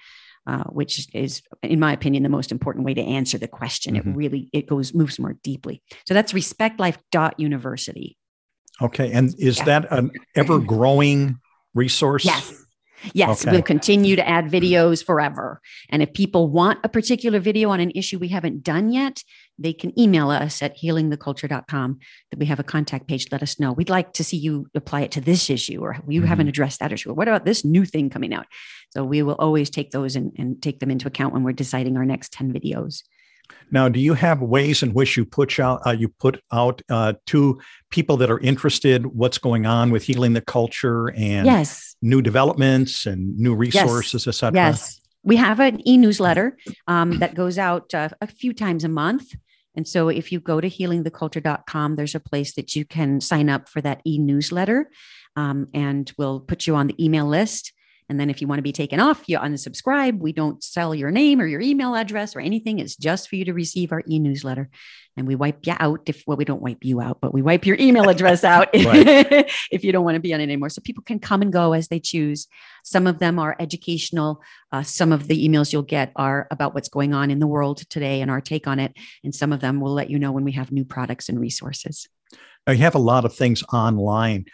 Uh, 0.48 0.64
which 0.64 1.06
is, 1.14 1.44
in 1.62 1.80
my 1.80 1.92
opinion, 1.94 2.24
the 2.24 2.30
most 2.30 2.52
important 2.52 2.84
way 2.84 2.94
to 2.94 3.02
answer 3.02 3.38
the 3.38 3.48
question. 3.48 3.94
Mm-hmm. 3.96 4.10
It 4.10 4.16
really 4.16 4.50
it 4.52 4.66
goes 4.66 4.96
moves 4.96 5.20
more 5.20 5.36
deeply. 5.44 5.84
So 6.08 6.16
that's 6.16 6.34
respectlife.university. 6.34 8.18
Okay, 8.82 9.12
and 9.12 9.36
is 9.38 9.58
yeah. 9.58 9.66
that 9.66 9.92
an 9.92 10.12
ever 10.36 10.58
growing 10.60 11.40
resource? 11.76 12.26
Yes. 12.26 12.66
Yes, 13.14 13.44
okay. 13.44 13.52
we'll 13.52 13.62
continue 13.62 14.16
to 14.16 14.28
add 14.28 14.46
videos 14.46 15.04
forever. 15.04 15.62
And 15.90 16.02
if 16.02 16.14
people 16.14 16.50
want 16.50 16.80
a 16.84 16.90
particular 16.90 17.40
video 17.40 17.70
on 17.70 17.80
an 17.80 17.92
issue 17.92 18.20
we 18.20 18.30
haven't 18.30 18.64
done 18.64 18.92
yet, 18.92 19.24
they 19.58 19.74
can 19.74 19.98
email 20.00 20.30
us 20.30 20.62
at 20.62 20.78
healingtheculture.com 20.78 22.00
that 22.32 22.40
we 22.40 22.46
have 22.46 22.60
a 22.60 22.64
contact 22.64 23.08
page. 23.08 23.28
Let 23.32 23.44
us 23.44 23.60
know. 23.60 23.74
We'd 23.74 23.90
like 23.90 24.14
to 24.14 24.24
see 24.24 24.38
you 24.38 24.68
apply 24.74 25.02
it 25.02 25.12
to 25.12 25.22
this 25.22 25.50
issue 25.50 25.82
or 25.82 25.98
you 26.08 26.22
mm-hmm. 26.22 26.28
haven't 26.28 26.48
addressed 26.48 26.80
that 26.80 26.94
issue. 26.94 27.12
Or 27.12 27.14
what 27.14 27.28
about 27.28 27.46
this 27.46 27.66
new 27.66 27.86
thing 27.86 28.10
coming 28.10 28.34
out? 28.34 28.46
So 28.92 29.04
we 29.04 29.22
will 29.22 29.36
always 29.36 29.70
take 29.70 29.92
those 29.92 30.16
and, 30.16 30.34
and 30.38 30.62
take 30.62 30.80
them 30.80 30.92
into 30.92 31.08
account 31.08 31.34
when 31.34 31.44
we're 31.44 31.52
deciding 31.52 31.98
our 31.98 32.06
next 32.06 32.34
10 32.34 32.54
videos. 32.54 33.04
Now, 33.72 33.90
do 33.90 34.00
you 34.00 34.14
have 34.14 34.42
ways 34.42 34.82
in 34.82 34.94
which 34.94 35.16
you 35.16 35.26
put 35.26 35.60
out 35.60 35.82
uh, 35.86 35.92
you 35.92 36.10
put 36.10 36.42
out 36.52 36.82
uh, 36.90 37.14
to 37.28 37.60
people 37.90 38.18
that 38.18 38.32
are 38.32 38.40
interested 38.40 39.06
what's 39.08 39.38
going 39.38 39.66
on 39.66 39.92
with 39.92 40.04
healing 40.04 40.34
the 40.34 40.42
culture 40.42 41.12
and 41.12 41.46
yes. 41.46 41.96
new 42.02 42.22
developments 42.22 43.06
and 43.06 43.38
new 43.38 43.56
resources, 43.56 44.26
yes. 44.26 44.36
etc.? 44.36 44.56
Yes, 44.56 45.02
we 45.24 45.36
have 45.36 45.60
an 45.60 45.88
e-newsletter 45.88 46.58
um, 46.88 47.20
that 47.20 47.36
goes 47.36 47.58
out 47.58 47.94
uh, 47.94 48.10
a 48.22 48.28
few 48.28 48.54
times 48.54 48.84
a 48.84 48.90
month. 48.90 49.36
And 49.76 49.88
so 49.88 50.10
if 50.10 50.32
you 50.32 50.40
go 50.40 50.60
to 50.60 50.70
healingtheculture.com, 50.70 51.96
there's 51.96 52.16
a 52.16 52.20
place 52.20 52.56
that 52.56 52.76
you 52.76 52.86
can 52.86 53.22
sign 53.22 53.50
up 53.50 53.70
for 53.70 53.82
that 53.82 54.02
e-newsletter. 54.06 54.90
Um, 55.36 55.68
and 55.74 56.12
we'll 56.18 56.40
put 56.40 56.68
you 56.68 56.76
on 56.76 56.88
the 56.88 57.04
email 57.04 57.28
list. 57.28 57.72
And 58.10 58.20
then 58.20 58.30
if 58.30 58.42
you 58.42 58.48
want 58.48 58.58
to 58.58 58.64
be 58.64 58.72
taken 58.72 59.00
off, 59.00 59.24
you 59.28 59.38
unsubscribe. 59.38 60.18
We 60.18 60.34
don't 60.34 60.64
sell 60.64 60.96
your 60.96 61.12
name 61.12 61.40
or 61.40 61.46
your 61.46 61.62
email 61.62 61.96
address 61.96 62.36
or 62.36 62.40
anything. 62.40 62.80
It's 62.80 62.96
just 62.96 63.30
for 63.30 63.36
you 63.36 63.46
to 63.46 63.54
receive 63.54 63.92
our 63.92 64.02
e-newsletter. 64.10 64.70
And 65.16 65.28
we 65.28 65.36
wipe 65.36 65.68
you 65.68 65.76
out 65.80 66.02
if 66.08 66.24
well, 66.26 66.38
we 66.38 66.46
don't 66.46 66.62
wipe 66.62 66.84
you 66.84 67.02
out, 67.02 67.20
but 67.22 67.34
we 67.34 67.42
wipe 67.42 67.66
your 67.66 67.78
email 67.80 68.10
address 68.10 68.44
out 68.44 68.70
if 68.74 69.84
you 69.84 69.92
don't 69.92 70.06
want 70.06 70.16
to 70.16 70.22
be 70.22 70.34
on 70.34 70.40
it 70.40 70.44
anymore. 70.44 70.70
So 70.70 70.82
people 70.82 71.04
can 71.04 71.20
come 71.20 71.42
and 71.42 71.54
go 71.54 71.74
as 71.74 71.90
they 71.90 72.00
choose. 72.00 72.48
Some 72.84 73.06
of 73.06 73.20
them 73.20 73.38
are 73.38 73.56
educational. 73.60 74.42
Uh, 74.72 74.82
some 74.82 75.12
of 75.12 75.28
the 75.28 75.48
emails 75.48 75.72
you'll 75.72 75.82
get 75.84 76.12
are 76.16 76.48
about 76.52 76.74
what's 76.74 76.90
going 76.90 77.14
on 77.14 77.30
in 77.32 77.40
the 77.40 77.48
world 77.48 77.90
today 77.90 78.22
and 78.22 78.32
our 78.32 78.42
take 78.42 78.66
on 78.66 78.80
it. 78.80 78.96
And 79.24 79.36
some 79.36 79.54
of 79.54 79.60
them 79.60 79.82
will 79.82 79.94
let 79.94 80.10
you 80.10 80.18
know 80.18 80.32
when 80.32 80.46
we 80.46 80.54
have 80.54 80.72
new 80.72 80.86
products 80.86 81.30
and 81.30 81.40
resources. 81.40 82.08
Now 82.66 82.74
you 82.74 82.80
have 82.80 82.96
a 82.96 83.00
lot 83.00 83.26
of 83.26 83.36
things 83.36 83.64
online. 83.74 84.46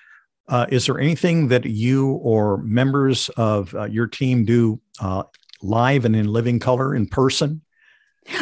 Uh, 0.47 0.65
is 0.69 0.85
there 0.85 0.99
anything 0.99 1.47
that 1.47 1.65
you 1.65 2.11
or 2.21 2.57
members 2.57 3.29
of 3.29 3.73
uh, 3.73 3.85
your 3.85 4.07
team 4.07 4.45
do 4.45 4.79
uh, 5.01 5.23
live 5.61 6.05
and 6.05 6.15
in 6.15 6.27
living 6.27 6.59
color 6.59 6.93
in 6.93 7.07
person? 7.07 7.61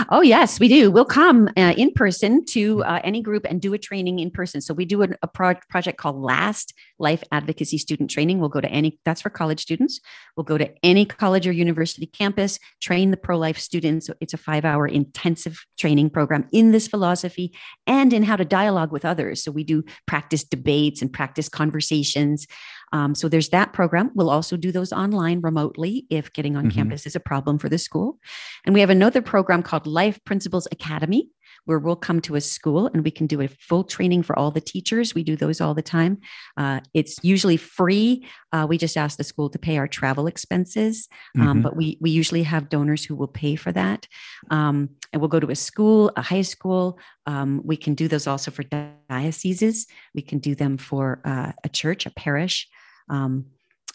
Oh, 0.09 0.21
yes, 0.21 0.59
we 0.59 0.69
do. 0.69 0.89
We'll 0.89 1.03
come 1.03 1.49
uh, 1.57 1.73
in 1.75 1.91
person 1.91 2.45
to 2.45 2.83
uh, 2.83 3.01
any 3.03 3.21
group 3.21 3.45
and 3.49 3.61
do 3.61 3.73
a 3.73 3.77
training 3.77 4.19
in 4.19 4.31
person. 4.31 4.61
So 4.61 4.73
we 4.73 4.85
do 4.85 5.03
a, 5.03 5.09
a 5.21 5.27
pro- 5.27 5.55
project 5.69 5.97
called 5.97 6.21
Last 6.21 6.73
Life 6.99 7.21
Advocacy 7.33 7.77
Student 7.77 8.09
Training. 8.09 8.39
We'll 8.39 8.47
go 8.47 8.61
to 8.61 8.69
any, 8.69 8.99
that's 9.03 9.21
for 9.21 9.29
college 9.29 9.61
students. 9.61 9.99
We'll 10.37 10.45
go 10.45 10.57
to 10.57 10.71
any 10.83 11.05
college 11.05 11.47
or 11.47 11.51
university 11.51 12.05
campus, 12.05 12.59
train 12.81 13.11
the 13.11 13.17
pro 13.17 13.37
life 13.37 13.57
students. 13.57 14.09
It's 14.21 14.33
a 14.33 14.37
five 14.37 14.63
hour 14.63 14.87
intensive 14.87 15.65
training 15.77 16.11
program 16.11 16.47
in 16.53 16.71
this 16.71 16.87
philosophy 16.87 17.53
and 17.85 18.13
in 18.13 18.23
how 18.23 18.37
to 18.37 18.45
dialogue 18.45 18.93
with 18.93 19.03
others. 19.03 19.43
So 19.43 19.51
we 19.51 19.65
do 19.65 19.83
practice 20.07 20.45
debates 20.45 21.01
and 21.01 21.11
practice 21.11 21.49
conversations. 21.49 22.47
Um, 22.93 23.15
so 23.15 23.27
there's 23.27 23.49
that 23.49 23.73
program. 23.73 24.11
We'll 24.13 24.29
also 24.29 24.55
do 24.55 24.71
those 24.71 24.93
online 24.93 25.41
remotely 25.41 26.05
if 26.09 26.31
getting 26.31 26.55
on 26.55 26.67
mm-hmm. 26.67 26.77
campus 26.77 27.05
is 27.05 27.15
a 27.15 27.19
problem 27.19 27.57
for 27.57 27.67
the 27.67 27.79
school. 27.79 28.19
And 28.65 28.73
we 28.73 28.79
have 28.79 28.91
another 28.91 29.21
program 29.21 29.63
called 29.63 29.87
Life 29.87 30.23
Principles 30.23 30.67
Academy, 30.71 31.29
where 31.65 31.79
we'll 31.79 31.95
come 31.95 32.21
to 32.21 32.35
a 32.35 32.41
school 32.41 32.89
and 32.93 33.03
we 33.03 33.11
can 33.11 33.25
do 33.25 33.41
a 33.41 33.47
full 33.47 33.83
training 33.83 34.21
for 34.21 34.37
all 34.37 34.51
the 34.51 34.61
teachers. 34.61 35.15
We 35.15 35.23
do 35.23 35.35
those 35.35 35.59
all 35.59 35.73
the 35.73 35.81
time. 35.81 36.19
Uh, 36.55 36.81
it's 36.93 37.17
usually 37.23 37.57
free. 37.57 38.27
Uh, 38.51 38.67
we 38.69 38.77
just 38.77 38.95
ask 38.95 39.17
the 39.17 39.23
school 39.23 39.49
to 39.49 39.59
pay 39.59 39.77
our 39.77 39.87
travel 39.87 40.27
expenses, 40.27 41.07
um, 41.39 41.47
mm-hmm. 41.47 41.61
but 41.61 41.75
we 41.75 41.97
we 41.99 42.11
usually 42.11 42.43
have 42.43 42.69
donors 42.69 43.03
who 43.03 43.15
will 43.15 43.27
pay 43.27 43.55
for 43.55 43.71
that. 43.71 44.07
Um, 44.51 44.89
and 45.11 45.21
we'll 45.21 45.29
go 45.29 45.39
to 45.39 45.49
a 45.49 45.55
school, 45.55 46.11
a 46.15 46.21
high 46.21 46.41
school. 46.41 46.99
Um, 47.25 47.61
we 47.63 47.77
can 47.77 47.95
do 47.95 48.07
those 48.07 48.27
also 48.27 48.51
for 48.51 48.63
dioceses. 48.63 49.87
We 50.13 50.21
can 50.21 50.39
do 50.39 50.53
them 50.53 50.77
for 50.77 51.21
uh, 51.25 51.53
a 51.63 51.69
church, 51.69 52.05
a 52.05 52.11
parish. 52.11 52.67
Um, 53.09 53.45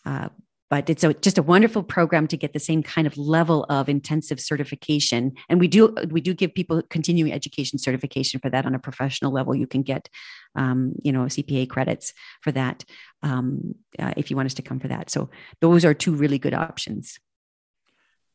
uh, 0.05 0.29
but 0.71 0.91
it's 0.91 1.03
a, 1.03 1.15
just 1.15 1.39
a 1.39 1.43
wonderful 1.43 1.83
program 1.83 2.27
to 2.29 2.37
get 2.37 2.53
the 2.53 2.59
same 2.59 2.83
kind 2.83 3.07
of 3.07 3.17
level 3.17 3.65
of 3.65 3.89
intensive 3.89 4.39
certification. 4.39 5.33
And 5.49 5.61
we 5.61 5.69
do 5.69 5.95
we 6.11 6.21
do 6.21 6.35
give 6.35 6.55
people 6.55 6.83
continuing 6.91 7.33
education 7.33 7.79
certification 7.79 8.41
for 8.41 8.51
that 8.51 8.67
on 8.67 8.75
a 8.75 8.79
professional 8.79 9.33
level. 9.33 9.55
You 9.55 9.67
can 9.67 9.83
get 9.83 10.09
um, 10.55 10.95
you 11.03 11.13
know 11.13 11.25
cpa 11.25 11.69
credits 11.69 12.13
for 12.43 12.53
that 12.53 12.85
um, 13.23 13.75
uh, 13.99 14.13
if 14.17 14.31
you 14.31 14.37
want 14.37 14.47
us 14.47 14.55
to 14.55 14.63
come 14.63 14.79
for 14.79 14.89
that. 14.89 15.11
So 15.11 15.31
those 15.61 15.85
are 15.85 15.95
two 15.95 16.15
really 16.15 16.39
good 16.39 16.55
options. 16.55 17.19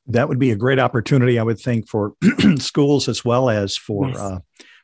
That 0.08 0.28
would 0.28 0.40
be 0.40 0.52
a 0.52 0.58
great 0.58 0.80
opportunity 0.80 1.40
i 1.40 1.44
would 1.44 1.60
think 1.60 1.88
for 1.88 2.14
schools 2.58 3.08
as 3.08 3.24
well 3.24 3.50
as 3.50 3.78
for 3.78 4.10
yes. 4.10 4.18
uh, 4.18 4.40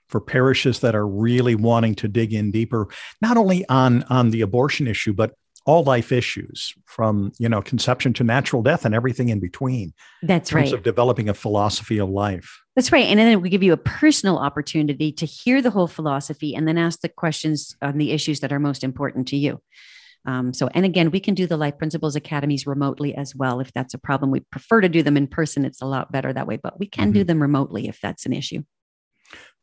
for 0.08 0.22
parishes 0.22 0.80
that 0.80 0.96
are 0.96 1.06
really 1.06 1.56
wanting 1.56 1.94
to 1.96 2.08
dig 2.08 2.34
in 2.34 2.52
deeper 2.52 2.88
not 3.22 3.36
only 3.36 3.68
on 3.68 4.04
on 4.04 4.30
the 4.30 4.40
abortion 4.40 4.88
issue 4.88 5.12
but 5.12 5.34
all 5.70 5.84
life 5.84 6.12
issues 6.12 6.74
from 6.86 7.32
you 7.38 7.48
know 7.48 7.62
conception 7.62 8.12
to 8.12 8.24
natural 8.24 8.64
death 8.64 8.86
and 8.86 8.96
everything 8.96 9.30
in 9.30 9.40
between 9.40 9.94
that's 10.24 10.52
in 10.52 10.58
right 10.58 10.74
of 10.74 10.82
developing 10.82 11.30
a 11.30 11.34
philosophy 11.34 12.00
of 12.00 12.10
life. 12.10 12.60
That's 12.76 12.92
right 12.92 13.06
and 13.06 13.20
then 13.20 13.40
we 13.40 13.50
give 13.50 13.62
you 13.62 13.74
a 13.74 13.78
personal 13.78 14.40
opportunity 14.40 15.12
to 15.12 15.28
hear 15.28 15.62
the 15.62 15.70
whole 15.70 15.88
philosophy 15.88 16.56
and 16.56 16.68
then 16.68 16.80
ask 16.80 17.02
the 17.02 17.10
questions 17.10 17.76
on 17.84 18.00
the 18.00 18.12
issues 18.12 18.40
that 18.40 18.52
are 18.52 18.60
most 18.60 18.84
important 18.84 19.28
to 19.28 19.38
you. 19.38 19.62
Um, 20.26 20.54
so 20.54 20.70
and 20.74 20.86
again 20.86 21.12
we 21.12 21.20
can 21.20 21.36
do 21.36 21.46
the 21.46 21.56
life 21.56 21.78
principles 21.78 22.16
academies 22.16 22.66
remotely 22.66 23.14
as 23.14 23.36
well 23.36 23.60
if 23.60 23.72
that's 23.72 23.94
a 23.94 24.00
problem. 24.00 24.32
We 24.32 24.40
prefer 24.40 24.82
to 24.82 24.90
do 24.90 25.04
them 25.04 25.18
in 25.18 25.28
person 25.28 25.66
it's 25.66 25.84
a 25.84 25.86
lot 25.86 26.12
better 26.12 26.34
that 26.34 26.48
way 26.48 26.58
but 26.58 26.80
we 26.80 26.88
can 26.88 27.10
mm-hmm. 27.10 27.20
do 27.20 27.24
them 27.24 27.44
remotely 27.44 27.88
if 27.88 28.00
that's 28.02 28.26
an 28.26 28.34
issue 28.34 28.64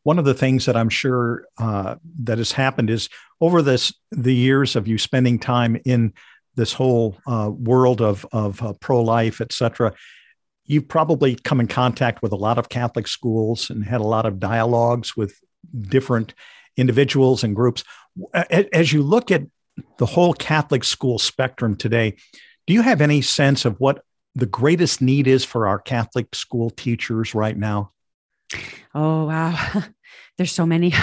one 0.07 0.21
of 0.21 0.25
the 0.25 0.35
things 0.35 0.67
that 0.67 0.77
I'm 0.77 0.89
sure 0.89 1.47
uh, 1.59 1.97
that 2.23 2.39
has 2.39 2.53
happened 2.53 2.91
is 2.91 3.09
over 3.41 3.61
this 3.61 3.93
the 4.13 4.33
years 4.33 4.77
of 4.77 4.87
you 4.87 4.99
spending 4.99 5.37
time 5.37 5.77
in 5.85 6.13
this 6.55 6.73
whole 6.73 7.19
uh, 7.27 7.51
world 7.53 8.01
of 8.01 8.25
of 8.31 8.63
uh, 8.63 8.75
pro 8.75 9.03
life, 9.03 9.41
et 9.41 9.53
cetera. 9.53 9.93
You've 10.65 10.87
probably 10.87 11.35
come 11.35 11.59
in 11.59 11.67
contact 11.67 12.23
with 12.23 12.31
a 12.31 12.37
lot 12.37 12.57
of 12.57 12.69
Catholic 12.69 13.09
schools 13.09 13.69
and 13.69 13.85
had 13.85 14.01
a 14.01 14.07
lot 14.07 14.27
of 14.27 14.39
dialogues 14.39 15.17
with 15.17 15.41
different 15.81 16.35
individuals 16.77 17.43
and 17.43 17.57
groups. 17.57 17.83
As 18.33 18.93
you 18.93 19.03
look 19.03 19.33
at 19.33 19.43
the 19.99 20.07
whole 20.07 20.35
Catholic 20.35 20.85
school 20.85 21.19
spectrum 21.19 21.75
today, 21.75 22.15
do 22.69 22.75
you 22.75 22.83
have 22.83 23.01
any 23.01 23.23
sense 23.23 23.65
of 23.65 23.81
what 23.81 24.05
the 24.37 24.47
greatest 24.47 25.03
need 25.03 25.27
is 25.27 25.45
for 25.45 25.67
our 25.67 25.81
Catholic 25.81 26.33
school 26.33 26.71
teachers 26.71 27.35
right 27.35 27.57
now? 27.57 27.91
Oh, 28.95 29.27
wow. 29.27 29.83
There's 30.37 30.53
so 30.53 30.67
many. 30.67 30.93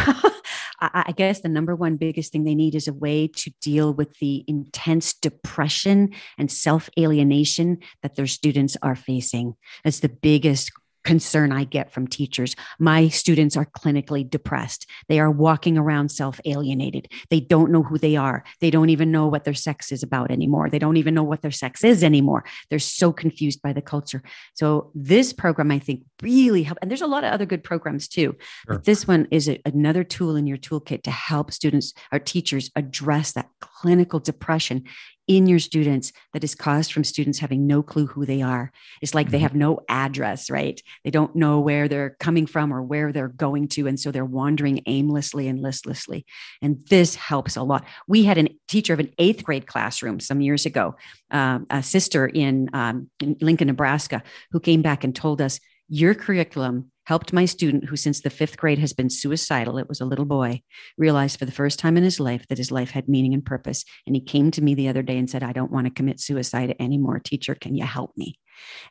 I 0.79 1.13
guess 1.15 1.39
the 1.39 1.49
number 1.49 1.75
one 1.75 1.95
biggest 1.95 2.31
thing 2.31 2.43
they 2.43 2.55
need 2.55 2.75
is 2.75 2.89
a 2.89 2.93
way 2.93 3.27
to 3.27 3.51
deal 3.61 3.93
with 3.93 4.17
the 4.19 4.43
intense 4.47 5.13
depression 5.13 6.09
and 6.37 6.51
self 6.51 6.89
alienation 6.99 7.77
that 8.01 8.15
their 8.15 8.27
students 8.27 8.75
are 8.81 8.95
facing. 8.95 9.55
That's 9.83 10.01
the 10.01 10.09
biggest 10.09 10.71
concern 11.03 11.51
I 11.51 11.63
get 11.63 11.91
from 11.91 12.07
teachers. 12.07 12.55
My 12.79 13.07
students 13.07 13.57
are 13.57 13.65
clinically 13.65 14.29
depressed. 14.29 14.89
They 15.09 15.19
are 15.19 15.31
walking 15.31 15.77
around 15.77 16.09
self 16.09 16.39
alienated. 16.45 17.11
They 17.29 17.39
don't 17.39 17.71
know 17.71 17.83
who 17.83 17.97
they 17.97 18.15
are. 18.15 18.43
They 18.61 18.69
don't 18.69 18.89
even 18.89 19.11
know 19.11 19.27
what 19.27 19.43
their 19.43 19.53
sex 19.53 19.91
is 19.91 20.03
about 20.03 20.31
anymore. 20.31 20.69
They 20.69 20.79
don't 20.79 20.97
even 20.97 21.13
know 21.13 21.23
what 21.23 21.41
their 21.41 21.51
sex 21.51 21.83
is 21.83 22.03
anymore. 22.03 22.45
They're 22.69 22.79
so 22.79 23.11
confused 23.11 23.61
by 23.61 23.73
the 23.73 23.81
culture. 23.81 24.23
So, 24.53 24.91
this 24.95 25.33
program, 25.33 25.71
I 25.71 25.79
think, 25.79 26.03
really 26.21 26.63
help. 26.63 26.77
And 26.81 26.89
there's 26.89 27.01
a 27.01 27.07
lot 27.07 27.23
of 27.23 27.31
other 27.31 27.45
good 27.45 27.63
programs 27.63 28.07
too. 28.07 28.35
Sure. 28.65 28.75
But 28.75 28.85
this 28.85 29.07
one 29.07 29.27
is 29.31 29.49
a, 29.49 29.61
another 29.65 30.03
tool 30.03 30.35
in 30.35 30.47
your 30.47 30.57
toolkit 30.57 31.03
to 31.03 31.11
help 31.11 31.51
students 31.51 31.93
or 32.11 32.19
teachers 32.19 32.71
address 32.75 33.33
that 33.33 33.49
clinical 33.59 34.19
depression 34.19 34.83
in 35.27 35.47
your 35.47 35.59
students 35.59 36.11
that 36.33 36.43
is 36.43 36.55
caused 36.55 36.91
from 36.91 37.03
students 37.03 37.39
having 37.39 37.65
no 37.65 37.81
clue 37.81 38.07
who 38.07 38.25
they 38.25 38.41
are. 38.41 38.71
It's 39.01 39.13
like 39.13 39.27
mm-hmm. 39.27 39.31
they 39.31 39.39
have 39.39 39.55
no 39.55 39.79
address, 39.87 40.49
right? 40.49 40.81
They 41.03 41.11
don't 41.11 41.35
know 41.35 41.59
where 41.59 41.87
they're 41.87 42.17
coming 42.19 42.45
from 42.45 42.73
or 42.73 42.81
where 42.81 43.11
they're 43.11 43.29
going 43.29 43.69
to. 43.69 43.87
And 43.87 43.99
so 43.99 44.11
they're 44.11 44.25
wandering 44.25 44.81
aimlessly 44.85 45.47
and 45.47 45.61
listlessly. 45.61 46.25
And 46.61 46.85
this 46.89 47.15
helps 47.15 47.55
a 47.55 47.63
lot. 47.63 47.85
We 48.07 48.23
had 48.23 48.37
a 48.37 48.49
teacher 48.67 48.93
of 48.93 48.99
an 48.99 49.13
eighth 49.17 49.43
grade 49.43 49.67
classroom 49.67 50.19
some 50.19 50.41
years 50.41 50.65
ago, 50.65 50.95
uh, 51.31 51.59
a 51.69 51.83
sister 51.83 52.27
in, 52.27 52.69
um, 52.73 53.09
in 53.19 53.37
Lincoln, 53.41 53.67
Nebraska, 53.67 54.23
who 54.51 54.59
came 54.59 54.81
back 54.81 55.03
and 55.03 55.15
told 55.15 55.41
us, 55.41 55.59
Your 55.89 56.15
curriculum 56.15 56.91
helped 57.05 57.33
my 57.33 57.45
student 57.45 57.85
who 57.85 57.95
since 57.95 58.21
the 58.21 58.29
fifth 58.29 58.57
grade 58.57 58.79
has 58.79 58.93
been 58.93 59.09
suicidal 59.09 59.77
it 59.77 59.89
was 59.89 60.01
a 60.01 60.05
little 60.05 60.25
boy 60.25 60.61
realize 60.97 61.35
for 61.35 61.45
the 61.45 61.51
first 61.51 61.79
time 61.79 61.97
in 61.97 62.03
his 62.03 62.19
life 62.19 62.47
that 62.47 62.57
his 62.57 62.71
life 62.71 62.91
had 62.91 63.07
meaning 63.07 63.33
and 63.33 63.45
purpose. 63.45 63.83
And 64.05 64.15
he 64.15 64.21
came 64.21 64.51
to 64.51 64.61
me 64.61 64.73
the 64.73 64.87
other 64.87 65.01
day 65.01 65.17
and 65.17 65.29
said 65.29 65.43
i 65.43 65.53
don't 65.53 65.71
want 65.71 65.85
to 65.87 65.93
commit 65.93 66.19
suicide 66.19 66.75
anymore 66.79 67.19
teacher. 67.19 67.55
Can 67.55 67.75
you 67.75 67.85
help 67.85 68.11
me? 68.17 68.39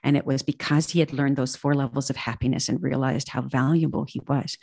And 0.03 0.17
it 0.17 0.27
was 0.27 0.43
because 0.43 0.91
he 0.91 1.01
had 1.01 1.13
learned 1.13 1.37
those 1.37 1.57
four 1.57 1.75
levels 1.75 2.11
of 2.11 2.17
happiness 2.17 2.69
and 2.69 2.83
realized 2.83 3.29
how 3.29 3.43
valuable 3.43 4.05
he 4.09 4.21
was. 4.27 4.57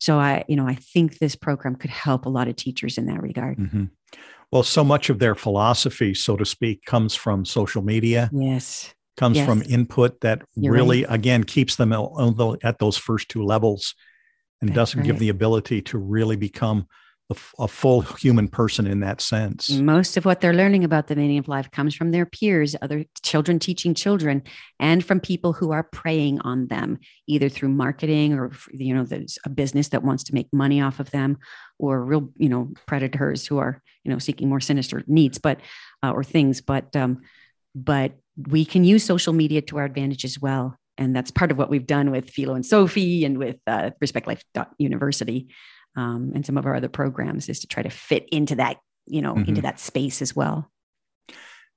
So 0.00 0.18
i 0.18 0.44
you 0.48 0.56
know 0.56 0.66
i 0.66 0.74
think 0.74 1.18
this 1.18 1.36
program 1.36 1.76
could 1.76 1.90
help 1.90 2.26
a 2.26 2.30
lot 2.30 2.48
of 2.48 2.56
teachers 2.56 2.98
in 2.98 3.06
that 3.06 3.22
regard. 3.22 3.58
Mm-hmm. 3.58 3.84
well 4.50 4.62
so 4.62 4.84
much 4.84 5.10
of 5.10 5.18
their 5.18 5.34
philosophy 5.34 6.14
so 6.14 6.36
to 6.36 6.44
speak 6.44 6.84
comes 6.84 7.14
from 7.14 7.44
social 7.44 7.82
media. 7.82 8.30
Yes 8.32 8.94
comes 9.16 9.36
yes. 9.36 9.46
from 9.46 9.62
input 9.62 10.20
that 10.20 10.42
You're 10.54 10.72
really 10.72 11.04
right. 11.04 11.14
again 11.14 11.44
keeps 11.44 11.76
them 11.76 11.92
at 11.92 12.78
those 12.78 12.96
first 12.96 13.28
two 13.28 13.44
levels 13.44 13.94
and 14.60 14.70
That's 14.70 14.76
doesn't 14.76 15.00
right. 15.00 15.06
give 15.06 15.18
the 15.18 15.28
ability 15.28 15.82
to 15.82 15.98
really 15.98 16.36
become 16.36 16.86
a, 17.30 17.36
a, 17.60 17.68
full 17.68 18.02
human 18.02 18.48
person 18.48 18.86
in 18.86 19.00
that 19.00 19.22
sense 19.22 19.70
most 19.70 20.18
of 20.18 20.26
what 20.26 20.40
they're 20.40 20.52
learning 20.52 20.84
about 20.84 21.06
the 21.06 21.16
meaning 21.16 21.38
of 21.38 21.48
life 21.48 21.70
comes 21.70 21.94
from 21.94 22.10
their 22.10 22.26
peers 22.26 22.76
other 22.82 23.04
children 23.22 23.58
teaching 23.58 23.94
children 23.94 24.42
and 24.78 25.02
from 25.02 25.20
people 25.20 25.54
who 25.54 25.72
are 25.72 25.84
preying 25.84 26.38
on 26.40 26.66
them 26.66 26.98
either 27.26 27.48
through 27.48 27.70
marketing 27.70 28.34
or 28.34 28.52
you 28.72 28.94
know 28.94 29.04
there's 29.04 29.38
a 29.46 29.48
business 29.48 29.88
that 29.88 30.02
wants 30.02 30.24
to 30.24 30.34
make 30.34 30.52
money 30.52 30.82
off 30.82 31.00
of 31.00 31.10
them 31.12 31.38
or 31.78 32.04
real 32.04 32.28
you 32.36 32.50
know 32.50 32.70
predators 32.86 33.46
who 33.46 33.56
are 33.56 33.80
you 34.04 34.12
know 34.12 34.18
seeking 34.18 34.48
more 34.48 34.60
sinister 34.60 35.02
needs 35.06 35.38
but 35.38 35.60
uh, 36.02 36.10
or 36.10 36.22
things 36.22 36.60
but 36.60 36.94
um 36.94 37.22
but 37.74 38.12
we 38.36 38.64
can 38.64 38.84
use 38.84 39.04
social 39.04 39.32
media 39.32 39.62
to 39.62 39.78
our 39.78 39.84
advantage 39.84 40.24
as 40.24 40.40
well. 40.40 40.76
And 40.96 41.14
that's 41.14 41.30
part 41.30 41.50
of 41.50 41.58
what 41.58 41.70
we've 41.70 41.86
done 41.86 42.10
with 42.10 42.30
Philo 42.30 42.54
and 42.54 42.64
Sophie 42.64 43.24
and 43.24 43.38
with 43.38 43.56
uh, 43.66 43.90
Respect 44.00 44.26
Life 44.26 44.44
University 44.78 45.48
um, 45.96 46.32
and 46.34 46.44
some 46.44 46.58
of 46.58 46.66
our 46.66 46.74
other 46.74 46.88
programs 46.88 47.48
is 47.48 47.60
to 47.60 47.66
try 47.66 47.82
to 47.82 47.90
fit 47.90 48.28
into 48.30 48.56
that, 48.56 48.78
you 49.06 49.22
know, 49.22 49.34
mm-hmm. 49.34 49.48
into 49.48 49.62
that 49.62 49.80
space 49.80 50.22
as 50.22 50.34
well. 50.34 50.70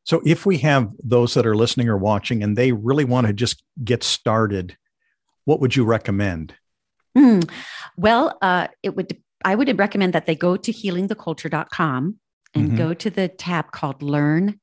So 0.03 0.21
if 0.25 0.45
we 0.45 0.57
have 0.59 0.89
those 1.03 1.33
that 1.33 1.45
are 1.45 1.55
listening 1.55 1.89
or 1.89 1.97
watching 1.97 2.41
and 2.41 2.57
they 2.57 2.71
really 2.71 3.03
want 3.03 3.27
to 3.27 3.33
just 3.33 3.61
get 3.83 4.03
started, 4.03 4.77
what 5.45 5.59
would 5.59 5.75
you 5.75 5.83
recommend? 5.83 6.55
Mm. 7.17 7.49
Well, 7.97 8.37
uh, 8.41 8.67
it 8.83 8.95
would 8.95 9.17
I 9.43 9.53
would 9.55 9.77
recommend 9.77 10.13
that 10.13 10.25
they 10.25 10.35
go 10.35 10.57
to 10.57 10.71
healingtheculture.com 10.71 12.19
and 12.55 12.67
mm-hmm. 12.67 12.77
go 12.77 12.93
to 12.93 13.09
the 13.09 13.27
tab 13.27 13.71
called 13.71 14.01
Learn 14.01 14.59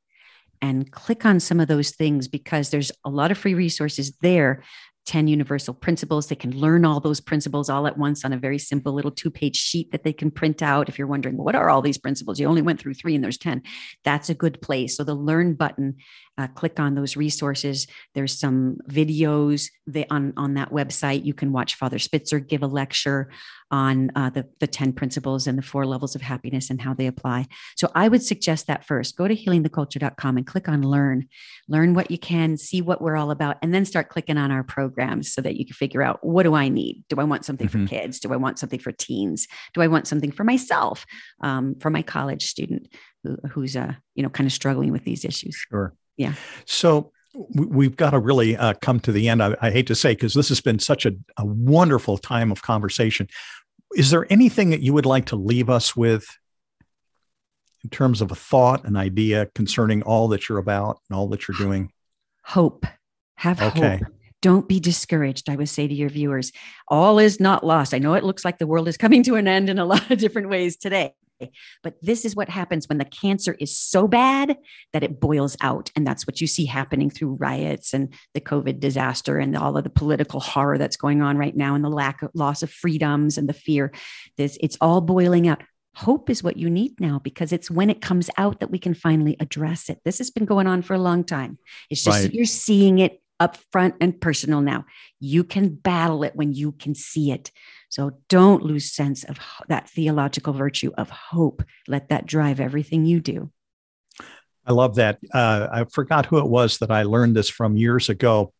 and 0.64 0.90
click 0.90 1.26
on 1.26 1.38
some 1.40 1.60
of 1.60 1.68
those 1.68 1.90
things 1.90 2.26
because 2.26 2.70
there's 2.70 2.90
a 3.04 3.10
lot 3.10 3.30
of 3.30 3.36
free 3.36 3.52
resources 3.52 4.16
there 4.22 4.62
10 5.04 5.28
universal 5.28 5.74
principles. 5.74 6.28
They 6.28 6.34
can 6.34 6.58
learn 6.58 6.86
all 6.86 6.98
those 6.98 7.20
principles 7.20 7.68
all 7.68 7.86
at 7.86 7.98
once 7.98 8.24
on 8.24 8.32
a 8.32 8.38
very 8.38 8.58
simple 8.58 8.94
little 8.94 9.10
two 9.10 9.30
page 9.30 9.56
sheet 9.56 9.92
that 9.92 10.02
they 10.02 10.14
can 10.14 10.30
print 10.30 10.62
out. 10.62 10.88
If 10.88 10.98
you're 10.98 11.06
wondering, 11.06 11.36
what 11.36 11.54
are 11.54 11.68
all 11.68 11.82
these 11.82 11.98
principles? 11.98 12.40
You 12.40 12.46
only 12.46 12.62
went 12.62 12.80
through 12.80 12.94
three 12.94 13.14
and 13.14 13.22
there's 13.22 13.36
10. 13.36 13.62
That's 14.04 14.30
a 14.30 14.34
good 14.34 14.62
place. 14.62 14.96
So 14.96 15.04
the 15.04 15.14
learn 15.14 15.52
button, 15.52 15.96
uh, 16.36 16.48
click 16.48 16.80
on 16.80 16.94
those 16.94 17.16
resources. 17.16 17.86
There's 18.14 18.38
some 18.38 18.78
videos 18.88 19.70
they, 19.86 20.06
on, 20.06 20.32
on 20.36 20.54
that 20.54 20.70
website. 20.70 21.24
You 21.24 21.34
can 21.34 21.52
watch 21.52 21.74
Father 21.76 21.98
Spitzer 21.98 22.40
give 22.40 22.62
a 22.62 22.66
lecture 22.66 23.30
on 23.70 24.10
uh, 24.14 24.30
the, 24.30 24.46
the 24.60 24.66
10 24.66 24.92
principles 24.92 25.46
and 25.46 25.56
the 25.56 25.62
four 25.62 25.86
levels 25.86 26.14
of 26.14 26.22
happiness 26.22 26.70
and 26.70 26.80
how 26.80 26.94
they 26.94 27.06
apply. 27.06 27.46
So 27.76 27.90
I 27.94 28.08
would 28.08 28.22
suggest 28.22 28.66
that 28.66 28.84
first 28.84 29.16
go 29.16 29.26
to 29.26 29.34
healingtheculture.com 29.34 30.36
and 30.36 30.46
click 30.46 30.68
on 30.68 30.82
learn, 30.82 31.28
learn 31.68 31.94
what 31.94 32.10
you 32.10 32.18
can, 32.18 32.56
see 32.56 32.82
what 32.82 33.00
we're 33.00 33.16
all 33.16 33.30
about, 33.30 33.56
and 33.62 33.74
then 33.74 33.84
start 33.84 34.08
clicking 34.08 34.38
on 34.38 34.50
our 34.50 34.62
programs 34.62 35.32
so 35.32 35.40
that 35.40 35.56
you 35.56 35.64
can 35.64 35.74
figure 35.74 36.02
out 36.02 36.24
what 36.24 36.44
do 36.44 36.54
I 36.54 36.68
need? 36.68 37.04
Do 37.08 37.16
I 37.18 37.24
want 37.24 37.44
something 37.44 37.68
mm-hmm. 37.68 37.86
for 37.86 37.88
kids? 37.88 38.20
Do 38.20 38.32
I 38.32 38.36
want 38.36 38.58
something 38.58 38.78
for 38.80 38.92
teens? 38.92 39.46
Do 39.72 39.82
I 39.82 39.88
want 39.88 40.06
something 40.06 40.30
for 40.30 40.44
myself, 40.44 41.06
um, 41.40 41.76
for 41.80 41.90
my 41.90 42.02
college 42.02 42.46
student 42.46 42.88
who, 43.22 43.36
who's, 43.50 43.76
uh, 43.76 43.94
you 44.14 44.22
know, 44.22 44.30
kind 44.30 44.46
of 44.46 44.52
struggling 44.52 44.92
with 44.92 45.04
these 45.04 45.24
issues? 45.24 45.56
Sure. 45.70 45.94
Yeah. 46.16 46.34
So 46.66 47.12
we've 47.54 47.96
got 47.96 48.10
to 48.10 48.18
really 48.18 48.56
uh, 48.56 48.74
come 48.74 49.00
to 49.00 49.12
the 49.12 49.28
end. 49.28 49.42
I, 49.42 49.56
I 49.60 49.70
hate 49.70 49.88
to 49.88 49.94
say, 49.94 50.12
because 50.12 50.34
this 50.34 50.48
has 50.48 50.60
been 50.60 50.78
such 50.78 51.04
a, 51.06 51.12
a 51.36 51.44
wonderful 51.44 52.18
time 52.18 52.52
of 52.52 52.62
conversation. 52.62 53.28
Is 53.96 54.10
there 54.10 54.26
anything 54.30 54.70
that 54.70 54.80
you 54.80 54.92
would 54.92 55.06
like 55.06 55.26
to 55.26 55.36
leave 55.36 55.68
us 55.70 55.96
with 55.96 56.26
in 57.82 57.90
terms 57.90 58.20
of 58.20 58.30
a 58.30 58.34
thought, 58.34 58.84
an 58.84 58.96
idea 58.96 59.46
concerning 59.54 60.02
all 60.02 60.28
that 60.28 60.48
you're 60.48 60.58
about 60.58 61.00
and 61.08 61.16
all 61.16 61.28
that 61.28 61.48
you're 61.48 61.56
doing? 61.56 61.90
Hope. 62.44 62.86
Have 63.36 63.60
okay. 63.60 63.98
hope. 63.98 64.12
Don't 64.40 64.68
be 64.68 64.78
discouraged. 64.78 65.48
I 65.48 65.56
would 65.56 65.68
say 65.68 65.88
to 65.88 65.94
your 65.94 66.10
viewers, 66.10 66.52
all 66.88 67.18
is 67.18 67.40
not 67.40 67.64
lost. 67.64 67.94
I 67.94 67.98
know 67.98 68.14
it 68.14 68.24
looks 68.24 68.44
like 68.44 68.58
the 68.58 68.66
world 68.66 68.88
is 68.88 68.96
coming 68.96 69.22
to 69.24 69.36
an 69.36 69.48
end 69.48 69.70
in 69.70 69.78
a 69.78 69.86
lot 69.86 70.10
of 70.10 70.18
different 70.18 70.50
ways 70.50 70.76
today. 70.76 71.14
But 71.82 71.96
this 72.02 72.24
is 72.24 72.36
what 72.36 72.48
happens 72.48 72.88
when 72.88 72.98
the 72.98 73.04
cancer 73.04 73.56
is 73.58 73.76
so 73.76 74.06
bad 74.06 74.56
that 74.92 75.02
it 75.02 75.20
boils 75.20 75.56
out. 75.60 75.90
And 75.96 76.06
that's 76.06 76.26
what 76.26 76.40
you 76.40 76.46
see 76.46 76.66
happening 76.66 77.10
through 77.10 77.34
riots 77.34 77.92
and 77.92 78.12
the 78.34 78.40
COVID 78.40 78.80
disaster 78.80 79.38
and 79.38 79.56
all 79.56 79.76
of 79.76 79.84
the 79.84 79.90
political 79.90 80.40
horror 80.40 80.78
that's 80.78 80.96
going 80.96 81.22
on 81.22 81.36
right 81.36 81.56
now 81.56 81.74
and 81.74 81.84
the 81.84 81.88
lack 81.88 82.22
of 82.22 82.30
loss 82.34 82.62
of 82.62 82.70
freedoms 82.70 83.38
and 83.38 83.48
the 83.48 83.54
fear. 83.54 83.92
This 84.36 84.58
it's 84.60 84.78
all 84.80 85.00
boiling 85.00 85.48
out. 85.48 85.62
Hope 85.96 86.28
is 86.28 86.42
what 86.42 86.56
you 86.56 86.68
need 86.68 86.98
now 86.98 87.20
because 87.20 87.52
it's 87.52 87.70
when 87.70 87.88
it 87.88 88.02
comes 88.02 88.28
out 88.36 88.58
that 88.60 88.70
we 88.70 88.78
can 88.78 88.94
finally 88.94 89.36
address 89.38 89.88
it. 89.88 90.00
This 90.04 90.18
has 90.18 90.30
been 90.30 90.44
going 90.44 90.66
on 90.66 90.82
for 90.82 90.94
a 90.94 90.98
long 90.98 91.22
time. 91.22 91.58
It's 91.88 92.02
just 92.02 92.24
right. 92.24 92.34
you're 92.34 92.46
seeing 92.46 92.98
it 92.98 93.20
up 93.44 93.58
front 93.70 93.94
and 94.00 94.18
personal 94.18 94.62
now. 94.62 94.86
You 95.20 95.44
can 95.44 95.74
battle 95.74 96.24
it 96.24 96.34
when 96.34 96.54
you 96.54 96.72
can 96.72 96.94
see 96.94 97.30
it. 97.30 97.50
So 97.90 98.18
don't 98.28 98.64
lose 98.64 98.90
sense 98.90 99.22
of 99.22 99.38
that 99.68 99.88
theological 99.90 100.54
virtue 100.54 100.92
of 100.96 101.10
hope. 101.10 101.62
Let 101.86 102.08
that 102.08 102.26
drive 102.26 102.58
everything 102.58 103.04
you 103.04 103.20
do. 103.20 103.52
I 104.66 104.72
love 104.72 104.94
that. 104.94 105.18
Uh, 105.32 105.68
I 105.70 105.84
forgot 105.84 106.26
who 106.26 106.38
it 106.38 106.48
was 106.48 106.78
that 106.78 106.90
I 106.90 107.02
learned 107.02 107.36
this 107.36 107.50
from 107.50 107.76
years 107.76 108.08
ago, 108.08 108.54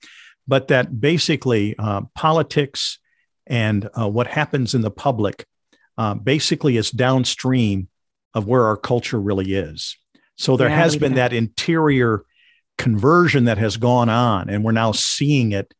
but 0.46 0.68
that 0.68 1.00
basically 1.00 1.74
uh, 1.78 2.02
politics 2.14 2.98
and 3.46 3.88
uh, 3.98 4.08
what 4.08 4.26
happens 4.26 4.74
in 4.74 4.82
the 4.82 4.90
public 4.90 5.46
uh, 5.96 6.14
basically 6.14 6.76
is 6.76 6.90
downstream 6.90 7.88
of 8.34 8.46
where 8.46 8.64
our 8.66 8.76
culture 8.76 9.20
really 9.20 9.54
is. 9.54 9.96
So 10.36 10.56
there 10.56 10.68
yeah, 10.68 10.76
has 10.76 10.96
been 10.96 11.14
that 11.14 11.32
interior 11.32 12.24
conversion 12.78 13.44
that 13.44 13.58
has 13.58 13.76
gone 13.76 14.08
on, 14.08 14.48
and 14.48 14.64
we're 14.64 14.72
now 14.72 14.92
seeing 14.92 15.52
it 15.52 15.74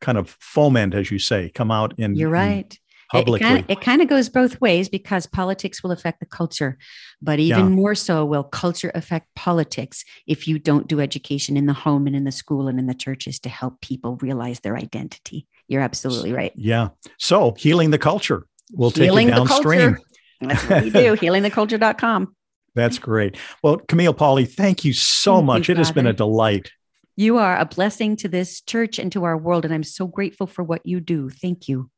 kind 0.00 0.18
of 0.18 0.36
foment, 0.40 0.94
as 0.94 1.10
you 1.10 1.18
say, 1.18 1.50
come 1.50 1.70
out 1.70 1.98
in. 1.98 2.14
You're 2.14 2.30
right. 2.30 2.78
Publicly. 3.10 3.64
It 3.68 3.80
kind, 3.80 4.02
of, 4.02 4.08
goes 4.08 4.28
both 4.28 4.60
ways 4.60 4.88
because 4.88 5.26
politics 5.26 5.82
will 5.82 5.92
affect 5.92 6.18
the 6.18 6.26
culture, 6.26 6.78
but 7.22 7.38
even 7.38 7.58
yeah. 7.60 7.68
more 7.68 7.94
so 7.94 8.24
will 8.24 8.42
culture 8.42 8.90
affect 8.94 9.28
politics 9.36 10.04
if 10.26 10.48
you 10.48 10.58
don't 10.58 10.88
do 10.88 11.00
education 11.00 11.56
in 11.56 11.66
the 11.66 11.72
home 11.72 12.08
and 12.08 12.16
in 12.16 12.24
the 12.24 12.32
school 12.32 12.66
and 12.66 12.78
in 12.78 12.86
the 12.86 12.94
churches 12.94 13.38
to 13.40 13.48
help 13.48 13.80
people 13.80 14.16
realize 14.16 14.60
their 14.60 14.76
identity. 14.76 15.46
You're 15.68 15.82
absolutely 15.82 16.32
right. 16.32 16.52
Yeah. 16.56 16.88
So 17.18 17.54
healing 17.56 17.90
the 17.90 17.98
culture. 17.98 18.46
We'll 18.72 18.90
healing 18.90 19.28
take 19.28 19.36
it 19.36 19.38
downstream. 19.38 19.98
That's 20.40 20.68
what 20.68 20.82
we 20.82 20.90
do. 20.90 21.16
healingtheculture.com. 21.16 22.34
That's 22.74 22.98
great. 22.98 23.36
Well, 23.62 23.78
Camille 23.78 24.14
Pauley, 24.14 24.48
thank 24.48 24.84
you 24.84 24.92
so 24.92 25.36
thank 25.36 25.46
much. 25.46 25.68
You, 25.68 25.72
it 25.72 25.78
has 25.78 25.92
been 25.92 26.06
a 26.06 26.12
delight. 26.12 26.72
You 27.16 27.38
are 27.38 27.56
a 27.56 27.64
blessing 27.64 28.16
to 28.16 28.28
this 28.28 28.60
church 28.60 28.98
and 28.98 29.12
to 29.12 29.24
our 29.24 29.36
world. 29.36 29.64
And 29.64 29.72
I'm 29.72 29.84
so 29.84 30.06
grateful 30.06 30.46
for 30.46 30.64
what 30.64 30.84
you 30.84 31.00
do. 31.00 31.30
Thank 31.30 31.68
you. 31.68 31.90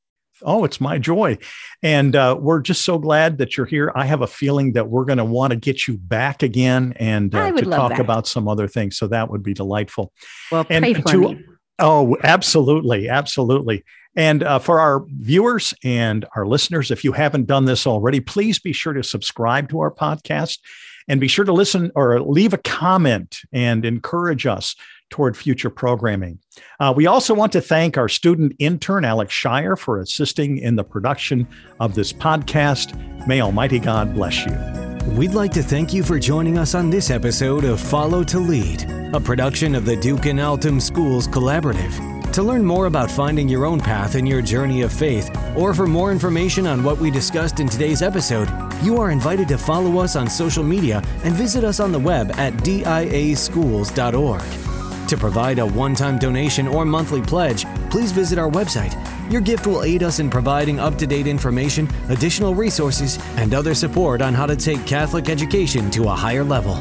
Oh, 0.42 0.64
it's 0.64 0.82
my 0.82 0.98
joy. 0.98 1.38
And 1.82 2.14
uh, 2.14 2.36
we're 2.38 2.60
just 2.60 2.84
so 2.84 2.98
glad 2.98 3.38
that 3.38 3.56
you're 3.56 3.64
here. 3.64 3.90
I 3.94 4.04
have 4.04 4.20
a 4.20 4.26
feeling 4.26 4.74
that 4.74 4.90
we're 4.90 5.06
going 5.06 5.16
to 5.16 5.24
want 5.24 5.52
to 5.52 5.56
get 5.56 5.88
you 5.88 5.96
back 5.96 6.42
again 6.42 6.92
and 6.96 7.34
uh, 7.34 7.52
to 7.52 7.64
talk 7.64 7.92
that. 7.92 8.00
about 8.00 8.26
some 8.26 8.46
other 8.46 8.68
things. 8.68 8.98
So 8.98 9.06
that 9.08 9.30
would 9.30 9.42
be 9.42 9.54
delightful. 9.54 10.12
Well, 10.52 10.66
and 10.68 10.82
pray 10.82 10.92
for 10.92 11.08
to, 11.08 11.18
me. 11.20 11.44
Oh, 11.78 12.18
absolutely. 12.22 13.08
Absolutely. 13.08 13.84
And 14.16 14.42
uh, 14.42 14.58
for 14.58 14.80
our 14.80 15.04
viewers 15.08 15.74
and 15.84 16.24
our 16.34 16.46
listeners, 16.46 16.90
if 16.90 17.04
you 17.04 17.12
haven't 17.12 17.46
done 17.46 17.66
this 17.66 17.86
already, 17.86 18.20
please 18.20 18.58
be 18.58 18.72
sure 18.72 18.94
to 18.94 19.02
subscribe 19.02 19.68
to 19.68 19.80
our 19.80 19.90
podcast 19.90 20.58
and 21.08 21.20
be 21.20 21.28
sure 21.28 21.44
to 21.44 21.52
listen 21.52 21.92
or 21.94 22.20
leave 22.20 22.52
a 22.52 22.58
comment 22.58 23.40
and 23.52 23.84
encourage 23.84 24.46
us 24.46 24.74
toward 25.10 25.36
future 25.36 25.70
programming. 25.70 26.38
Uh, 26.80 26.92
we 26.96 27.06
also 27.06 27.32
want 27.32 27.52
to 27.52 27.60
thank 27.60 27.96
our 27.96 28.08
student 28.08 28.52
intern, 28.58 29.04
Alex 29.04 29.32
Shire, 29.32 29.76
for 29.76 30.00
assisting 30.00 30.58
in 30.58 30.74
the 30.74 30.82
production 30.82 31.46
of 31.78 31.94
this 31.94 32.12
podcast. 32.12 32.96
May 33.26 33.40
Almighty 33.40 33.78
God 33.78 34.14
bless 34.14 34.44
you. 34.44 35.12
We'd 35.12 35.34
like 35.34 35.52
to 35.52 35.62
thank 35.62 35.94
you 35.94 36.02
for 36.02 36.18
joining 36.18 36.58
us 36.58 36.74
on 36.74 36.90
this 36.90 37.10
episode 37.10 37.64
of 37.64 37.78
Follow 37.78 38.24
to 38.24 38.40
Lead, 38.40 38.90
a 39.14 39.20
production 39.20 39.76
of 39.76 39.84
the 39.84 39.96
Duc 39.96 40.26
in 40.26 40.40
Altum 40.40 40.80
Schools 40.80 41.28
Collaborative. 41.28 42.15
To 42.36 42.42
learn 42.42 42.62
more 42.66 42.84
about 42.84 43.10
finding 43.10 43.48
your 43.48 43.64
own 43.64 43.80
path 43.80 44.14
in 44.14 44.26
your 44.26 44.42
journey 44.42 44.82
of 44.82 44.92
faith, 44.92 45.34
or 45.56 45.72
for 45.72 45.86
more 45.86 46.12
information 46.12 46.66
on 46.66 46.84
what 46.84 46.98
we 46.98 47.10
discussed 47.10 47.60
in 47.60 47.66
today's 47.66 48.02
episode, 48.02 48.50
you 48.82 48.98
are 48.98 49.10
invited 49.10 49.48
to 49.48 49.56
follow 49.56 49.96
us 50.00 50.16
on 50.16 50.28
social 50.28 50.62
media 50.62 51.02
and 51.24 51.34
visit 51.34 51.64
us 51.64 51.80
on 51.80 51.92
the 51.92 51.98
web 51.98 52.30
at 52.32 52.52
diaschools.org. 52.58 54.42
To 55.08 55.16
provide 55.16 55.58
a 55.58 55.64
one 55.64 55.94
time 55.94 56.18
donation 56.18 56.68
or 56.68 56.84
monthly 56.84 57.22
pledge, 57.22 57.64
please 57.88 58.12
visit 58.12 58.38
our 58.38 58.50
website. 58.50 58.92
Your 59.32 59.40
gift 59.40 59.66
will 59.66 59.82
aid 59.82 60.02
us 60.02 60.18
in 60.18 60.28
providing 60.28 60.78
up 60.78 60.98
to 60.98 61.06
date 61.06 61.26
information, 61.26 61.88
additional 62.10 62.54
resources, 62.54 63.18
and 63.36 63.54
other 63.54 63.74
support 63.74 64.20
on 64.20 64.34
how 64.34 64.44
to 64.44 64.56
take 64.56 64.84
Catholic 64.84 65.30
education 65.30 65.90
to 65.92 66.04
a 66.10 66.14
higher 66.14 66.44
level. 66.44 66.78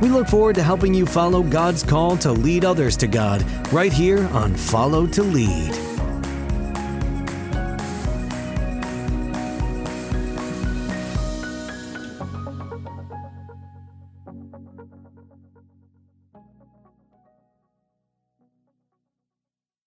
We 0.00 0.08
look 0.10 0.28
forward 0.28 0.56
to 0.56 0.62
helping 0.62 0.92
you 0.92 1.06
follow 1.06 1.42
God's 1.42 1.82
call 1.82 2.16
to 2.18 2.30
lead 2.30 2.64
others 2.64 2.96
to 2.98 3.06
God 3.06 3.42
right 3.72 3.92
here 3.92 4.24
on 4.28 4.54
Follow 4.54 5.06
to 5.06 5.22
Lead. 5.22 5.95